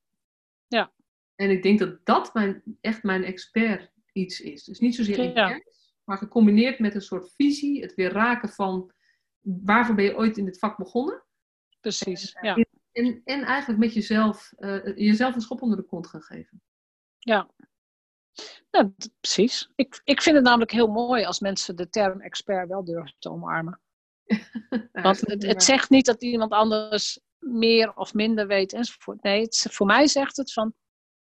Ja. 0.67 0.93
En 1.35 1.49
ik 1.49 1.63
denk 1.63 1.79
dat 1.79 2.05
dat 2.05 2.33
mijn, 2.33 2.63
echt 2.81 3.03
mijn 3.03 3.23
expert 3.23 3.91
iets 4.13 4.41
is. 4.41 4.63
Dus 4.63 4.79
niet 4.79 4.95
zozeer 4.95 5.19
in 5.19 5.33
ja 5.33 5.61
maar 6.09 6.17
gecombineerd 6.17 6.79
met 6.79 6.95
een 6.95 7.01
soort 7.01 7.33
visie, 7.35 7.81
het 7.81 7.95
weer 7.95 8.11
raken 8.11 8.49
van 8.49 8.91
waarvoor 9.41 9.95
ben 9.95 10.05
je 10.05 10.15
ooit 10.15 10.37
in 10.37 10.45
dit 10.45 10.59
vak 10.59 10.77
begonnen. 10.77 11.23
Precies, 11.79 12.33
en, 12.33 12.45
ja. 12.45 12.65
En, 12.91 13.21
en 13.23 13.43
eigenlijk 13.43 13.79
met 13.79 13.93
jezelf, 13.93 14.53
uh, 14.57 14.97
jezelf 14.97 15.35
een 15.35 15.41
schop 15.41 15.61
onder 15.61 15.77
de 15.77 15.83
kont 15.83 16.07
gaan 16.07 16.21
geven. 16.21 16.61
Ja, 17.17 17.49
nou, 18.71 18.93
precies. 19.19 19.69
Ik, 19.75 20.01
ik 20.03 20.21
vind 20.21 20.35
het 20.35 20.45
namelijk 20.45 20.71
heel 20.71 20.87
mooi 20.87 21.25
als 21.25 21.39
mensen 21.39 21.75
de 21.75 21.89
term 21.89 22.21
expert 22.21 22.67
wel 22.67 22.83
durven 22.83 23.15
te 23.19 23.29
omarmen. 23.29 23.81
Want 24.91 25.19
het, 25.19 25.43
het, 25.43 25.63
zegt 25.63 25.89
niet 25.89 26.05
dat 26.05 26.23
iemand 26.23 26.51
anders 26.51 27.19
meer 27.37 27.95
of 27.95 28.13
minder 28.13 28.47
weet 28.47 28.73
enzovoort. 28.73 29.23
Nee, 29.23 29.41
het, 29.41 29.67
voor 29.69 29.85
mij 29.85 30.07
zegt 30.07 30.37
het 30.37 30.53
van 30.53 30.73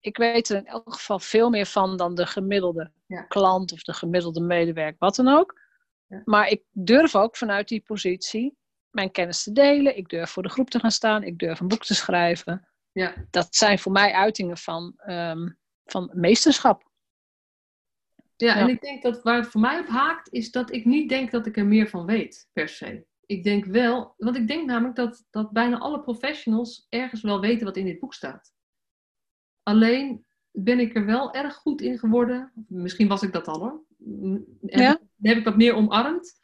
ik 0.07 0.17
weet 0.17 0.49
er 0.49 0.57
in 0.57 0.67
elk 0.67 0.93
geval 0.95 1.19
veel 1.19 1.51
meer 1.51 1.67
van 1.67 1.97
dan 1.97 2.15
de 2.15 2.27
gemiddelde 2.27 2.93
klant 3.29 3.73
of 3.73 3.83
de 3.83 3.93
gemiddelde 3.93 4.41
medewerker, 4.41 4.99
wat 4.99 5.15
dan 5.15 5.29
ook. 5.29 5.61
Ja. 6.07 6.23
Maar 6.25 6.49
ik 6.49 6.63
durf 6.71 7.15
ook 7.15 7.37
vanuit 7.37 7.69
die 7.69 7.81
positie 7.81 8.57
mijn 8.91 9.11
kennis 9.11 9.43
te 9.43 9.53
delen. 9.53 9.97
Ik 9.97 10.09
durf 10.09 10.31
voor 10.31 10.43
de 10.43 10.49
groep 10.49 10.71
te 10.71 10.79
gaan 10.79 10.91
staan. 10.91 11.23
Ik 11.23 11.39
durf 11.39 11.61
een 11.61 11.69
boek 11.69 11.85
te 11.85 11.95
schrijven. 11.95 12.69
Ja. 12.93 13.15
Dat 13.31 13.55
zijn 13.55 13.79
voor 13.79 13.93
mij 13.93 14.13
uitingen 14.13 14.57
van, 14.57 14.95
um, 15.07 15.59
van 15.85 16.11
meesterschap. 16.15 16.91
Ja, 18.37 18.57
en 18.57 18.69
ik 18.69 18.81
denk 18.81 19.03
dat 19.03 19.23
waar 19.23 19.37
het 19.37 19.47
voor 19.47 19.61
mij 19.61 19.81
op 19.81 19.87
haakt, 19.87 20.33
is 20.33 20.51
dat 20.51 20.73
ik 20.73 20.85
niet 20.85 21.09
denk 21.09 21.31
dat 21.31 21.47
ik 21.47 21.57
er 21.57 21.67
meer 21.67 21.89
van 21.89 22.07
weet, 22.07 22.49
per 22.53 22.69
se. 22.69 23.07
Ik 23.27 23.45
denk 23.45 23.65
wel, 23.65 24.15
want 24.17 24.37
ik 24.37 24.49
denk 24.49 24.67
namelijk 24.67 24.97
dat, 24.97 25.25
dat 25.31 25.53
bijna 25.53 25.79
alle 25.79 26.01
professionals 26.01 26.87
ergens 26.89 27.23
wel 27.23 27.41
weten 27.41 27.67
wat 27.67 27.77
in 27.77 27.85
dit 27.85 27.99
boek 27.99 28.15
staat. 28.15 28.55
Alleen 29.69 30.25
ben 30.51 30.79
ik 30.79 30.97
er 30.97 31.05
wel 31.05 31.35
erg 31.35 31.55
goed 31.55 31.81
in 31.81 31.99
geworden, 31.99 32.53
misschien 32.69 33.09
was 33.09 33.23
ik 33.23 33.33
dat 33.33 33.49
al 33.49 33.59
hoor, 33.59 33.85
en 34.67 34.83
ja? 34.83 35.01
heb 35.21 35.37
ik 35.37 35.45
dat 35.45 35.57
meer 35.57 35.75
omarmd, 35.75 36.41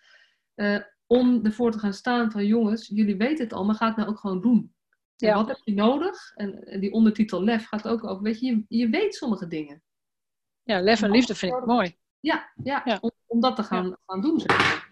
uh, 0.55 0.79
om 1.07 1.45
ervoor 1.45 1.71
te 1.71 1.79
gaan 1.79 1.95
staan 1.95 2.31
van 2.31 2.47
jongens, 2.47 2.89
jullie 2.89 3.17
weten 3.17 3.45
het 3.45 3.53
al, 3.53 3.65
maar 3.65 3.75
ga 3.75 3.87
het 3.87 3.97
nou 3.97 4.09
ook 4.09 4.19
gewoon 4.19 4.41
doen. 4.41 4.75
Ja. 5.17 5.35
wat 5.35 5.49
heb 5.49 5.61
je 5.65 5.75
nodig? 5.75 6.33
En, 6.35 6.65
en, 6.65 6.81
die 6.81 6.93
ondertitel 6.93 7.43
Lef 7.43 7.67
gaat 7.67 7.89
ook 7.89 8.05
over, 8.05 8.23
weet 8.23 8.41
je, 8.41 8.47
je, 8.47 8.65
je 8.79 8.89
weet 8.89 9.15
sommige 9.15 9.47
dingen. 9.47 9.83
Ja, 10.63 10.81
lef 10.81 11.03
en 11.03 11.11
liefde 11.11 11.35
vind 11.35 11.55
ik 11.55 11.65
mooi. 11.65 11.97
Ja, 12.21 12.53
ja, 12.63 12.99
Om, 13.01 13.11
om, 13.27 13.41
dat 13.41 13.57
te 13.57 13.63
gaan, 13.63 13.97
gaan 14.07 14.21
doen. 14.21 14.41
Zeg. 14.41 14.91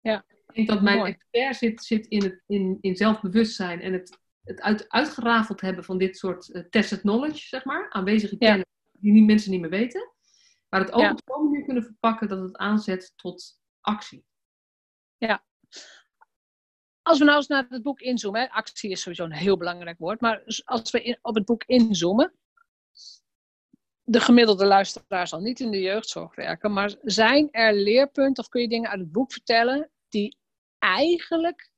Ja. 0.00 0.24
Ik 0.28 0.54
denk 0.54 0.68
dat 0.68 0.82
mijn 0.82 0.98
mooi. 0.98 1.12
expert 1.12 1.56
zit, 1.56 1.82
zit 1.82 2.06
in, 2.06 2.22
het, 2.22 2.42
in, 2.46 2.78
in 2.80 2.96
zelfbewustzijn 2.96 3.80
en 3.80 3.92
het, 3.92 4.20
het 4.44 4.60
uit, 4.60 4.88
uitgerafeld 4.88 5.60
hebben 5.60 5.84
van 5.84 5.98
dit 5.98 6.16
soort 6.16 6.48
uh, 6.48 6.62
tested 6.62 7.00
knowledge, 7.00 7.46
zeg 7.48 7.64
maar. 7.64 7.90
Aanwezige 7.90 8.38
kennis 8.38 8.64
die 8.92 9.12
niet, 9.12 9.26
mensen 9.26 9.50
niet 9.50 9.60
meer 9.60 9.70
weten. 9.70 10.12
Maar 10.68 10.80
het 10.80 10.92
ook 10.92 11.10
op 11.10 11.20
zo'n 11.24 11.44
manier 11.44 11.64
kunnen 11.64 11.82
verpakken 11.82 12.28
dat 12.28 12.38
het 12.38 12.56
aanzet 12.56 13.12
tot 13.16 13.60
actie. 13.80 14.24
Ja. 15.16 15.44
Als 17.02 17.18
we 17.18 17.24
nou 17.24 17.36
eens 17.36 17.46
naar 17.46 17.66
het 17.68 17.82
boek 17.82 18.00
inzoomen, 18.00 18.40
hè, 18.40 18.50
actie 18.50 18.90
is 18.90 19.00
sowieso 19.00 19.24
een 19.24 19.32
heel 19.32 19.56
belangrijk 19.56 19.98
woord, 19.98 20.20
maar 20.20 20.62
als 20.64 20.90
we 20.90 21.02
in, 21.02 21.18
op 21.22 21.34
het 21.34 21.44
boek 21.44 21.64
inzoomen, 21.64 22.34
de 24.02 24.20
gemiddelde 24.20 24.66
luisteraar 24.66 25.28
zal 25.28 25.40
niet 25.40 25.60
in 25.60 25.70
de 25.70 25.80
jeugdzorg 25.80 26.34
werken, 26.34 26.72
maar 26.72 26.94
zijn 27.02 27.48
er 27.50 27.74
leerpunten 27.74 28.42
of 28.42 28.48
kun 28.48 28.60
je 28.60 28.68
dingen 28.68 28.90
uit 28.90 29.00
het 29.00 29.12
boek 29.12 29.32
vertellen 29.32 29.90
die 30.08 30.36
eigenlijk 30.78 31.70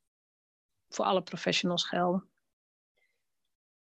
voor 0.88 1.04
alle 1.04 1.22
professionals 1.22 1.84
gelden? 1.84 2.28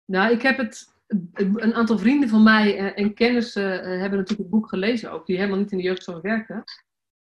Nou, 0.06 0.32
ik 0.32 0.42
heb 0.42 0.56
het. 0.56 0.94
Een 1.34 1.74
aantal 1.74 1.98
vrienden 1.98 2.28
van 2.28 2.42
mij 2.42 2.78
eh, 2.78 3.04
en 3.04 3.14
kennissen 3.14 3.82
eh, 3.82 3.88
hebben 3.88 4.18
natuurlijk 4.18 4.38
het 4.38 4.50
boek 4.50 4.68
gelezen 4.68 5.12
ook, 5.12 5.26
die 5.26 5.36
helemaal 5.36 5.58
niet 5.58 5.70
in 5.70 5.78
de 5.78 5.84
jeugdzorg 5.84 6.20
werken. 6.20 6.64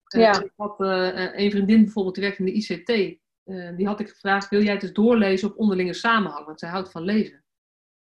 Eh, 0.08 0.22
ja. 0.22 0.42
Ik 0.42 0.54
had 0.56 0.80
een 0.80 1.52
vriendin 1.52 1.84
bijvoorbeeld, 1.84 2.16
die 2.16 2.24
werkt 2.24 2.40
in 2.40 2.46
de 2.46 2.52
ICT. 2.52 3.18
die 3.78 3.88
had 3.88 4.00
ik 4.00 4.10
gevraagd: 4.10 4.50
wil 4.50 4.64
jij 4.64 4.74
het 4.74 4.84
eens 4.84 4.94
doorlezen 4.94 5.50
op 5.50 5.58
onderlinge 5.58 5.94
samenhang? 5.94 6.46
Want 6.46 6.60
zij 6.60 6.70
houdt 6.70 6.92
van 6.92 7.02
lezen. 7.02 7.44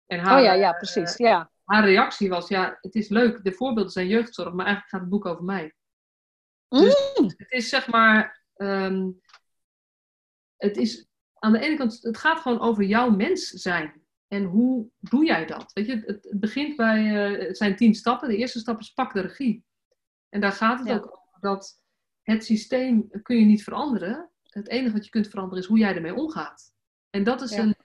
En 0.07 0.19
haar, 0.19 0.39
oh 0.39 0.45
ja, 0.45 0.53
ja, 0.53 0.73
precies. 0.73 1.17
ja 1.17 1.53
haar 1.65 1.85
reactie 1.85 2.29
was, 2.29 2.49
ja, 2.49 2.79
het 2.81 2.95
is 2.95 3.09
leuk, 3.09 3.45
de 3.45 3.53
voorbeelden 3.53 3.93
zijn 3.93 4.07
jeugdzorg, 4.07 4.53
maar 4.53 4.67
eigenlijk 4.67 4.89
gaat 4.89 5.01
het 5.01 5.11
boek 5.11 5.27
over 5.27 5.45
mij. 5.45 5.75
Dus 6.69 7.15
mm. 7.19 7.33
het 7.37 7.51
is 7.51 7.69
zeg 7.69 7.87
maar, 7.87 8.45
ehm, 8.55 9.11
het 10.57 10.77
is 10.77 11.07
aan 11.35 11.53
de 11.53 11.61
ene 11.61 11.77
kant, 11.77 12.03
het 12.03 12.19
gaat 12.19 12.41
gewoon 12.41 12.61
over 12.61 12.85
jouw 12.85 13.11
mens 13.11 13.49
zijn. 13.49 14.02
En 14.33 14.45
hoe 14.45 14.89
doe 14.99 15.25
jij 15.25 15.47
dat? 15.47 15.73
Weet 15.73 15.87
je, 15.87 15.93
het, 15.93 16.07
het 16.07 16.41
begint 16.41 16.77
bij, 16.77 17.31
uh, 17.33 17.47
het 17.47 17.57
zijn 17.57 17.77
tien 17.77 17.95
stappen. 17.95 18.29
De 18.29 18.37
eerste 18.37 18.59
stap 18.59 18.81
is 18.81 18.93
pak 18.93 19.15
de 19.15 19.21
regie. 19.21 19.65
En 20.29 20.41
daar 20.41 20.53
gaat 20.53 20.79
het 20.79 20.91
ook 20.91 21.05
over 21.07 21.41
dat 21.41 21.83
het 22.23 22.45
systeem 22.45 23.09
kun 23.23 23.39
je 23.39 23.45
niet 23.45 23.63
veranderen. 23.63 24.31
Het 24.43 24.69
enige 24.69 24.93
wat 24.93 25.05
je 25.05 25.11
kunt 25.11 25.29
veranderen 25.29 25.63
is 25.63 25.69
hoe 25.69 25.79
jij 25.79 25.95
ermee 25.95 26.15
omgaat. 26.15 26.75
En 27.11 27.25
dat 27.25 27.41
is 27.41 27.51
een 27.51 27.77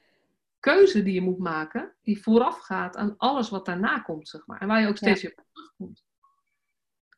keuze 0.60 1.04
die 1.04 1.14
je 1.14 1.22
moet 1.22 1.38
maken, 1.38 1.96
die 2.02 2.22
vooraf 2.22 2.60
gaat 2.60 2.96
aan 2.96 3.18
alles 3.18 3.50
wat 3.50 3.66
daarna 3.66 4.00
komt, 4.00 4.30
zeg 4.30 4.46
maar. 4.46 4.62
En 4.62 4.68
waar 4.68 4.82
je 4.82 4.88
ook 4.88 4.98
steeds 4.98 5.22
weer 5.22 5.34
op 5.38 5.46
terugkomt. 5.54 6.04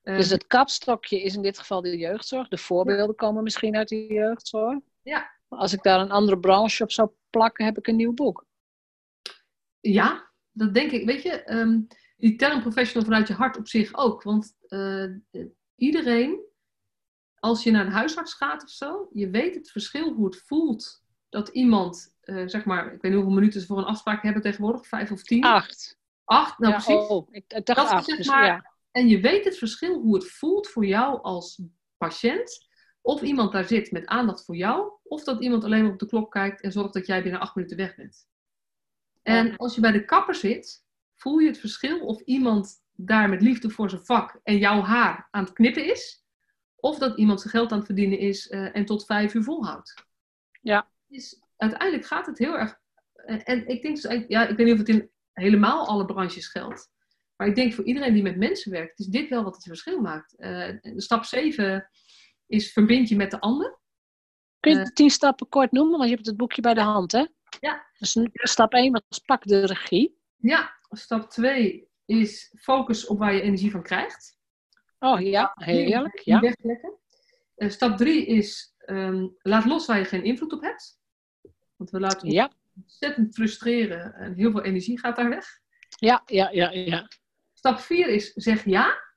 Uh, 0.03 0.15
dus 0.15 0.29
het 0.29 0.47
kapstokje 0.47 1.21
is 1.21 1.35
in 1.35 1.41
dit 1.41 1.59
geval 1.59 1.81
de 1.81 1.97
jeugdzorg. 1.97 2.47
De 2.47 2.57
voorbeelden 2.57 3.15
komen 3.15 3.43
misschien 3.43 3.75
uit 3.75 3.87
de 3.87 4.05
jeugdzorg. 4.05 4.79
Ja. 5.01 5.31
Als 5.47 5.73
ik 5.73 5.83
daar 5.83 5.99
een 5.99 6.11
andere 6.11 6.39
branche 6.39 6.83
op 6.83 6.91
zou 6.91 7.09
plakken, 7.29 7.65
heb 7.65 7.77
ik 7.77 7.87
een 7.87 7.95
nieuw 7.95 8.13
boek. 8.13 8.47
Ja, 9.79 10.29
dat 10.51 10.73
denk 10.73 10.91
ik. 10.91 11.05
Weet 11.05 11.21
je, 11.21 11.51
um, 11.53 11.87
die 12.17 12.35
term 12.35 12.61
professional 12.61 13.07
vanuit 13.07 13.27
je 13.27 13.33
hart 13.33 13.57
op 13.57 13.67
zich 13.67 13.97
ook. 13.97 14.23
Want 14.23 14.55
uh, 14.67 15.15
iedereen, 15.75 16.39
als 17.35 17.63
je 17.63 17.71
naar 17.71 17.85
een 17.85 17.91
huisarts 17.91 18.33
gaat 18.33 18.63
of 18.63 18.69
zo, 18.69 19.09
je 19.13 19.29
weet 19.29 19.55
het 19.55 19.71
verschil 19.71 20.13
hoe 20.13 20.25
het 20.25 20.43
voelt 20.45 21.03
dat 21.29 21.47
iemand 21.47 22.15
uh, 22.23 22.47
zeg 22.47 22.65
maar, 22.65 22.85
ik 22.85 23.01
weet 23.01 23.11
niet 23.11 23.13
hoeveel 23.13 23.39
minuten 23.39 23.61
ze 23.61 23.67
voor 23.67 23.77
een 23.77 23.83
afspraak 23.83 24.23
hebben 24.23 24.41
tegenwoordig, 24.41 24.87
vijf 24.87 25.11
of 25.11 25.23
tien? 25.23 25.43
Acht. 25.43 25.97
Acht, 26.23 26.59
nou 26.59 26.73
ja, 26.73 26.79
precies. 26.79 27.07
Oh, 27.07 27.27
ik 27.31 27.49
dacht 27.49 27.65
dat 27.65 27.77
acht. 27.77 28.05
Zeg 28.05 28.17
dus 28.17 28.27
maar, 28.27 28.45
ja. 28.45 28.73
En 28.91 29.07
je 29.07 29.19
weet 29.19 29.45
het 29.45 29.57
verschil 29.57 29.99
hoe 29.99 30.15
het 30.15 30.31
voelt 30.31 30.67
voor 30.67 30.85
jou 30.85 31.21
als 31.21 31.61
patiënt. 31.97 32.67
Of 33.01 33.21
iemand 33.21 33.51
daar 33.51 33.65
zit 33.65 33.91
met 33.91 34.05
aandacht 34.05 34.45
voor 34.45 34.55
jou, 34.55 34.91
of 35.03 35.23
dat 35.23 35.41
iemand 35.41 35.63
alleen 35.63 35.85
op 35.85 35.99
de 35.99 36.05
klok 36.05 36.31
kijkt 36.31 36.61
en 36.61 36.71
zorgt 36.71 36.93
dat 36.93 37.05
jij 37.05 37.23
binnen 37.23 37.41
acht 37.41 37.55
minuten 37.55 37.77
weg 37.77 37.95
bent. 37.95 38.27
En 39.29 39.57
als 39.57 39.75
je 39.75 39.81
bij 39.81 39.91
de 39.91 40.05
kapper 40.05 40.35
zit, 40.35 40.85
voel 41.15 41.37
je 41.37 41.47
het 41.47 41.59
verschil 41.59 41.99
of 41.99 42.21
iemand 42.21 42.83
daar 42.91 43.29
met 43.29 43.41
liefde 43.41 43.69
voor 43.69 43.89
zijn 43.89 44.05
vak 44.05 44.39
en 44.43 44.57
jouw 44.57 44.81
haar 44.81 45.27
aan 45.31 45.43
het 45.43 45.53
knippen 45.53 45.91
is, 45.91 46.25
of 46.75 46.97
dat 46.97 47.17
iemand 47.17 47.41
zijn 47.41 47.53
geld 47.53 47.71
aan 47.71 47.77
het 47.77 47.85
verdienen 47.85 48.19
is 48.19 48.51
uh, 48.51 48.75
en 48.75 48.85
tot 48.85 49.05
vijf 49.05 49.33
uur 49.33 49.43
volhoudt. 49.43 49.93
Ja 50.61 50.89
uiteindelijk 51.59 52.05
gaat 52.05 52.25
het 52.25 52.37
heel 52.37 52.57
erg. 52.57 52.79
Eh, 53.13 53.39
en 53.43 53.67
ik 53.67 53.81
denk 53.81 54.01
dus, 54.01 54.25
ja, 54.27 54.47
ik 54.47 54.57
weet 54.57 54.65
niet 54.65 54.73
of 54.73 54.79
het 54.79 54.89
in 54.89 55.11
helemaal 55.33 55.87
alle 55.87 56.05
branches 56.05 56.47
geldt. 56.47 56.89
Maar 57.35 57.47
ik 57.47 57.55
denk 57.55 57.73
voor 57.73 57.83
iedereen 57.83 58.13
die 58.13 58.23
met 58.23 58.37
mensen 58.37 58.71
werkt, 58.71 58.99
is 58.99 59.05
dit 59.05 59.29
wel 59.29 59.43
wat 59.43 59.55
het 59.55 59.63
verschil 59.63 60.01
maakt. 60.01 60.33
Uh, 60.37 60.69
stap 60.81 61.23
7 61.23 61.89
is 62.45 62.71
verbind 62.71 63.09
je 63.09 63.15
met 63.15 63.31
de 63.31 63.39
ander. 63.39 63.79
Kun 64.59 64.77
je 64.77 64.83
de 64.83 64.93
tien 64.93 65.09
stappen 65.09 65.49
kort 65.49 65.71
noemen? 65.71 65.97
Want 65.97 66.09
je 66.09 66.15
hebt 66.15 66.27
het 66.27 66.37
boekje 66.37 66.61
bij 66.61 66.73
de 66.73 66.81
hand, 66.81 67.11
hè? 67.11 67.25
Ja. 67.59 67.85
Dus 67.97 68.17
stap 68.33 68.73
1 68.73 68.91
was 68.91 69.19
pak 69.25 69.43
de 69.43 69.65
regie. 69.65 70.17
Ja, 70.35 70.77
stap 70.89 71.29
2 71.29 71.87
is 72.05 72.53
focus 72.57 73.07
op 73.07 73.17
waar 73.17 73.33
je 73.33 73.41
energie 73.41 73.71
van 73.71 73.83
krijgt. 73.83 74.37
Oh 74.99 75.21
ja, 75.21 75.51
heerlijk. 75.55 76.19
Ja. 76.19 76.53
Uh, 77.55 77.69
stap 77.69 77.97
3 77.97 78.25
is 78.25 78.75
um, 78.85 79.35
laat 79.41 79.65
los 79.65 79.85
waar 79.85 79.97
je 79.97 80.05
geen 80.05 80.23
invloed 80.23 80.53
op 80.53 80.61
hebt. 80.61 80.99
Want 81.75 81.89
we 81.89 81.99
laten 81.99 82.23
ons 82.23 82.33
ja. 82.33 82.51
ontzettend 82.75 83.33
frustreren 83.33 84.13
en 84.13 84.33
heel 84.33 84.51
veel 84.51 84.63
energie 84.63 84.99
gaat 84.99 85.15
daar 85.15 85.29
weg. 85.29 85.59
Ja, 85.89 86.21
ja, 86.25 86.49
ja, 86.49 86.69
ja. 86.69 87.07
Stap 87.53 87.79
4 87.79 88.07
is 88.07 88.33
zeg 88.33 88.65
ja. 88.65 89.07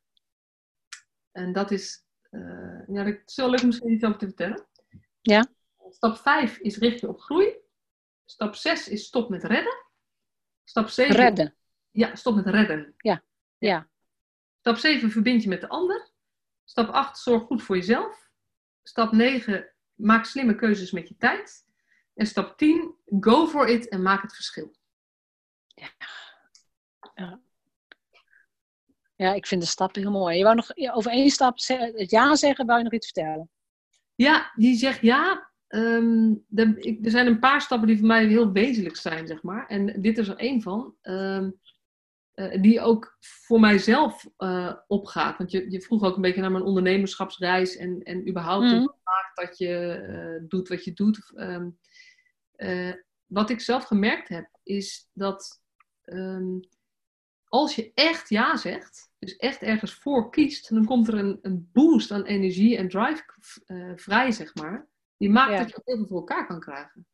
En 1.33 1.53
dat 1.53 1.71
is, 1.71 2.05
uh, 2.31 2.87
ja, 2.87 3.05
dat 3.05 3.23
is 3.27 3.37
wel 3.37 3.51
leuk 3.51 3.63
misschien 3.63 3.93
iets 3.93 4.05
over 4.05 4.19
te 4.19 4.27
vertellen. 4.27 4.67
Ja. 5.21 5.47
Stap 5.89 6.17
5 6.17 6.59
is 6.59 6.77
richt 6.77 7.01
je 7.01 7.09
op 7.09 7.21
groei. 7.21 7.62
Stap 8.33 8.55
6 8.55 8.89
is 8.89 9.05
stop 9.05 9.29
met 9.29 9.45
redden. 9.45 9.85
Stap 10.65 10.89
7. 10.89 11.17
Redden. 11.17 11.55
Ja, 11.91 12.15
stop 12.15 12.35
met 12.35 12.47
redden. 12.47 12.95
Ja, 12.97 13.23
ja. 13.59 13.89
Stap 14.59 14.77
7 14.77 15.11
verbind 15.11 15.43
je 15.43 15.49
met 15.49 15.61
de 15.61 15.69
ander. 15.69 16.11
Stap 16.65 16.89
8 16.89 17.19
zorg 17.19 17.43
goed 17.43 17.63
voor 17.63 17.77
jezelf. 17.77 18.31
Stap 18.83 19.13
9 19.13 19.73
maak 19.95 20.25
slimme 20.25 20.55
keuzes 20.55 20.91
met 20.91 21.09
je 21.09 21.17
tijd. 21.17 21.67
En 22.15 22.27
stap 22.27 22.59
10, 22.59 22.95
go 23.21 23.47
for 23.47 23.69
it 23.69 23.89
en 23.89 24.03
maak 24.03 24.23
het 24.23 24.35
verschil. 24.35 24.75
Ja. 25.67 25.89
ja. 27.15 27.41
Ja, 29.15 29.33
ik 29.33 29.47
vind 29.47 29.63
de 29.63 29.69
stappen 29.69 30.03
heel 30.03 30.11
mooi. 30.11 30.37
Je 30.37 30.45
wou 30.45 30.57
nog 30.57 30.95
over 30.95 31.11
één 31.11 31.31
stap 31.31 31.59
het 31.67 32.11
ja 32.11 32.37
zeggen, 32.37 32.67
wou 32.67 32.79
je 32.79 32.85
nog 32.85 32.93
iets 32.93 33.11
vertellen? 33.11 33.51
Ja, 34.15 34.53
die 34.55 34.77
zegt 34.77 35.01
ja. 35.01 35.52
Um, 35.75 36.45
er 36.49 37.11
zijn 37.11 37.27
een 37.27 37.39
paar 37.39 37.61
stappen 37.61 37.89
die 37.89 37.99
voor 37.99 38.07
mij 38.07 38.27
heel 38.27 38.53
wezenlijk 38.53 38.97
zijn, 38.97 39.27
zeg 39.27 39.43
maar. 39.43 39.67
En 39.67 40.01
dit 40.01 40.19
is 40.19 40.29
er 40.29 40.37
één 40.37 40.63
van. 40.63 40.95
Um, 41.03 41.61
uh, 42.35 42.63
die 42.63 42.81
ook 42.81 43.17
voor 43.21 43.61
mijzelf 43.61 44.29
uh, 44.39 44.75
opgaat. 44.87 45.39
Want 45.39 45.51
je, 45.51 45.71
je 45.71 45.81
vroeg 45.81 46.03
ook 46.03 46.17
een 46.17 46.23
beetje 46.23 46.41
naar 46.41 46.53
mijn 46.53 46.65
ondernemerschapsreis 46.65 47.77
en, 47.77 48.03
en 48.03 48.29
überhaupt 48.29 48.65
mm. 48.65 48.95
maakt 49.05 49.37
dat 49.49 49.59
je 49.59 50.05
uh, 50.09 50.49
doet 50.49 50.69
wat 50.69 50.85
je 50.85 50.93
doet. 50.93 51.33
Um, 51.37 51.79
uh, 52.57 52.95
wat 53.27 53.51
ik 53.51 53.61
zelf 53.61 53.85
gemerkt 53.85 54.29
heb, 54.29 54.49
is 54.63 55.09
dat 55.13 55.63
um, 56.05 56.61
als 57.45 57.75
je 57.75 57.91
echt 57.95 58.29
ja 58.29 58.57
zegt, 58.57 59.11
dus 59.19 59.37
echt 59.37 59.63
ergens 59.63 59.95
voor 59.95 60.31
kiest, 60.31 60.75
dan 60.75 60.85
komt 60.85 61.09
er 61.09 61.15
een, 61.15 61.39
een 61.43 61.69
boost 61.73 62.11
aan 62.11 62.25
energie 62.25 62.77
en 62.77 62.89
drive 62.89 63.25
vrij, 63.97 64.31
zeg 64.31 64.55
maar. 64.55 64.91
Die 65.23 65.31
maakt 65.31 65.53
ja. 65.53 65.59
dat 65.59 65.69
je 65.69 65.77
ook 65.77 65.87
heel 65.87 65.97
veel 65.97 66.07
voor 66.07 66.19
elkaar 66.19 66.47
kan 66.47 66.61
krijgen. 66.61 67.07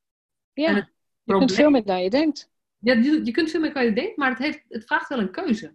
Ja, 0.52 0.70
je 0.70 0.88
probleem, 1.24 1.46
kunt 1.46 1.52
veel 1.52 1.70
meer 1.70 1.84
dan 1.84 2.02
je 2.02 2.10
denkt. 2.10 2.50
Ja, 2.78 2.94
je, 2.94 3.24
je 3.24 3.30
kunt 3.30 3.50
veel 3.50 3.60
meer 3.60 3.72
dan 3.72 3.84
je 3.84 3.92
denkt, 3.92 4.16
maar 4.16 4.30
het, 4.30 4.38
heeft, 4.38 4.64
het 4.68 4.84
vraagt 4.84 5.08
wel 5.08 5.18
een 5.18 5.30
keuze. 5.30 5.74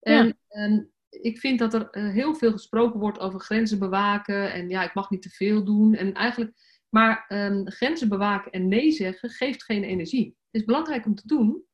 En, 0.00 0.26
ja. 0.26 0.34
en 0.48 0.92
ik 1.08 1.38
vind 1.38 1.58
dat 1.58 1.74
er 1.74 1.88
uh, 1.90 2.12
heel 2.12 2.34
veel 2.34 2.52
gesproken 2.52 3.00
wordt 3.00 3.18
over 3.18 3.40
grenzen 3.40 3.78
bewaken 3.78 4.52
en 4.52 4.68
ja, 4.68 4.82
ik 4.82 4.94
mag 4.94 5.10
niet 5.10 5.22
te 5.22 5.30
veel 5.30 5.64
doen. 5.64 5.94
En 5.94 6.12
eigenlijk 6.14 6.52
maar 6.88 7.24
um, 7.28 7.70
grenzen 7.70 8.08
bewaken 8.08 8.52
en 8.52 8.68
nee 8.68 8.90
zeggen 8.90 9.30
geeft 9.30 9.64
geen 9.64 9.84
energie. 9.84 10.26
Het 10.26 10.60
is 10.60 10.64
belangrijk 10.64 11.06
om 11.06 11.14
te 11.14 11.26
doen, 11.26 11.64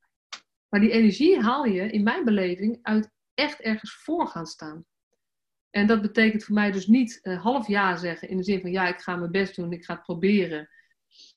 maar 0.68 0.80
die 0.80 0.91
energie 0.91 1.41
haal 1.41 1.64
je 1.64 1.91
in 1.91 2.03
mijn 2.03 2.24
beleving 2.24 2.78
uit 2.82 3.11
echt 3.35 3.61
ergens 3.61 3.95
voor 3.95 4.26
gaan 4.26 4.47
staan. 4.47 4.85
En 5.75 5.87
dat 5.87 6.03
betekent 6.03 6.45
voor 6.45 6.55
mij 6.55 6.70
dus 6.70 6.87
niet 6.87 7.18
uh, 7.22 7.43
half 7.43 7.66
ja 7.66 7.97
zeggen 7.97 8.29
in 8.29 8.37
de 8.37 8.43
zin 8.43 8.61
van 8.61 8.70
ja, 8.70 8.89
ik 8.89 9.01
ga 9.01 9.16
mijn 9.16 9.31
best 9.31 9.57
doen, 9.57 9.72
ik 9.72 9.85
ga 9.85 9.95
het 9.95 10.03
proberen. 10.03 10.68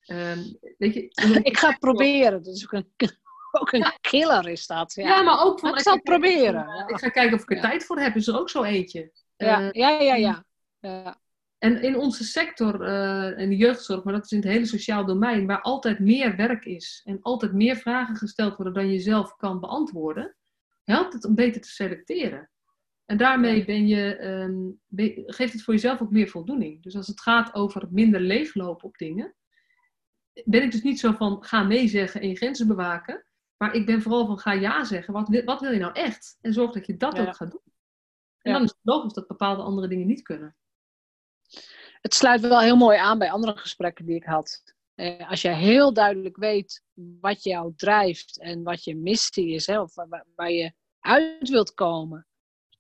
Um, 0.08 0.58
weet 0.78 0.94
je, 0.94 1.02
ik 1.52 1.58
ga 1.58 1.70
het 1.70 1.80
proberen, 1.80 2.44
dat 2.44 2.56
is 2.56 2.64
ook 2.66 2.72
een, 2.72 2.92
ook 3.60 3.72
een 3.72 3.92
killer 4.02 4.48
is 4.48 4.68
dat. 4.68 4.94
Ja, 4.94 5.08
ja 5.08 5.22
maar 5.22 5.46
ook 5.46 5.60
van... 5.60 5.70
ik 5.70 5.80
zal 5.80 5.94
het 5.94 6.04
proberen. 6.04 6.86
Ik 6.88 6.98
ga 6.98 7.10
kijken 7.10 7.38
of 7.38 7.42
ik 7.42 7.52
er 7.52 7.62
tijd 7.62 7.86
voor 7.86 8.00
heb, 8.00 8.16
is 8.16 8.28
er 8.28 8.40
ook 8.40 8.50
zo 8.50 8.64
eentje. 8.64 9.12
Ja, 9.36 9.62
uh, 9.62 9.72
ja, 9.72 9.90
ja, 9.90 10.16
ja. 10.16 10.46
ja. 10.80 11.20
En 11.58 11.82
in 11.82 11.98
onze 11.98 12.24
sector, 12.24 12.88
uh, 12.88 13.40
in 13.40 13.50
de 13.50 13.56
jeugdzorg, 13.56 14.04
maar 14.04 14.14
dat 14.14 14.26
is 14.26 14.32
in 14.32 14.40
het 14.40 14.48
hele 14.48 14.66
sociaal 14.66 15.06
domein, 15.06 15.48
waar 15.48 15.62
altijd 15.62 16.00
meer 16.00 16.36
werk 16.36 16.66
is 16.66 17.02
en 17.06 17.22
altijd 17.22 17.54
meer 17.54 17.76
vragen 17.76 18.16
gesteld 18.16 18.56
worden 18.56 18.74
dan 18.74 18.92
je 18.92 19.00
zelf 19.00 19.36
kan 19.36 19.60
beantwoorden, 19.60 20.36
helpt 20.84 21.14
het 21.14 21.26
om 21.26 21.36
beter 21.36 21.62
te 21.62 21.70
selecteren. 21.70 22.50
En 23.08 23.18
daarmee 23.18 23.66
ben 23.66 23.88
je, 23.88 24.24
um, 24.24 24.80
geeft 25.26 25.54
het 25.54 25.64
voor 25.64 25.74
jezelf 25.74 26.02
ook 26.02 26.12
meer 26.12 26.28
voldoening. 26.28 26.84
Dus 26.84 26.96
als 26.96 27.08
het 27.08 27.22
gaat 27.22 27.54
over 27.54 27.88
minder 27.90 28.22
leeglopen 28.22 28.88
op 28.88 28.98
dingen, 28.98 29.36
ben 30.46 30.64
ik 30.64 30.72
dus 30.72 30.82
niet 30.82 31.00
zo 31.00 31.12
van 31.12 31.44
ga 31.44 31.64
nee 31.64 31.88
zeggen 31.88 32.22
en 32.22 32.28
je 32.28 32.36
grenzen 32.36 32.68
bewaken. 32.68 33.26
Maar 33.58 33.74
ik 33.74 33.86
ben 33.86 34.02
vooral 34.02 34.26
van 34.26 34.40
ga 34.40 34.52
ja 34.52 34.84
zeggen. 34.84 35.14
Wat, 35.14 35.42
wat 35.46 35.62
wil 35.62 35.72
je 35.72 35.80
nou 35.80 35.94
echt? 35.94 36.38
En 36.42 36.54
zorg 36.54 36.72
dat 36.72 36.86
je 36.86 36.98
dat 36.98 37.20
ook 37.20 37.36
gaat 37.36 37.52
doen. 37.52 37.62
En 38.42 38.54
dan 38.54 38.64
is 38.64 38.70
het 38.70 38.80
logisch 38.82 39.14
dat 39.14 39.28
bepaalde 39.28 39.62
andere 39.62 39.88
dingen 39.88 40.08
niet 40.08 40.22
kunnen. 40.22 40.56
Het 42.02 42.14
sluit 42.14 42.42
wel 42.42 42.60
heel 42.60 42.76
mooi 42.76 42.98
aan 42.98 43.18
bij 43.18 43.32
andere 43.32 43.58
gesprekken 43.58 44.06
die 44.06 44.16
ik 44.16 44.24
had. 44.24 44.76
Eh, 44.96 45.30
als 45.30 45.42
je 45.42 45.50
heel 45.50 45.94
duidelijk 45.94 46.38
weet 46.38 46.84
wat 46.94 47.44
jou 47.44 47.74
drijft 47.76 48.40
en 48.40 48.64
wat 48.64 48.84
je 48.84 48.96
missie 48.96 49.50
is, 49.50 49.68
hè, 49.68 49.80
of 49.82 49.96
waar, 49.96 50.26
waar 50.36 50.52
je 50.52 50.74
uit 51.00 51.50
wilt 51.50 51.74
komen, 51.74 52.28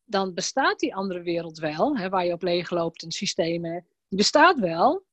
dan 0.09 0.33
bestaat 0.33 0.79
die 0.79 0.95
andere 0.95 1.21
wereld 1.21 1.57
wel, 1.57 1.97
hè, 1.97 2.09
waar 2.09 2.25
je 2.25 2.33
op 2.33 2.41
leeg 2.41 2.69
loopt 2.69 3.03
en 3.03 3.11
systemen. 3.11 3.85
Die 4.07 4.17
bestaat 4.17 4.59
wel, 4.59 5.05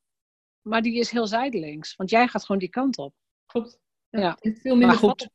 maar 0.63 0.83
die 0.83 0.99
is 0.99 1.11
heel 1.11 1.27
zijdelings. 1.27 1.97
Want 1.97 2.11
jij 2.11 2.29
gaat 2.29 2.45
gewoon 2.45 2.61
die 2.61 2.71
kant 2.71 2.99
op. 2.99 3.15
Klopt. 3.47 3.79
Ja, 4.11 4.37
veel 4.41 4.77
minder 4.77 4.87
maar 4.87 4.97
goed. 4.97 5.29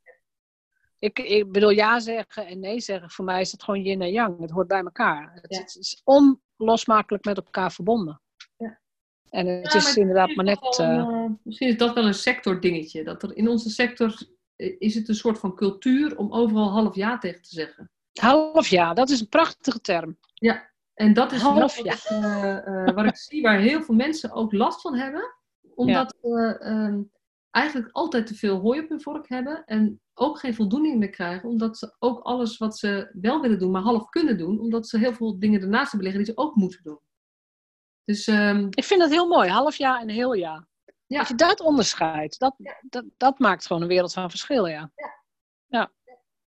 Ik, 0.99 1.19
ik 1.19 1.51
bedoel, 1.51 1.69
ja 1.69 1.99
zeggen 1.99 2.45
en 2.45 2.59
nee 2.59 2.79
zeggen, 2.79 3.09
voor 3.09 3.25
mij 3.25 3.41
is 3.41 3.51
het 3.51 3.63
gewoon 3.63 3.81
yin 3.81 4.01
en 4.01 4.11
yang. 4.11 4.39
Het 4.39 4.51
hoort 4.51 4.67
bij 4.67 4.83
elkaar. 4.83 5.33
Het, 5.33 5.57
het 5.57 5.75
is 5.75 6.01
onlosmakelijk 6.03 7.25
met 7.25 7.37
elkaar 7.37 7.71
verbonden. 7.71 8.21
Ja. 8.57 8.79
En 9.29 9.47
het 9.47 9.73
is 9.73 9.97
inderdaad 9.97 10.35
maar 10.35 10.45
net. 10.45 10.75
Wel, 10.77 11.11
uh, 11.11 11.29
misschien 11.43 11.67
is 11.67 11.77
dat 11.77 11.93
wel 11.93 12.05
een 12.05 12.13
sector-dingetje. 12.13 13.03
Dat 13.03 13.23
er 13.23 13.35
in 13.35 13.47
onze 13.47 13.69
sector 13.69 14.27
is 14.55 14.95
het 14.95 15.09
een 15.09 15.15
soort 15.15 15.39
van 15.39 15.55
cultuur 15.55 16.17
om 16.17 16.33
overal 16.33 16.69
half 16.69 16.95
ja 16.95 17.17
tegen 17.17 17.41
te 17.41 17.49
zeggen. 17.49 17.91
Half 18.13 18.67
ja, 18.67 18.93
dat 18.93 19.09
is 19.09 19.19
een 19.19 19.29
prachtige 19.29 19.81
term. 19.81 20.17
Ja, 20.33 20.69
en 20.93 21.13
dat 21.13 21.31
is 21.31 21.41
half 21.41 21.77
ja. 21.77 21.83
Wat, 21.83 22.09
uh, 22.11 22.57
uh, 22.65 22.95
wat 22.95 23.05
ik 23.05 23.17
zie 23.17 23.41
waar 23.41 23.59
heel 23.59 23.81
veel 23.83 23.95
mensen 23.95 24.31
ook 24.31 24.53
last 24.53 24.81
van 24.81 24.95
hebben. 24.95 25.35
Omdat 25.75 26.17
we 26.21 26.57
ehm, 26.59 27.01
eigenlijk 27.51 27.89
altijd 27.91 28.27
te 28.27 28.35
veel 28.35 28.59
hooi 28.59 28.79
op 28.79 28.89
hun 28.89 29.01
vork 29.01 29.29
hebben. 29.29 29.63
En 29.65 30.01
ook 30.13 30.39
geen 30.39 30.55
voldoening 30.55 30.99
meer 30.99 31.09
krijgen. 31.09 31.49
Omdat 31.49 31.77
ze 31.77 31.95
ook 31.99 32.19
alles 32.19 32.57
wat 32.57 32.77
ze 32.77 33.09
wel 33.21 33.41
willen 33.41 33.59
doen, 33.59 33.71
maar 33.71 33.81
half 33.81 34.09
kunnen 34.09 34.37
doen. 34.37 34.59
Omdat 34.59 34.87
ze 34.87 34.97
heel 34.97 35.13
veel 35.13 35.39
dingen 35.39 35.61
ernaast 35.61 35.91
hebben 35.91 36.09
liggen 36.09 36.25
die 36.25 36.33
ze 36.33 36.41
ook 36.41 36.55
moeten 36.55 36.83
doen. 36.83 36.99
Dus, 38.03 38.27
um... 38.27 38.67
Ik 38.69 38.83
vind 38.83 38.99
dat 38.99 39.09
heel 39.09 39.27
mooi, 39.27 39.49
half 39.49 39.75
jaar 39.75 40.01
en 40.01 40.09
heel 40.09 40.33
jaar. 40.33 40.67
Ja. 41.05 41.19
Als 41.19 41.27
je 41.27 41.35
dat 41.35 41.59
onderscheidt, 41.59 42.39
dat, 42.39 42.55
dat, 42.81 43.05
dat 43.17 43.39
maakt 43.39 43.65
gewoon 43.65 43.81
een 43.81 43.87
wereld 43.87 44.13
van 44.13 44.29
verschil, 44.29 44.65
ja. 44.65 44.91
ja. 44.95 45.13
ja. 45.67 45.91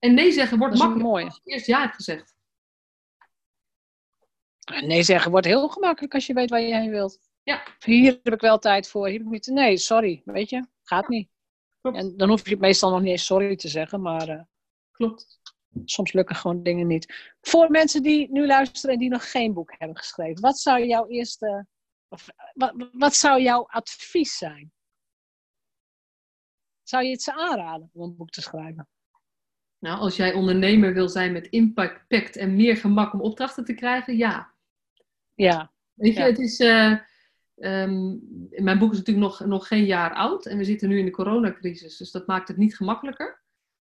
En 0.04 0.14
nee 0.14 0.32
zeggen 0.32 0.58
wordt 0.58 0.78
makkelijk 0.78 1.04
mooi. 1.04 1.24
als 1.24 1.40
je 1.42 1.50
eerst 1.52 1.66
ja 1.66 1.80
hebt 1.80 1.94
gezegd. 1.94 2.34
Nee 4.84 5.02
zeggen 5.02 5.30
wordt 5.30 5.46
heel 5.46 5.68
gemakkelijk 5.68 6.14
als 6.14 6.26
je 6.26 6.32
weet 6.32 6.50
waar 6.50 6.60
je 6.60 6.74
heen 6.74 6.90
wilt. 6.90 7.20
Ja. 7.42 7.62
Hier 7.78 8.20
heb 8.22 8.34
ik 8.34 8.40
wel 8.40 8.58
tijd 8.58 8.88
voor, 8.88 9.06
hier 9.06 9.18
heb 9.18 9.26
ik 9.26 9.32
niet. 9.32 9.46
Nee, 9.46 9.76
sorry, 9.76 10.22
weet 10.24 10.50
je, 10.50 10.66
gaat 10.82 11.08
niet. 11.08 11.30
Klopt. 11.80 11.96
En 11.96 12.16
dan 12.16 12.28
hoef 12.28 12.48
je 12.48 12.56
meestal 12.56 12.90
nog 12.90 13.00
niet 13.00 13.10
eens 13.10 13.24
sorry 13.24 13.56
te 13.56 13.68
zeggen, 13.68 14.00
maar. 14.00 14.28
Uh, 14.28 14.42
Klopt. 14.90 15.40
Soms 15.84 16.12
lukken 16.12 16.36
gewoon 16.36 16.62
dingen 16.62 16.86
niet. 16.86 17.34
Voor 17.40 17.70
mensen 17.70 18.02
die 18.02 18.30
nu 18.30 18.46
luisteren 18.46 18.94
en 18.94 19.00
die 19.00 19.10
nog 19.10 19.30
geen 19.30 19.52
boek 19.52 19.74
hebben 19.78 19.96
geschreven, 19.96 20.42
wat 20.42 20.58
zou 20.58 20.86
jouw 20.86 21.06
eerste. 21.06 21.66
Of, 22.08 22.28
wat, 22.54 22.88
wat 22.92 23.14
zou 23.14 23.42
jouw 23.42 23.66
advies 23.66 24.38
zijn? 24.38 24.72
Zou 26.82 27.04
je 27.04 27.10
het 27.10 27.22
ze 27.22 27.34
aanraden 27.34 27.90
om 27.92 28.02
een 28.02 28.16
boek 28.16 28.30
te 28.30 28.40
schrijven? 28.40 28.88
Nou, 29.82 29.98
als 29.98 30.16
jij 30.16 30.32
ondernemer 30.32 30.92
wil 30.92 31.08
zijn 31.08 31.32
met 31.32 31.46
impact 31.46 32.36
en 32.36 32.56
meer 32.56 32.76
gemak 32.76 33.12
om 33.12 33.20
opdrachten 33.20 33.64
te 33.64 33.74
krijgen, 33.74 34.16
ja. 34.16 34.50
Ja. 35.34 35.70
Weet 35.94 36.14
je, 36.14 36.22
het 36.22 36.38
is. 36.38 36.60
Uh, 36.60 36.96
mijn 38.62 38.78
boek 38.78 38.92
is 38.92 38.98
natuurlijk 38.98 39.26
nog, 39.26 39.44
nog 39.44 39.66
geen 39.66 39.84
jaar 39.84 40.14
oud 40.14 40.46
en 40.46 40.58
we 40.58 40.64
zitten 40.64 40.88
nu 40.88 40.98
in 40.98 41.04
de 41.04 41.10
coronacrisis, 41.10 41.96
dus 41.96 42.10
dat 42.10 42.26
maakt 42.26 42.48
het 42.48 42.56
niet 42.56 42.76
gemakkelijker. 42.76 43.42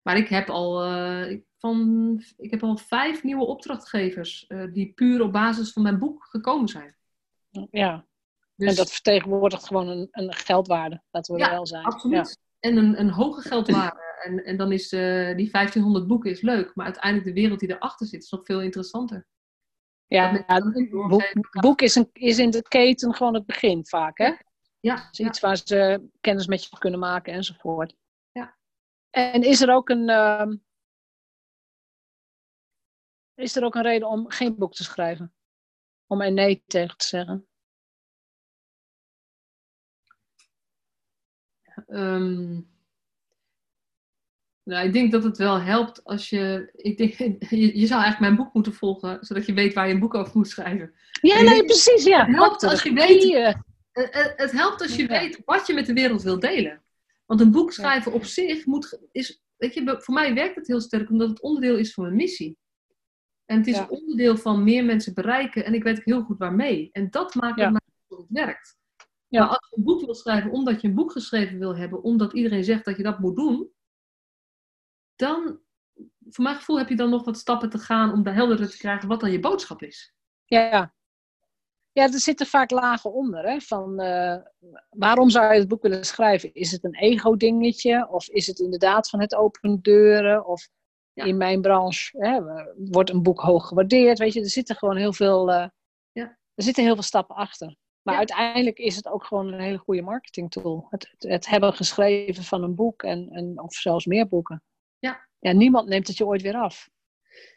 Maar 0.02 0.18
ik 0.18 0.28
heb 0.28 0.50
al, 0.50 0.92
uh, 0.92 1.40
van, 1.58 2.24
ik 2.38 2.52
heb 2.52 2.64
al 2.64 2.78
vijf 2.78 3.24
nieuwe 3.24 3.46
opdrachtgevers 3.46 4.46
uh, 4.48 4.74
die 4.74 4.92
puur 4.94 5.22
op 5.22 5.32
basis 5.32 5.72
van 5.72 5.82
mijn 5.82 6.00
boek 6.00 6.28
gekomen 6.30 6.68
zijn. 6.68 6.96
Ja, 7.72 8.06
dus, 8.56 8.70
en 8.70 8.76
dat 8.76 8.92
vertegenwoordigt 8.92 9.68
gewoon 9.68 9.88
een, 9.88 10.08
een 10.12 10.34
geldwaarde, 10.34 11.02
laten 11.12 11.36
we 11.36 11.40
ja, 11.40 11.50
wel 11.50 11.68
zijn. 11.68 11.84
Absoluut. 11.84 12.28
Ja. 12.28 12.48
En 12.60 12.78
een, 12.78 13.00
een 13.00 13.10
hoge 13.10 13.42
geldwaarde. 13.42 14.08
En, 14.24 14.44
en 14.46 14.58
dan 14.58 14.72
is 14.72 14.94
uh, 14.94 15.36
die 15.36 15.52
1500 15.52 16.08
boeken 16.08 16.32
is 16.32 16.42
leuk, 16.42 16.76
maar 16.76 16.86
uiteindelijk 16.86 17.26
de 17.26 17.42
wereld 17.42 17.60
die 17.60 17.70
erachter 17.70 18.08
zit 18.08 18.24
is 18.24 18.30
nog 18.30 18.46
veel 18.46 18.62
interessanter. 18.62 19.28
Ja, 20.08 20.44
het 20.46 20.90
boek, 20.90 21.62
boek, 21.62 21.82
is, 21.82 21.96
een, 21.96 22.10
is 22.14 22.40
in 22.40 22.50
de 22.50 22.62
keten 22.62 23.16
gewoon 23.16 23.34
het 23.34 23.46
begin 23.46 23.86
vaak, 23.86 24.18
hè? 24.18 24.34
Ja. 24.80 25.10
Is 25.12 25.20
iets 25.20 25.40
waar 25.40 25.58
ze 25.58 26.10
kennis 26.22 26.48
met 26.48 26.64
je 26.64 26.78
kunnen 26.78 27.00
maken 27.00 27.34
enzovoort. 27.34 27.96
Ja. 28.32 28.58
En 29.10 29.42
is 29.44 29.62
er 29.62 29.74
ook 29.74 29.90
een, 29.90 30.10
uh, 30.10 30.52
is 33.36 33.56
er 33.56 33.64
ook 33.64 33.76
een 33.76 33.82
reden 33.82 34.08
om 34.08 34.30
geen 34.30 34.56
boek 34.58 34.74
te 34.74 34.84
schrijven? 34.84 35.34
Om 36.08 36.22
er 36.22 36.32
nee 36.32 36.64
tegen 36.66 36.98
te 36.98 37.08
zeggen? 37.08 37.49
Um, 41.92 42.68
nou, 44.64 44.86
ik 44.86 44.94
denk 44.94 45.12
dat 45.12 45.24
het 45.24 45.38
wel 45.38 45.62
helpt 45.62 46.04
als 46.04 46.30
je. 46.30 46.70
Ik 46.76 46.98
denk, 46.98 47.14
je, 47.80 47.88
zou 47.88 48.02
eigenlijk 48.02 48.20
mijn 48.20 48.36
boek 48.36 48.54
moeten 48.54 48.74
volgen, 48.74 49.18
zodat 49.22 49.46
je 49.46 49.54
weet 49.54 49.74
waar 49.74 49.88
je 49.88 49.94
een 49.94 50.00
boek 50.00 50.14
over 50.14 50.32
moet 50.34 50.50
schrijven. 50.50 50.94
Ja, 51.22 51.42
nee, 51.42 51.66
precies. 51.66 52.04
Ja. 52.04 52.26
Het 52.26 52.36
helpt 52.36 52.64
als 52.64 52.84
je 52.84 52.94
weet, 52.94 53.58
het, 53.92 54.34
het 54.36 54.52
helpt 54.52 54.82
als 54.82 54.96
je 54.96 55.08
weet 55.08 55.42
wat 55.46 55.68
je 55.68 55.74
met 55.74 55.86
de 55.86 55.94
wereld 55.94 56.22
wil 56.22 56.40
delen. 56.40 56.84
Want 57.26 57.42
een 57.42 57.52
boek 57.52 57.72
schrijven 57.72 58.12
op 58.12 58.26
zich 58.26 58.66
moet, 58.66 59.00
is. 59.12 59.44
Weet 59.58 59.74
je, 59.74 59.96
voor 60.00 60.14
mij 60.14 60.34
werkt 60.34 60.56
het 60.56 60.68
heel 60.68 60.82
sterk 60.82 61.10
omdat 61.10 61.30
het 61.30 61.42
onderdeel 61.42 61.78
is 61.78 61.94
van 61.94 62.04
mijn 62.04 62.16
missie. 62.16 62.58
En 63.46 63.58
het 63.58 63.68
is 63.68 63.88
onderdeel 63.88 64.38
van 64.38 64.64
meer 64.64 64.86
mensen 64.86 65.14
bereiken 65.14 65.66
en 65.66 65.74
ik 65.74 65.84
weet 65.84 65.98
ook 65.98 66.06
heel 66.06 66.22
goed 66.22 66.38
waarmee. 66.38 66.90
En 66.92 67.10
dat 67.10 67.36
maakt 67.36 67.62
het 67.62 67.74
dat 68.08 68.18
het 68.20 68.28
werkt. 68.30 68.79
Ja. 69.30 69.40
Maar 69.40 69.50
als 69.50 69.68
je 69.70 69.78
een 69.78 69.84
boek 69.84 70.02
wil 70.02 70.16
schrijven 70.16 70.52
omdat 70.52 70.82
je 70.82 70.88
een 70.88 70.96
boek 70.96 71.12
geschreven 71.12 71.60
wil 71.60 71.76
hebben, 71.76 72.04
omdat 72.04 72.34
iedereen 72.34 72.64
zegt 72.64 72.86
dat 72.86 72.98
je 72.98 73.04
dat 73.04 73.20
moet 73.20 73.36
doen, 73.36 73.72
dan, 75.16 75.60
voor 76.30 76.44
mijn 76.44 76.56
gevoel, 76.56 76.78
heb 76.78 76.90
je 76.90 76.96
dan 76.96 77.10
nog 77.10 77.26
wat 77.26 77.38
stappen 77.38 77.70
te 77.70 77.78
gaan 77.78 78.14
om 78.14 78.24
de 78.24 78.30
helderder 78.30 78.70
te 78.70 78.78
krijgen 78.78 79.08
wat 79.08 79.20
dan 79.20 79.32
je 79.32 79.40
boodschap 79.40 79.82
is. 79.82 80.14
Ja, 80.46 80.94
ja 81.92 82.04
er 82.04 82.20
zitten 82.20 82.46
vaak 82.46 82.72
lagen 82.72 83.14
onder. 83.14 83.50
Hè? 83.50 83.60
Van, 83.60 84.02
uh, 84.02 84.38
waarom 84.90 85.30
zou 85.30 85.54
je 85.54 85.60
het 85.60 85.68
boek 85.68 85.82
willen 85.82 86.06
schrijven? 86.06 86.54
Is 86.54 86.72
het 86.72 86.84
een 86.84 86.96
ego-dingetje? 86.96 88.08
Of 88.10 88.28
is 88.28 88.48
het 88.48 88.60
inderdaad 88.60 89.10
van 89.10 89.22
het 89.22 89.36
open 89.36 89.82
deuren? 89.82 90.46
Of 90.46 90.70
in 91.14 91.38
mijn 91.38 91.62
branche 91.62 92.18
hè, 92.18 92.42
wordt 92.76 93.10
een 93.10 93.24
boek 93.24 93.40
hoog 93.40 93.68
gewaardeerd? 93.68 94.20
Weet 94.20 94.34
je, 94.34 94.42
er 94.42 94.50
zitten 94.50 94.76
gewoon 94.76 94.98
heel 94.98 95.14
veel, 95.14 95.50
uh, 95.50 95.68
ja. 96.12 96.38
er 96.56 96.64
zitten 96.64 96.84
heel 96.84 96.94
veel 96.94 97.04
stappen 97.04 97.36
achter. 97.36 97.76
Maar 98.10 98.18
uiteindelijk 98.18 98.78
is 98.78 98.96
het 98.96 99.08
ook 99.08 99.24
gewoon 99.24 99.54
een 99.54 99.60
hele 99.60 99.78
goede 99.78 100.02
marketingtool. 100.02 100.88
Het, 100.90 101.10
het, 101.12 101.32
het, 101.32 101.48
hebben 101.48 101.74
geschreven 101.74 102.44
van 102.44 102.64
een 102.64 102.76
boek 102.76 103.04
en, 103.04 103.30
en, 103.32 103.62
of 103.62 103.74
zelfs 103.74 104.06
meer 104.06 104.28
boeken. 104.28 104.64
Ja. 105.00 105.28
ja, 105.40 105.52
niemand 105.52 105.88
neemt 105.88 106.08
het 106.08 106.18
je 106.18 106.26
ooit 106.26 106.42
weer 106.42 106.56
af. 106.56 106.90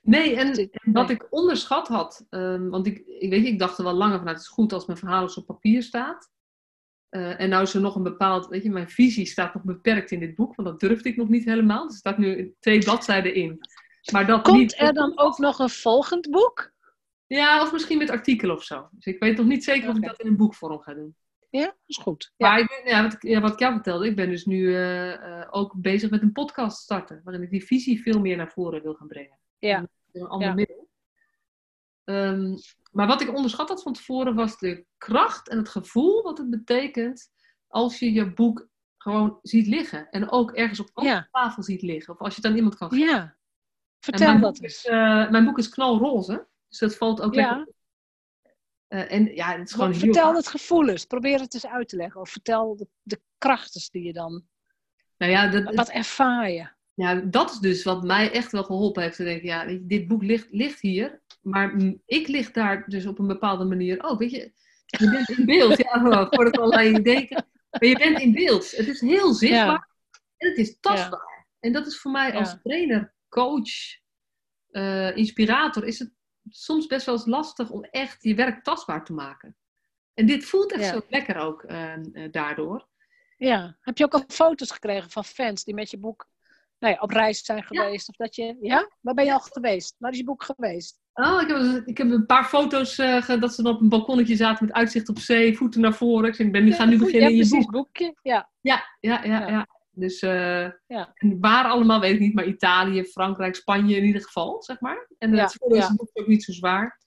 Nee, 0.03 0.37
en 0.37 0.71
wat 0.83 1.11
ik 1.11 1.27
onderschat 1.31 1.89
had, 1.89 2.27
um, 2.31 2.71
want 2.71 2.87
ik, 2.87 3.03
ik, 3.07 3.31
weet, 3.31 3.45
ik 3.45 3.59
dacht 3.59 3.79
er 3.79 3.85
wel 3.85 3.93
langer 3.93 4.19
vanuit, 4.19 4.37
het 4.37 4.47
is 4.47 4.53
goed 4.53 4.73
als 4.73 4.87
mijn 4.87 4.99
verhaal 4.99 5.23
eens 5.23 5.37
op 5.37 5.47
papier 5.47 5.83
staat. 5.83 6.31
Uh, 7.11 7.41
en 7.41 7.49
nou 7.49 7.63
is 7.63 7.75
er 7.75 7.81
nog 7.81 7.95
een 7.95 8.03
bepaald, 8.03 8.47
weet 8.47 8.63
je, 8.63 8.71
mijn 8.71 8.91
visie 8.91 9.27
staat 9.27 9.55
nog 9.55 9.63
beperkt 9.63 10.11
in 10.11 10.21
dit 10.21 10.35
boek, 10.35 10.55
want 10.55 10.69
dat 10.69 10.81
durfde 10.81 11.09
ik 11.09 11.17
nog 11.17 11.29
niet 11.29 11.45
helemaal. 11.45 11.85
Er 11.85 11.95
staat 11.95 12.19
nu 12.19 12.55
twee 12.61 12.79
bladzijden 12.79 13.35
in. 13.35 13.59
Maar 14.13 14.27
dat 14.27 14.43
Komt 14.43 14.59
niet, 14.59 14.81
er 14.81 14.93
dan 14.93 15.19
ook 15.19 15.39
nog 15.39 15.59
een 15.59 15.71
volgend 15.71 16.31
boek? 16.31 16.73
Ja, 17.37 17.63
of 17.63 17.73
misschien 17.73 17.99
met 17.99 18.11
artikelen 18.11 18.57
of 18.57 18.65
zo. 18.65 18.89
Dus 18.91 19.05
ik 19.05 19.19
weet 19.23 19.37
nog 19.37 19.47
niet 19.47 19.65
zeker 19.65 19.89
of 19.89 19.97
ik 19.97 20.05
dat 20.05 20.21
in 20.21 20.27
een 20.27 20.37
boekvorm 20.37 20.81
ga 20.81 20.95
doen. 20.95 21.17
Ja, 21.51 21.77
is 21.87 21.97
goed. 21.97 22.33
Ja. 22.37 22.49
Maar 22.49 22.59
ik 22.59 22.67
ben, 22.69 22.95
ja, 22.95 23.03
wat, 23.03 23.17
ja, 23.21 23.41
wat 23.41 23.53
ik 23.53 23.59
jou 23.59 23.73
vertelde, 23.73 24.07
ik 24.07 24.17
ben 24.17 24.29
dus 24.29 24.45
nu 24.45 24.59
uh, 24.59 25.47
ook 25.51 25.75
bezig 25.77 26.11
met 26.11 26.23
een 26.23 26.33
podcast 26.33 26.83
starten. 26.83 27.21
Waarin 27.25 27.43
ik 27.43 27.51
die 27.51 27.65
visie 27.65 28.03
veel 28.03 28.21
meer 28.21 28.37
naar 28.37 28.51
voren 28.51 28.83
wil 28.83 28.95
gaan 28.95 29.07
brengen. 29.07 29.39
Ja. 29.59 29.87
Een 30.13 30.27
ander 30.27 30.55
middel. 30.55 30.89
Um, 32.05 32.57
Maar 32.91 33.07
wat 33.07 33.21
ik 33.21 33.35
onderschat 33.35 33.69
had 33.69 33.83
van 33.83 33.93
tevoren 33.93 34.35
was 34.35 34.59
de 34.59 34.85
kracht 34.99 35.49
en 35.49 35.59
het 35.59 35.69
gevoel 35.69 36.23
wat 36.23 36.39
het 36.39 36.51
betekent 36.51 37.31
als 37.67 37.99
je 37.99 38.13
je 38.13 38.33
boek 38.33 38.69
gewoon 38.99 39.39
ziet 39.43 39.67
liggen. 39.67 40.11
En 40.11 40.31
ook 40.31 40.53
ergens 40.53 40.81
op 40.81 40.91
Ja. 40.95 41.29
tafel 41.31 41.63
ziet 41.63 41.83
liggen. 41.83 42.15
Of 42.15 42.21
als 42.21 42.35
je 42.35 42.41
het 42.41 42.51
aan 42.51 42.57
iemand 42.57 42.77
kan 42.77 42.91
geven. 42.91 43.07
Ja. 43.07 43.37
Vertel 44.01 44.27
dat 44.33 44.41
boek 44.41 44.63
eens. 44.63 44.75
is, 44.77 44.87
eh, 44.87 45.31
mijn 45.31 45.45
boek 45.45 45.59
is 45.59 45.69
knalroze. 45.69 46.51
Dus 46.73 46.81
dat 46.81 46.97
valt 46.97 47.21
ook 47.21 47.35
Ja. 47.35 47.57
lekker. 47.57 47.75
Eh, 48.89 49.13
en 49.13 49.35
ja, 49.35 49.57
het 49.59 49.69
is 49.69 49.75
gewoon 49.75 49.95
vertel 49.95 50.35
het 50.35 50.49
gevoel 50.49 50.89
eens. 50.89 51.05
Probeer 51.05 51.41
het 51.41 51.55
eens 51.55 51.67
uit 51.67 51.89
te 51.89 51.97
leggen. 51.97 52.21
Of 52.21 52.31
vertel 52.31 52.77
de, 52.77 52.87
de 53.03 53.21
krachten 53.39 53.81
die 53.91 54.03
je 54.03 54.13
dan... 54.13 54.45
Nou 55.17 55.33
ja, 55.33 55.49
dat, 55.49 55.75
Wat 55.75 55.89
ervaar 55.89 56.51
je? 56.51 56.69
Ja, 56.95 57.15
dat 57.15 57.51
is 57.51 57.59
dus 57.59 57.83
wat 57.83 58.03
mij 58.03 58.33
echt 58.33 58.53
wel 58.53 58.65
geholpen 58.65 59.03
heeft. 59.03 59.17
Te 59.17 59.25
denken, 59.25 59.49
ja, 59.49 59.67
weet 59.67 59.81
je, 59.81 59.87
dit 59.87 60.07
boek 60.07 60.23
ligt, 60.23 60.47
ligt 60.51 60.81
hier, 60.81 61.23
maar 61.41 61.77
ik 62.07 62.29
lig 62.29 62.51
daar 62.51 62.85
dus 62.89 63.07
op 63.07 63.19
een 63.19 63.27
bepaalde 63.27 63.65
manier 63.65 64.03
ook. 64.03 64.19
Weet 64.19 64.31
je, 64.31 64.53
je 64.87 65.11
bent 65.11 65.29
in 65.29 65.45
beeld. 65.45 65.77
Ja, 65.77 66.03
oh, 66.21 66.27
voordat 66.31 66.59
allerlei 66.59 67.03
denken. 67.03 67.47
Maar 67.71 67.89
je 67.89 67.99
bent 67.99 68.21
in 68.21 68.33
beeld. 68.33 68.71
Het 68.71 68.89
is 68.89 69.01
heel 69.01 69.33
zichtbaar 69.33 69.89
en 70.37 70.49
het 70.49 70.59
is 70.59 70.77
tastbaar. 70.81 71.47
En 71.61 71.73
dat 71.73 71.87
is 71.87 71.99
voor 71.99 72.11
mij 72.11 72.33
als 72.35 72.57
trainer, 72.63 73.15
coach, 73.29 73.71
eh, 74.71 75.17
inspirator, 75.17 75.85
is 75.85 75.99
het 75.99 76.13
soms 76.49 76.87
best 76.87 77.07
wel 77.07 77.15
eens 77.15 77.27
lastig 77.27 77.71
om 77.71 77.85
echt 77.85 78.23
je 78.23 78.35
werk 78.35 78.65
tastbaar 78.65 79.05
te 79.05 79.13
maken. 79.13 79.57
En 80.15 80.27
dit 80.27 80.45
voelt 80.45 80.73
echt 80.73 80.85
Ja. 80.85 80.93
zo 80.93 81.01
lekker 81.09 81.37
ook 81.37 81.63
eh, 81.63 81.93
eh, 81.95 82.33
daardoor. 82.33 82.87
Ja. 83.37 83.77
Heb 83.81 83.99
je 83.99 84.05
ook 84.05 84.15
al 84.15 84.25
foto's 84.29 84.71
gekregen 84.71 85.11
van 85.11 85.25
fans 85.25 85.65
die 85.65 85.75
met 85.75 85.91
je 85.91 85.99
boek 85.99 86.29
nou 86.79 86.95
ja, 86.95 87.01
op 87.01 87.11
reis 87.11 87.45
zijn 87.45 87.63
geweest? 87.63 88.09
Of 88.09 88.17
dat 88.17 88.35
je... 88.37 88.57
Ja? 88.61 88.89
Waar 89.01 89.15
ben 89.15 89.25
je 89.25 89.33
al 89.33 89.39
geweest? 89.41 89.95
Waar 89.99 90.11
is 90.13 90.19
je 90.19 90.25
boek 90.25 90.43
geweest? 90.43 91.01
Oh, 91.15 91.41
ik 91.43 91.49
heb, 91.49 91.87
ik 91.87 91.99
heb 91.99 92.11
een 92.11 92.27
paar 92.27 92.45
foto's 92.45 92.95
ge- 92.95 93.37
dat 93.41 93.55
ze 93.55 93.63
dan 93.63 93.75
op 93.75 93.81
een 93.81 93.89
balkonnetje 93.89 94.37
zaten 94.37 94.67
met 94.67 94.75
uitzicht 94.75 95.09
op 95.09 95.19
zee, 95.19 95.57
voeten 95.57 95.81
naar 95.81 95.95
voren. 95.95 96.29
Ik 96.29 96.35
zeg, 96.35 96.47
ik 96.47 96.53
ben 96.53 96.65
nu, 96.65 96.73
ga 96.73 96.85
nu 96.85 96.93
Ja, 96.93 96.99
beginnen 96.99 97.31
in 97.31 97.37
je 97.37 97.49
boek. 97.49 97.71
boekje. 97.71 98.15
Ja. 98.23 98.51
Ja, 98.61 98.85
ja, 99.01 99.25
ja, 99.25 99.49
Ja. 99.49 99.67
Ja. 99.93 100.01
Dus 100.01 100.21
eh, 100.21 100.71
Ja. 100.87 101.15
waar 101.41 101.65
allemaal 101.65 102.01
weet 102.01 102.15
ik 102.15 102.21
niet, 102.21 102.35
maar 102.35 102.47
Italië, 102.47 103.05
Frankrijk, 103.05 103.55
Spanje 103.55 103.97
in 103.97 104.05
ieder 104.05 104.23
geval, 104.23 104.63
zeg 104.63 104.81
maar. 104.81 105.09
En 105.19 105.35
Ja, 105.35 105.43
het 105.43 105.53
voordeel 105.53 105.79
is 105.79 105.83
ja. 105.83 105.89
het 105.89 105.99
boek 105.99 106.11
ook 106.13 106.27
niet 106.27 106.45
zo 106.45 106.53
zwaar. 106.53 107.01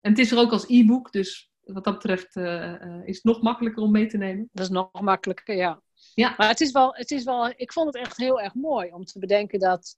En 0.00 0.10
het 0.10 0.20
is 0.20 0.30
er 0.30 0.38
ook 0.38 0.52
als 0.52 0.68
e-book, 0.68 1.12
dus 1.12 1.50
wat 1.60 1.84
dat 1.84 1.94
betreft 1.94 2.36
eh, 2.36 2.82
eh, 2.82 3.06
is 3.06 3.14
het 3.14 3.24
nog 3.24 3.42
makkelijker 3.42 3.82
om 3.82 3.90
mee 3.90 4.06
te 4.06 4.16
nemen. 4.16 4.48
Dat 4.52 4.64
is 4.64 4.70
nog 4.70 5.00
makkelijker, 5.00 5.56
ja. 5.56 5.82
Ja. 6.14 6.34
Maar 6.36 6.48
het 6.48 6.60
is, 6.60 6.72
wel, 6.72 6.94
het 6.94 7.10
is 7.10 7.24
wel, 7.24 7.52
ik 7.56 7.72
vond 7.72 7.86
het 7.86 7.96
echt 7.96 8.16
heel 8.16 8.40
erg 8.40 8.54
mooi 8.54 8.92
om 8.92 9.04
te 9.04 9.18
bedenken 9.18 9.58
dat, 9.58 9.96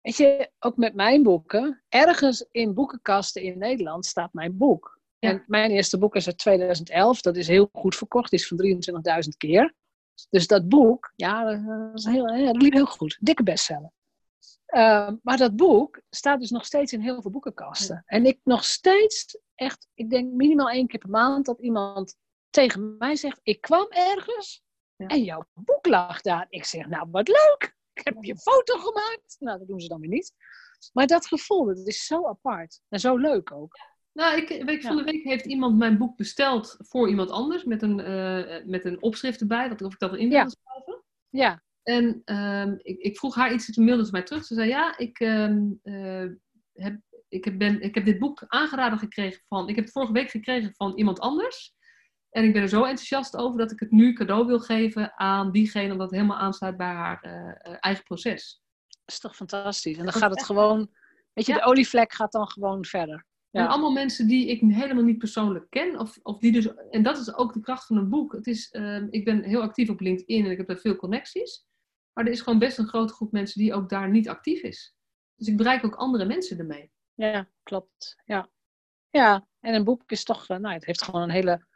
weet 0.00 0.16
je, 0.16 0.50
ook 0.58 0.76
met 0.76 0.94
mijn 0.94 1.22
boeken, 1.22 1.82
ergens 1.88 2.46
in 2.50 2.74
boekenkasten 2.74 3.42
in 3.42 3.58
Nederland 3.58 4.06
staat 4.06 4.32
mijn 4.32 4.56
boek. 4.56 5.00
Ja. 5.18 5.30
En 5.30 5.44
mijn 5.46 5.70
eerste 5.70 5.98
boek 5.98 6.16
is 6.16 6.26
uit 6.26 6.38
2011, 6.38 7.20
dat 7.20 7.36
is 7.36 7.46
heel 7.46 7.68
goed 7.72 7.96
verkocht, 7.96 8.32
is 8.32 8.48
van 8.48 8.58
23.000 8.62 9.36
keer. 9.36 9.74
Dus 10.30 10.46
dat 10.46 10.68
boek, 10.68 11.12
ja, 11.16 11.44
dat, 11.44 11.98
is 11.98 12.04
heel, 12.04 12.34
ja, 12.34 12.52
dat 12.52 12.62
liep 12.62 12.72
heel 12.72 12.86
goed. 12.86 13.18
Dikke 13.20 13.42
bestseller. 13.42 13.90
Ehm, 14.66 15.16
maar 15.22 15.36
dat 15.36 15.56
boek 15.56 16.00
staat 16.10 16.40
dus 16.40 16.50
nog 16.50 16.64
steeds 16.64 16.92
in 16.92 17.00
heel 17.00 17.22
veel 17.22 17.30
boekenkasten. 17.30 18.02
En 18.06 18.24
ik 18.26 18.40
nog 18.44 18.64
steeds, 18.64 19.38
echt, 19.54 19.88
ik 19.94 20.10
denk 20.10 20.32
minimaal 20.32 20.70
één 20.70 20.86
keer 20.86 21.00
per 21.00 21.10
maand 21.10 21.46
dat 21.46 21.60
iemand 21.60 22.16
tegen 22.50 22.96
mij 22.98 23.16
zegt: 23.16 23.40
Ik 23.42 23.60
kwam 23.60 23.86
ergens 23.88 24.62
Ja. 24.96 25.06
en 25.06 25.22
jouw 25.22 25.44
boek 25.54 25.86
lag 25.86 26.20
daar. 26.20 26.46
Ik 26.48 26.64
zeg: 26.64 26.86
Nou, 26.86 27.08
wat 27.10 27.28
leuk! 27.28 27.76
Ik 27.92 28.04
heb 28.04 28.16
je 28.20 28.38
foto 28.38 28.78
gemaakt. 28.78 29.36
Nou, 29.38 29.58
dat 29.58 29.68
doen 29.68 29.80
ze 29.80 29.88
dan 29.88 30.00
weer 30.00 30.10
niet. 30.10 30.32
Maar 30.92 31.06
dat 31.06 31.26
gevoel, 31.26 31.64
dat 31.64 31.86
is 31.86 32.06
zo 32.06 32.26
apart. 32.26 32.80
En 32.88 33.00
zo 33.00 33.16
leuk 33.16 33.52
ook. 33.52 33.76
Nou, 34.12 34.36
ik, 34.36 34.64
week 34.64 34.82
van 34.82 34.96
de 34.96 35.02
week 35.02 35.24
heeft 35.24 35.46
iemand 35.46 35.78
mijn 35.78 35.98
boek 35.98 36.16
besteld 36.16 36.76
voor 36.78 37.08
iemand 37.08 37.30
anders 37.30 37.64
met 37.64 37.82
een, 37.82 38.00
eh, 38.00 38.64
met 38.64 38.84
een 38.84 39.02
opschrift 39.02 39.40
erbij, 39.40 39.68
dat, 39.68 39.82
of 39.82 39.92
ik 39.92 39.98
dat 39.98 40.12
erin 40.12 40.28
wilde 40.28 40.56
schrijven. 40.60 41.04
Ja, 41.28 41.62
En 41.82 42.22
ehm, 42.24 42.74
ik, 42.78 42.98
ik 42.98 43.18
vroeg 43.18 43.34
haar 43.34 43.52
iets, 43.52 43.72
toen 43.72 43.84
mailde 43.84 44.04
ze 44.04 44.10
mij 44.10 44.22
terug. 44.22 44.44
Ze 44.44 44.54
zei, 44.54 44.68
ja, 44.68 44.98
ik, 44.98 45.18
ehm, 45.18 45.60
eh, 45.82 46.26
heb, 46.72 47.00
ik, 47.28 47.44
heb, 47.44 47.58
ben, 47.58 47.80
ik 47.80 47.94
heb 47.94 48.04
dit 48.04 48.18
boek 48.18 48.44
aangeraden 48.46 48.98
gekregen 48.98 49.42
van... 49.48 49.68
Ik 49.68 49.74
heb 49.74 49.84
het 49.84 49.92
vorige 49.92 50.12
week 50.12 50.30
gekregen 50.30 50.74
van 50.74 50.96
iemand 50.96 51.20
anders. 51.20 51.74
En 52.30 52.44
ik 52.44 52.52
ben 52.52 52.62
er 52.62 52.68
zo 52.68 52.82
enthousiast 52.82 53.36
over 53.36 53.58
dat 53.58 53.70
ik 53.70 53.80
het 53.80 53.90
nu 53.90 54.12
cadeau 54.12 54.46
wil 54.46 54.60
geven 54.60 55.18
aan 55.18 55.52
diegene... 55.52 55.92
omdat 55.92 56.10
het 56.10 56.20
helemaal 56.20 56.38
aansluit 56.38 56.76
bij 56.76 56.92
haar 56.92 57.20
eh, 57.20 57.76
eigen 57.80 58.04
proces. 58.04 58.62
dat 58.88 59.00
is 59.06 59.18
toch 59.18 59.36
fantastisch. 59.36 59.96
En 59.96 60.04
dan 60.04 60.12
gaat 60.12 60.30
het 60.30 60.44
gewoon, 60.44 60.90
weet 61.32 61.46
je, 61.46 61.52
Ja. 61.52 61.58
de 61.58 61.64
olievlek 61.64 62.12
gaat 62.12 62.32
dan 62.32 62.48
gewoon 62.48 62.84
verder. 62.84 63.26
Ja. 63.52 63.60
En 63.60 63.68
allemaal 63.68 63.92
mensen 63.92 64.26
die 64.26 64.48
ik 64.48 64.60
helemaal 64.60 65.04
niet 65.04 65.18
persoonlijk 65.18 65.66
ken. 65.70 65.98
Of, 65.98 66.18
of 66.22 66.38
die 66.38 66.52
dus, 66.52 66.74
en 66.90 67.02
dat 67.02 67.18
is 67.18 67.34
ook 67.34 67.52
de 67.52 67.60
kracht 67.60 67.86
van 67.86 67.96
een 67.96 68.08
boek. 68.08 68.32
Het 68.32 68.46
is, 68.46 68.70
ehm, 68.70 69.06
ik 69.10 69.24
ben 69.24 69.42
heel 69.42 69.62
actief 69.62 69.88
op 69.88 70.00
LinkedIn 70.00 70.44
en 70.44 70.50
ik 70.50 70.56
heb 70.56 70.66
daar 70.66 70.76
veel 70.76 70.96
connecties. 70.96 71.66
Maar 72.12 72.24
er 72.24 72.32
is 72.32 72.40
gewoon 72.40 72.58
best 72.58 72.78
een 72.78 72.86
grote 72.86 73.12
groep 73.12 73.32
mensen 73.32 73.60
die 73.60 73.74
ook 73.74 73.88
daar 73.88 74.10
niet 74.10 74.28
actief 74.28 74.62
is. 74.62 74.94
Dus 75.36 75.48
ik 75.48 75.56
bereik 75.56 75.84
ook 75.84 75.94
andere 75.94 76.24
mensen 76.24 76.58
ermee. 76.58 76.92
Ja, 77.14 77.48
klopt. 77.62 78.16
Ja. 78.24 78.50
ja, 79.10 79.46
en 79.60 79.74
een 79.74 79.84
boek 79.84 80.10
is 80.10 80.24
toch, 80.24 80.48
eh, 80.48 80.56
nou, 80.56 80.74
het 80.74 80.84
heeft 80.84 81.02
gewoon 81.02 81.22
een 81.22 81.30
hele 81.30 81.66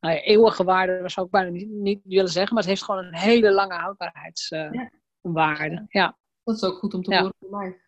nou 0.00 0.14
ja, 0.14 0.20
eeuwige 0.20 0.64
waarde, 0.64 1.00
dat 1.00 1.10
zou 1.10 1.26
ik 1.26 1.32
bijna 1.32 1.50
niet, 1.50 1.68
niet 1.68 2.00
willen 2.04 2.30
zeggen, 2.30 2.54
maar 2.54 2.62
het 2.62 2.72
heeft 2.72 2.84
gewoon 2.84 3.04
een 3.04 3.16
hele 3.16 3.52
lange 3.52 3.74
houdbaarheidswaarde. 3.74 4.78
Ja. 4.78 4.90
waarde. 5.20 5.84
ja. 5.88 6.18
Dat 6.44 6.56
is 6.56 6.64
ook 6.64 6.78
goed 6.78 6.94
om 6.94 7.02
te 7.02 7.16
horen 7.16 7.34
voor 7.38 7.58
mij. 7.58 7.87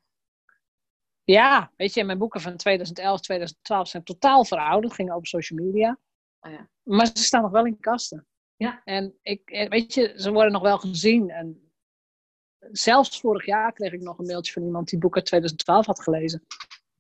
Ja, 1.24 1.72
weet 1.76 1.94
je, 1.94 2.04
mijn 2.04 2.18
boeken 2.18 2.40
van 2.40 2.56
2011, 2.56 3.20
2012 3.20 3.88
zijn 3.88 4.02
totaal 4.02 4.44
verouderd, 4.44 4.94
gingen 4.94 5.14
over 5.14 5.26
social 5.26 5.64
media. 5.64 5.98
Ah, 6.38 6.52
ja. 6.52 6.68
Maar 6.82 7.06
ze 7.06 7.22
staan 7.22 7.42
nog 7.42 7.50
wel 7.50 7.66
in 7.66 7.80
kasten. 7.80 8.26
Ja. 8.56 8.80
En 8.84 9.18
ik, 9.22 9.50
eh, 9.50 9.68
weet 9.68 9.94
je, 9.94 10.12
ze 10.16 10.32
worden 10.32 10.52
nog 10.52 10.62
wel 10.62 10.78
gezien. 10.78 11.30
En 11.30 11.72
zelfs 12.58 13.20
vorig 13.20 13.46
jaar 13.46 13.72
kreeg 13.72 13.92
ik 13.92 14.00
nog 14.00 14.18
een 14.18 14.26
mailtje 14.26 14.52
van 14.52 14.62
iemand 14.62 14.84
die 14.84 14.98
het 14.98 15.06
boek 15.06 15.16
uit 15.16 15.26
2012 15.26 15.86
had 15.86 16.02
gelezen. 16.02 16.46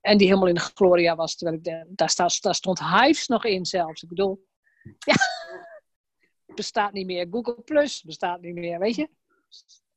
En 0.00 0.18
die 0.18 0.26
helemaal 0.26 0.48
in 0.48 0.54
de 0.54 0.60
gloria 0.60 1.16
was. 1.16 1.36
Terwijl 1.36 1.58
ik 1.58 1.64
de, 1.64 1.84
daar, 1.88 2.10
sta, 2.10 2.28
daar 2.40 2.54
stond 2.54 2.80
Hives 2.80 3.26
nog 3.26 3.44
in 3.44 3.66
zelfs. 3.66 4.02
Ik 4.02 4.08
bedoel, 4.08 4.46
ja, 5.10 5.14
bestaat 6.54 6.92
niet 6.92 7.06
meer. 7.06 7.26
Google 7.30 7.62
Plus 7.62 8.02
bestaat 8.02 8.40
niet 8.40 8.54
meer, 8.54 8.78
weet 8.78 8.94
je. 8.94 9.08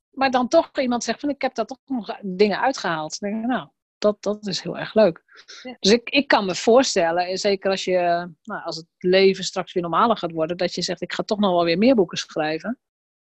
Maar 0.10 0.32
dan 0.32 0.48
toch 0.48 0.72
iemand 0.80 1.04
zegt 1.04 1.20
van 1.20 1.30
ik 1.30 1.42
heb 1.42 1.56
daar 1.56 1.66
toch 1.66 1.80
nog 1.86 2.20
dingen 2.22 2.60
uitgehaald. 2.60 3.20
Dan 3.20 3.30
denk 3.30 3.44
ik, 3.44 3.50
nou, 3.50 3.70
dat, 4.04 4.24
dat 4.24 4.48
is 4.48 4.62
heel 4.62 4.78
erg 4.78 4.94
leuk. 4.94 5.24
Ja. 5.64 5.76
Dus 5.80 5.92
ik, 5.92 6.10
ik 6.10 6.28
kan 6.28 6.46
me 6.46 6.56
voorstellen, 6.56 7.28
en 7.28 7.38
zeker 7.38 7.70
als, 7.72 7.84
je, 7.84 8.30
nou, 8.44 8.64
als 8.64 8.76
het 8.76 8.86
leven 8.98 9.44
straks 9.44 9.74
weer 9.74 9.84
normaler 9.84 10.18
gaat 10.18 10.32
worden, 10.32 10.58
dat 10.58 10.74
je 10.76 10.82
zegt 10.82 11.02
ik 11.02 11.14
ga 11.14 11.24
toch 11.24 11.40
nog 11.40 11.52
wel 11.52 11.64
weer 11.64 11.78
meer 11.78 11.96
boeken 11.96 12.18
schrijven. 12.18 12.80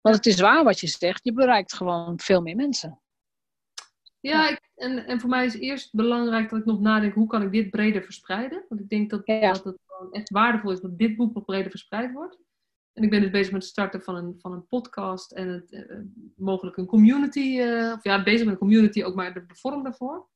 Want 0.01 0.17
het 0.17 0.27
is 0.27 0.41
waar 0.41 0.65
wat 0.65 0.81
je 0.81 0.87
zegt, 0.87 1.25
je 1.25 1.33
bereikt 1.33 1.75
gewoon 1.75 2.21
veel 2.21 2.43
meer 2.43 2.57
mensen. 2.57 3.01
Ja, 4.21 4.49
ik- 4.51 4.71
en, 4.75 5.07
en 5.07 5.21
voor 5.21 5.31
mij 5.31 5.45
is 5.45 5.55
eerst 5.59 5.95
belangrijk 5.95 6.51
dat 6.51 6.59
ik 6.59 6.65
nog 6.65 6.81
nadenk 6.81 7.15
hoe 7.15 7.27
kan 7.27 7.43
ik 7.43 7.53
dit 7.53 7.71
breder 7.71 8.03
verspreiden. 8.03 8.65
Want 8.69 8.81
ik 8.81 8.89
denk 8.89 9.11
dat, 9.11 9.21
Ja. 9.25 9.53
dat 9.53 9.65
het 9.65 9.77
gewoon 9.87 10.13
echt 10.13 10.31
waardevol 10.31 10.71
is 10.71 10.81
dat 10.81 10.99
dit 10.99 11.17
boek 11.17 11.35
nog 11.35 11.45
breder 11.45 11.71
verspreid 11.71 12.13
wordt. 12.13 12.39
En 12.93 13.03
ik 13.03 13.11
ben 13.11 13.21
dus 13.21 13.31
bezig 13.31 13.53
met 13.53 13.63
het 13.63 13.71
starten 13.71 14.03
van 14.03 14.17
een, 14.17 14.35
van 14.39 14.53
een 14.53 14.67
podcast 14.67 15.33
en 15.33 15.49
het, 15.49 15.73
eh, 15.73 15.97
mogelijk 16.37 16.77
een 16.77 16.87
community. 16.87 17.59
eh, 17.61 17.93
of 17.97 18.05
ja, 18.05 18.23
bezig 18.23 18.45
met 18.45 18.53
een 18.55 18.61
community, 18.61 19.03
ook 19.03 19.15
maar 19.15 19.35
de 19.35 19.45
vorm 19.49 19.83
daarvoor. 19.83 20.29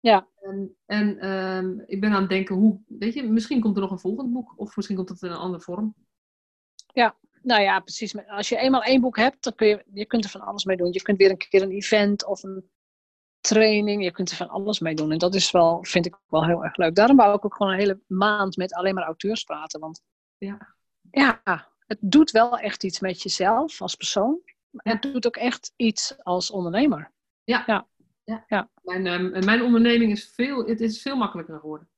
Ja. 0.00 0.28
En, 0.40 0.76
en 0.86 1.18
ehm, 1.18 1.78
ik 1.86 2.00
ben 2.00 2.12
aan 2.12 2.20
het 2.20 2.30
denken 2.30 2.54
hoe, 2.54 2.80
weet 2.86 3.14
je, 3.14 3.22
misschien 3.22 3.60
komt 3.60 3.76
er 3.76 3.82
nog 3.82 3.90
een 3.90 3.98
volgend 3.98 4.32
boek. 4.32 4.52
Of 4.56 4.76
misschien 4.76 4.96
komt 4.96 5.08
het 5.08 5.22
in 5.22 5.30
een 5.30 5.36
andere 5.36 5.62
vorm. 5.62 5.94
Nou 7.42 7.62
ja, 7.62 7.80
precies. 7.80 8.26
Als 8.28 8.48
je 8.48 8.56
eenmaal 8.56 8.82
één 8.82 9.00
boek 9.00 9.16
hebt, 9.16 9.44
dan 9.44 9.54
kun 9.54 9.66
je, 9.66 9.84
je 9.92 10.06
kunt 10.06 10.24
er 10.24 10.30
van 10.30 10.40
alles 10.40 10.64
mee 10.64 10.76
doen. 10.76 10.92
Je 10.92 11.02
kunt 11.02 11.18
weer 11.18 11.30
een 11.30 11.36
keer 11.36 11.62
een 11.62 11.70
event 11.70 12.26
of 12.26 12.42
een 12.42 12.70
training, 13.40 14.04
je 14.04 14.10
kunt 14.10 14.30
er 14.30 14.36
van 14.36 14.48
alles 14.48 14.78
mee 14.80 14.94
doen. 14.94 15.10
En 15.12 15.18
dat 15.18 15.34
is 15.34 15.50
wel, 15.50 15.84
vind 15.84 16.06
ik 16.06 16.18
wel 16.28 16.46
heel 16.46 16.64
erg 16.64 16.76
leuk. 16.76 16.94
Daarom 16.94 17.16
wou 17.16 17.36
ik 17.36 17.44
ook 17.44 17.54
gewoon 17.54 17.72
een 17.72 17.78
hele 17.78 18.00
maand 18.06 18.56
met 18.56 18.72
alleen 18.74 18.94
maar 18.94 19.04
auteurs 19.04 19.44
praten. 19.44 19.80
Want 19.80 20.02
Ja. 20.38 20.74
ja, 21.10 21.40
het 21.86 21.98
doet 22.00 22.30
wel 22.30 22.58
echt 22.58 22.84
iets 22.84 23.00
met 23.00 23.22
jezelf 23.22 23.82
als 23.82 23.94
persoon. 23.94 24.40
Maar 24.70 24.82
Ja. 24.86 24.92
het 24.92 25.02
doet 25.12 25.26
ook 25.26 25.36
echt 25.36 25.72
iets 25.76 26.22
als 26.22 26.50
ondernemer. 26.50 27.12
Mijn, 28.82 29.06
ehm, 29.06 29.44
mijn 29.44 29.62
onderneming 29.62 30.12
is 30.12 30.32
veel, 30.34 30.66
het 30.66 30.80
is 30.80 31.02
veel 31.02 31.16
makkelijker 31.16 31.58
geworden. 31.58 31.88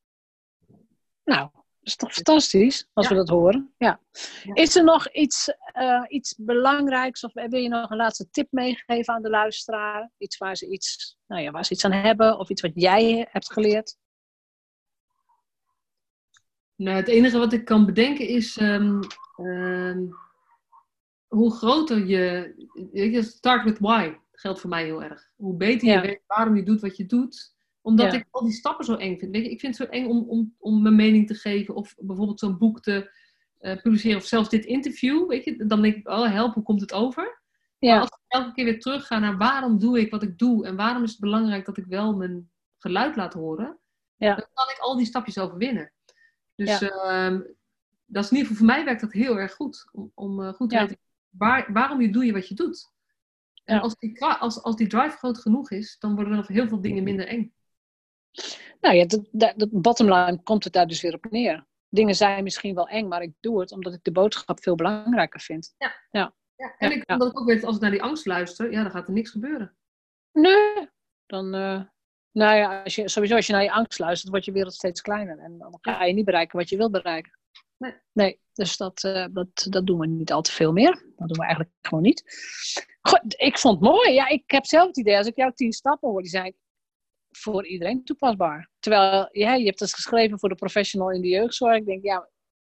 Nou, 1.24 1.48
dat 1.52 1.62
is 1.82 1.96
toch 1.96 2.12
fantastisch 2.12 2.88
als 2.92 3.08
Ja. 3.08 3.12
we 3.12 3.18
dat 3.18 3.28
horen. 3.28 3.74
Ja. 3.78 4.00
Ja. 4.42 4.54
Is 4.54 4.76
er 4.76 4.84
nog 4.84 5.08
iets, 5.08 5.54
eh, 5.72 6.04
iets 6.08 6.34
belangrijks 6.38 7.24
of 7.24 7.32
wil 7.32 7.60
je 7.60 7.68
nog 7.68 7.90
een 7.90 7.96
laatste 7.96 8.30
tip 8.30 8.46
meegeven 8.50 9.14
aan 9.14 9.22
de 9.22 9.30
luisteraar? 9.30 10.10
Iets 10.18 10.38
waar 10.38 10.56
ze 10.56 10.68
iets, 10.68 11.16
nou 11.26 11.42
ja, 11.42 11.50
waar 11.50 11.64
ze 11.64 11.72
iets 11.72 11.84
aan 11.84 11.92
hebben 11.92 12.38
of 12.38 12.48
iets 12.50 12.62
wat 12.62 12.72
jij 12.74 13.28
hebt 13.30 13.52
geleerd? 13.52 13.96
Nou, 16.74 16.96
het 16.96 17.08
enige 17.08 17.38
wat 17.38 17.52
ik 17.52 17.64
kan 17.64 17.86
bedenken 17.86 18.26
is 18.28 18.56
ehm, 18.56 19.02
ehm, 19.36 20.06
hoe 21.26 21.52
groter 21.54 22.06
je, 22.06 23.22
start 23.22 23.64
with 23.64 23.78
why 23.78 24.16
geldt 24.42 24.60
voor 24.60 24.70
mij 24.70 24.84
heel 24.84 25.02
erg. 25.02 25.30
Hoe 25.36 25.56
beter 25.56 25.88
Ja. 25.88 25.94
je 25.94 26.06
weet 26.06 26.22
waarom 26.26 26.56
je 26.56 26.62
doet 26.62 26.80
wat 26.80 26.96
je 26.96 27.06
doet, 27.06 27.54
Omdat 27.80 28.12
ik 28.12 28.26
al 28.30 28.42
die 28.42 28.52
stappen 28.52 28.84
zo 28.84 28.94
eng 28.94 29.18
vind. 29.18 29.32
Weet 29.32 29.44
je, 29.44 29.50
ik 29.50 29.60
vind 29.60 29.78
het 29.78 29.86
zo 29.86 29.92
eng 29.92 30.06
om, 30.06 30.28
om, 30.28 30.54
om 30.58 30.82
mijn 30.82 30.96
mening 30.96 31.26
te 31.26 31.34
geven. 31.34 31.74
Of 31.74 31.94
bijvoorbeeld 31.98 32.38
zo'n 32.38 32.58
boek 32.58 32.80
te 32.80 33.10
uh, 33.60 33.76
publiceren. 33.76 34.16
Of 34.16 34.24
zelfs 34.24 34.48
dit 34.48 34.64
interview. 34.64 35.28
Weet 35.28 35.44
je, 35.44 35.66
dan 35.66 35.82
denk 35.82 35.94
ik, 35.94 36.08
oh 36.08 36.32
help, 36.32 36.54
hoe 36.54 36.62
komt 36.62 36.80
het 36.80 36.92
over? 36.92 37.42
Ja. 37.78 37.92
Maar 37.92 38.00
als 38.00 38.10
ik 38.10 38.24
elke 38.28 38.52
keer 38.52 38.64
weer 38.64 38.80
terugga 38.80 39.18
naar 39.18 39.36
waarom 39.36 39.78
doe 39.78 40.00
ik 40.00 40.10
wat 40.10 40.22
ik 40.22 40.38
doe. 40.38 40.66
En 40.66 40.76
waarom 40.76 41.02
is 41.02 41.10
het 41.10 41.20
belangrijk 41.20 41.64
dat 41.64 41.76
ik 41.76 41.86
wel 41.86 42.16
mijn 42.16 42.50
geluid 42.78 43.16
laat 43.16 43.34
horen. 43.34 43.78
Ja. 44.16 44.34
Dan 44.34 44.46
kan 44.54 44.70
ik 44.70 44.78
al 44.78 44.96
die 44.96 45.06
stapjes 45.06 45.38
overwinnen. 45.38 45.92
Dus 46.54 46.78
ja. 46.78 47.30
uh, 47.30 47.40
dat 48.06 48.24
is 48.24 48.30
in 48.30 48.36
ieder 48.36 48.52
geval 48.52 48.56
voor 48.56 48.66
mij 48.66 48.84
werkt 48.84 49.00
dat 49.00 49.12
heel 49.12 49.38
erg 49.38 49.54
goed. 49.54 49.88
Om, 49.92 50.12
om 50.14 50.40
uh, 50.40 50.52
goed 50.52 50.70
te 50.70 50.78
weten 50.78 50.98
waar, 51.30 51.72
waarom 51.72 52.00
je 52.00 52.10
doe 52.10 52.24
je 52.24 52.32
wat 52.32 52.48
je 52.48 52.54
doet. 52.54 52.91
En 53.64 53.80
als, 53.80 53.96
die, 53.96 54.24
als, 54.24 54.62
als 54.62 54.76
die 54.76 54.86
drive 54.86 55.16
groot 55.16 55.38
genoeg 55.38 55.70
is, 55.70 55.96
dan 55.98 56.14
worden 56.14 56.38
er 56.38 56.46
heel 56.46 56.68
veel 56.68 56.80
dingen 56.80 57.02
minder 57.02 57.26
eng. 57.26 57.54
Nou 58.80 58.94
ja, 58.94 59.06
de, 59.06 59.28
de, 59.30 59.52
de 59.56 59.68
bottom 59.72 60.12
line 60.12 60.42
komt 60.42 60.64
het 60.64 60.72
daar 60.72 60.86
dus 60.86 61.00
weer 61.00 61.14
op 61.14 61.30
neer. 61.30 61.66
Dingen 61.88 62.14
zijn 62.14 62.42
misschien 62.42 62.74
wel 62.74 62.88
eng, 62.88 63.08
maar 63.08 63.22
ik 63.22 63.32
doe 63.40 63.60
het 63.60 63.72
omdat 63.72 63.94
ik 63.94 64.02
de 64.02 64.12
boodschap 64.12 64.62
veel 64.62 64.74
belangrijker 64.74 65.40
vind. 65.40 65.74
Ja. 65.78 65.92
ja. 66.10 66.34
ja 66.56 66.74
en 66.78 66.92
ik, 66.92 67.10
omdat 67.10 67.30
ik 67.30 67.40
ook 67.40 67.46
weet, 67.46 67.64
als 67.64 67.76
ik 67.76 67.82
naar 67.82 67.90
die 67.90 68.02
angst 68.02 68.26
luister, 68.26 68.72
ja, 68.72 68.82
dan 68.82 68.90
gaat 68.90 69.06
er 69.06 69.12
niks 69.12 69.30
gebeuren. 69.30 69.76
Nee, 70.32 70.88
dan, 71.26 71.54
uh, 71.54 71.82
nou 72.30 72.56
ja, 72.56 72.82
als 72.82 72.94
je, 72.94 73.08
sowieso 73.08 73.36
als 73.36 73.46
je 73.46 73.52
naar 73.52 73.62
je 73.62 73.72
angst 73.72 73.98
luistert, 73.98 74.30
wordt 74.30 74.44
je 74.44 74.52
wereld 74.52 74.74
steeds 74.74 75.00
kleiner. 75.00 75.38
En 75.38 75.58
dan 75.58 75.78
ga 75.80 76.04
je 76.04 76.14
niet 76.14 76.24
bereiken 76.24 76.58
wat 76.58 76.68
je 76.68 76.76
wilt 76.76 76.92
bereiken. 76.92 77.38
Nee. 77.82 77.94
nee 78.12 78.40
dus 78.52 78.76
dat, 78.76 79.02
uh, 79.02 79.26
dat, 79.30 79.66
dat 79.70 79.86
doen 79.86 79.98
we 79.98 80.06
niet 80.06 80.32
al 80.32 80.42
te 80.42 80.52
veel 80.52 80.72
meer. 80.72 80.90
Dat 81.16 81.28
doen 81.28 81.38
we 81.38 81.44
eigenlijk 81.44 81.74
gewoon 81.80 82.04
niet. 82.04 82.22
Goed, 83.00 83.40
ik 83.40 83.58
vond 83.58 83.80
het 83.80 83.88
mooi. 83.88 84.12
Ja, 84.12 84.28
ik 84.28 84.50
heb 84.50 84.66
zelf 84.66 84.86
het 84.86 84.98
idee, 84.98 85.16
als 85.16 85.26
ik 85.26 85.36
jouw 85.36 85.50
tien 85.50 85.72
stappen 85.72 86.08
hoor, 86.08 86.20
die 86.20 86.30
zijn 86.30 86.54
voor 87.30 87.66
iedereen 87.66 88.04
toepasbaar. 88.04 88.70
Terwijl 88.78 89.28
ja, 89.32 89.54
je 89.54 89.64
hebt 89.64 89.80
het 89.80 89.94
geschreven 89.94 90.38
voor 90.38 90.48
de 90.48 90.54
professional 90.54 91.10
in 91.10 91.20
de 91.20 91.28
jeugdzorg. 91.28 91.76
Ik 91.76 91.86
denk, 91.86 92.04
ja, 92.04 92.28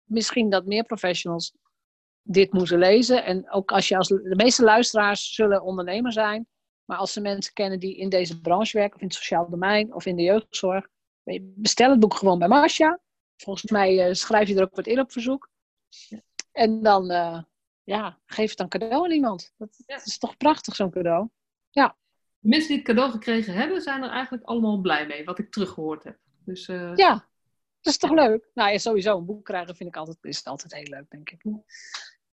misschien 0.05 0.51
dat 0.51 0.67
meer 0.67 0.85
professionals 0.85 1.53
dit 2.23 2.53
moeten 2.53 2.79
lezen. 2.79 3.25
En 3.25 3.51
ook 3.51 3.73
als 3.73 3.89
je 3.89 3.97
als 3.97 4.09
de 4.09 4.35
meeste 4.37 4.65
luisteraars 4.65 5.35
zullen 5.35 5.63
ondernemer 5.63 6.13
zijn. 6.13 6.47
Maar 6.85 6.99
als 6.99 7.13
ze 7.13 7.21
mensen 7.21 7.53
kennen 7.53 7.81
die 7.81 7.97
in 7.97 8.09
deze 8.09 8.41
branche 8.41 8.79
werken, 8.79 8.95
of 8.95 9.01
in 9.01 9.07
het 9.07 9.17
sociaal 9.17 9.51
domein, 9.51 9.95
of 9.95 10.07
in 10.07 10.17
de 10.17 10.23
jeugdzorg, 10.23 10.89
bestel 11.41 11.91
het 11.91 12.01
boek 12.01 12.15
gewoon 12.15 12.39
bij 12.39 12.49
Marcia. 12.49 13.01
Volgens 13.43 13.71
mij 13.71 14.09
uh, 14.09 14.15
schrijf 14.15 14.49
je 14.49 14.55
er 14.55 14.63
ook 14.63 14.77
wat 14.77 14.87
in 14.87 15.01
op 15.01 15.13
verzoek. 15.13 15.51
En 16.53 16.83
dan, 16.83 17.11
uh, 17.11 17.43
ja, 17.83 18.19
geef 18.27 18.49
het 18.49 18.59
dan 18.59 18.69
cadeau 18.69 19.05
aan 19.05 19.11
iemand. 19.11 19.53
Dat, 19.57 19.83
dat 19.87 20.07
is 20.07 20.19
toch 20.19 20.37
prachtig, 20.37 20.75
zo'n 20.75 20.91
cadeau. 20.91 21.29
Ja. 21.71 21.97
De 22.39 22.49
mensen 22.49 22.69
die 22.69 22.77
het 22.77 22.87
cadeau 22.87 23.11
gekregen 23.11 23.55
hebben, 23.55 23.83
zijn 23.83 24.03
er 24.03 24.11
eigenlijk 24.11 24.45
allemaal 24.45 24.81
blij 24.81 25.07
mee, 25.07 25.25
wat 25.25 25.39
ik 25.39 25.51
teruggehoord 25.51 26.05
heb. 26.05 26.19
Dus, 26.45 26.69
uh... 26.69 26.93
Ja, 26.95 27.29
dat 27.81 27.93
is 27.93 27.99
toch 27.99 28.11
leuk? 28.11 28.51
Nou 28.55 28.71
ja, 28.71 28.79
sowieso 28.79 29.19
een 29.19 29.27
boek 29.27 29.45
krijgen 29.45 29.77
vind 29.77 29.89
ik 29.89 29.97
altijd, 29.97 30.19
is 30.21 30.45
altijd 30.45 30.75
heel 30.75 30.97
leuk, 30.97 31.11
denk 31.11 31.31
ik. 31.31 31.45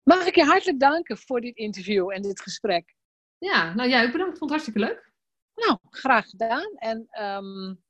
Mag 0.02 0.26
ik 0.26 0.34
je 0.34 0.44
hartelijk 0.44 0.80
danken 0.80 1.18
voor 1.18 1.40
dit 1.40 1.56
interview 1.56 2.10
en 2.10 2.22
dit 2.22 2.40
gesprek. 2.40 2.94
Ja, 3.38 3.74
nou 3.74 3.88
jij 3.88 4.04
ook 4.04 4.12
bedankt. 4.12 4.32
Ik 4.32 4.38
vond 4.38 4.50
het 4.50 4.60
hartstikke 4.60 4.78
leuk. 4.78 5.12
Nou, 5.54 5.78
graag 5.90 6.28
gedaan. 6.28 6.72
En 6.74 7.06
um, 7.22 7.83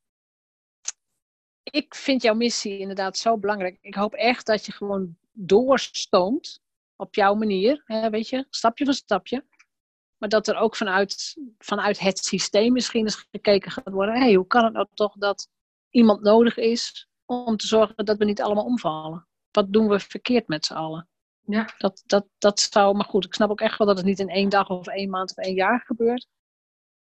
ik 1.75 1.95
vind 1.95 2.23
jouw 2.23 2.35
missie 2.35 2.79
inderdaad 2.79 3.17
zo 3.17 3.39
belangrijk. 3.39 3.79
Ik 3.81 3.95
hoop 3.95 4.15
echt 4.15 4.47
dat 4.47 4.67
je 4.67 4.73
gewoon 4.73 5.17
doorstoomt 5.33 6.61
op 6.97 7.15
jouw 7.15 7.35
manier. 7.35 7.83
Hè, 7.85 8.11
weet 8.11 8.29
je, 8.29 8.47
stapje 8.51 8.85
voor 8.85 8.95
stapje. 8.95 9.45
Maar 10.17 10.29
dat 10.29 10.49
er 10.49 10.57
ook 10.57 10.77
vanuit, 10.77 11.37
vanuit 11.59 11.99
het 11.99 12.19
systeem 12.19 12.73
misschien 12.73 13.05
eens 13.05 13.27
gekeken 13.31 13.71
gaat 13.71 13.93
worden. 13.93 14.15
hey, 14.15 14.35
hoe 14.35 14.47
kan 14.47 14.65
het 14.65 14.73
nou 14.73 14.87
toch 14.95 15.15
dat 15.17 15.49
iemand 15.91 16.23
nodig 16.23 16.57
is 16.57 17.09
om 17.25 17.57
te 17.57 17.67
zorgen 17.67 18.05
dat 18.05 18.19
we 18.19 18.25
niet 18.25 18.43
allemaal 18.43 18.65
omvallen? 18.65 19.27
Wat 19.51 19.73
doen 19.73 19.89
we 19.89 20.01
verkeerd 20.01 20.49
met 20.49 20.67
z'n 20.67 20.75
allen? 20.75 21.09
Ja. 21.45 21.69
Dat, 21.79 22.03
dat, 22.07 22.27
dat 22.39 22.61
zou, 22.61 22.97
maar 22.97 23.07
goed, 23.07 23.25
ik 23.25 23.35
snap 23.35 23.51
ook 23.51 23.61
echt 23.61 23.79
wel 23.79 23.87
dat 23.87 23.97
het 23.97 24.07
niet 24.07 24.19
in 24.19 24.29
één 24.29 24.49
dag 24.49 24.69
of 24.69 24.87
één 24.87 25.11
maand 25.11 25.31
of 25.31 25.45
één 25.45 25.55
jaar 25.55 25.81
gebeurt. 25.81 26.27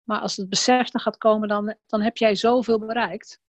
Maar 0.03 0.21
als 0.21 0.37
het 0.37 0.49
besef 0.49 0.95
er 0.95 1.01
gaat 1.01 1.19
komen, 1.19 1.49
dan, 1.49 1.77
dan 1.87 2.01
heb 2.01 2.17
jij 2.17 2.35
zoveel 2.35 2.79
bereikt. 2.79 3.41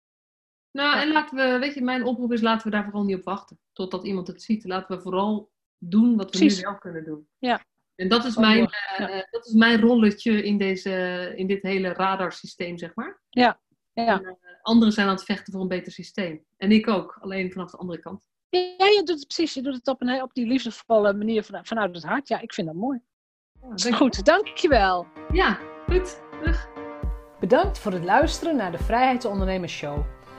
Nou, 0.78 1.00
en 1.00 1.12
laten 1.12 1.36
we, 1.36 1.58
weet 1.58 1.74
je, 1.74 1.82
mijn 1.82 2.04
oproep 2.04 2.32
is 2.32 2.40
laten 2.40 2.70
we 2.70 2.76
daar 2.76 2.84
vooral 2.84 3.04
niet 3.04 3.16
op 3.16 3.24
wachten. 3.24 3.60
Totdat 3.72 4.04
iemand 4.04 4.26
het 4.26 4.42
ziet. 4.42 4.64
Laten 4.64 4.96
we 4.96 5.02
vooral 5.02 5.50
doen 5.78 6.16
wat 6.16 6.36
we 6.36 6.44
nu 6.44 6.60
wel 6.62 6.78
kunnen 6.78 7.04
doen. 7.04 7.28
Ja. 7.38 7.64
En 7.94 8.08
dat 8.08 8.24
is, 8.24 8.36
mijn, 8.36 8.58
uh, 8.98 9.20
dat 9.30 9.46
is 9.46 9.52
mijn 9.52 9.80
rolletje 9.80 10.42
in, 10.42 10.58
deze, 10.58 11.32
in 11.36 11.46
dit 11.46 11.62
hele 11.62 11.88
radarsysteem, 11.88 12.78
zeg 12.78 12.94
maar. 12.94 13.22
Ja. 13.28 13.60
ja. 13.92 14.20
En, 14.20 14.22
uh, 14.22 14.30
anderen 14.62 14.92
zijn 14.92 15.06
aan 15.06 15.14
het 15.14 15.24
vechten 15.24 15.52
voor 15.52 15.62
een 15.62 15.68
beter 15.68 15.92
systeem. 15.92 16.44
En 16.56 16.72
ik 16.72 16.88
ook, 16.88 17.18
alleen 17.20 17.52
vanaf 17.52 17.70
de 17.70 17.76
andere 17.76 18.00
kant. 18.00 18.26
Ja, 18.48 18.86
je 18.86 19.02
doet 19.04 19.18
het 19.18 19.26
precies. 19.26 19.54
Je 19.54 19.62
doet 19.62 19.74
het 19.74 19.88
op, 19.88 20.00
een, 20.02 20.22
op 20.22 20.34
die 20.34 20.46
liefdevolle 20.46 21.12
manier 21.12 21.44
vanuit 21.62 21.94
het 21.94 22.04
hart. 22.04 22.28
Ja, 22.28 22.40
ik 22.40 22.52
vind 22.54 22.66
dat 22.66 22.76
mooi. 22.76 23.00
Ja, 23.74 23.92
goed, 23.92 24.24
dankjewel. 24.24 25.06
Ja, 25.32 25.58
goed. 25.86 26.20
Terug. 26.30 26.68
Bedankt 27.40 27.78
voor 27.78 27.92
het 27.92 28.04
luisteren 28.04 28.56
naar 28.56 28.72
de 28.72 28.78
Vrijheidsondernemers 28.78 29.72
Show. 29.72 30.17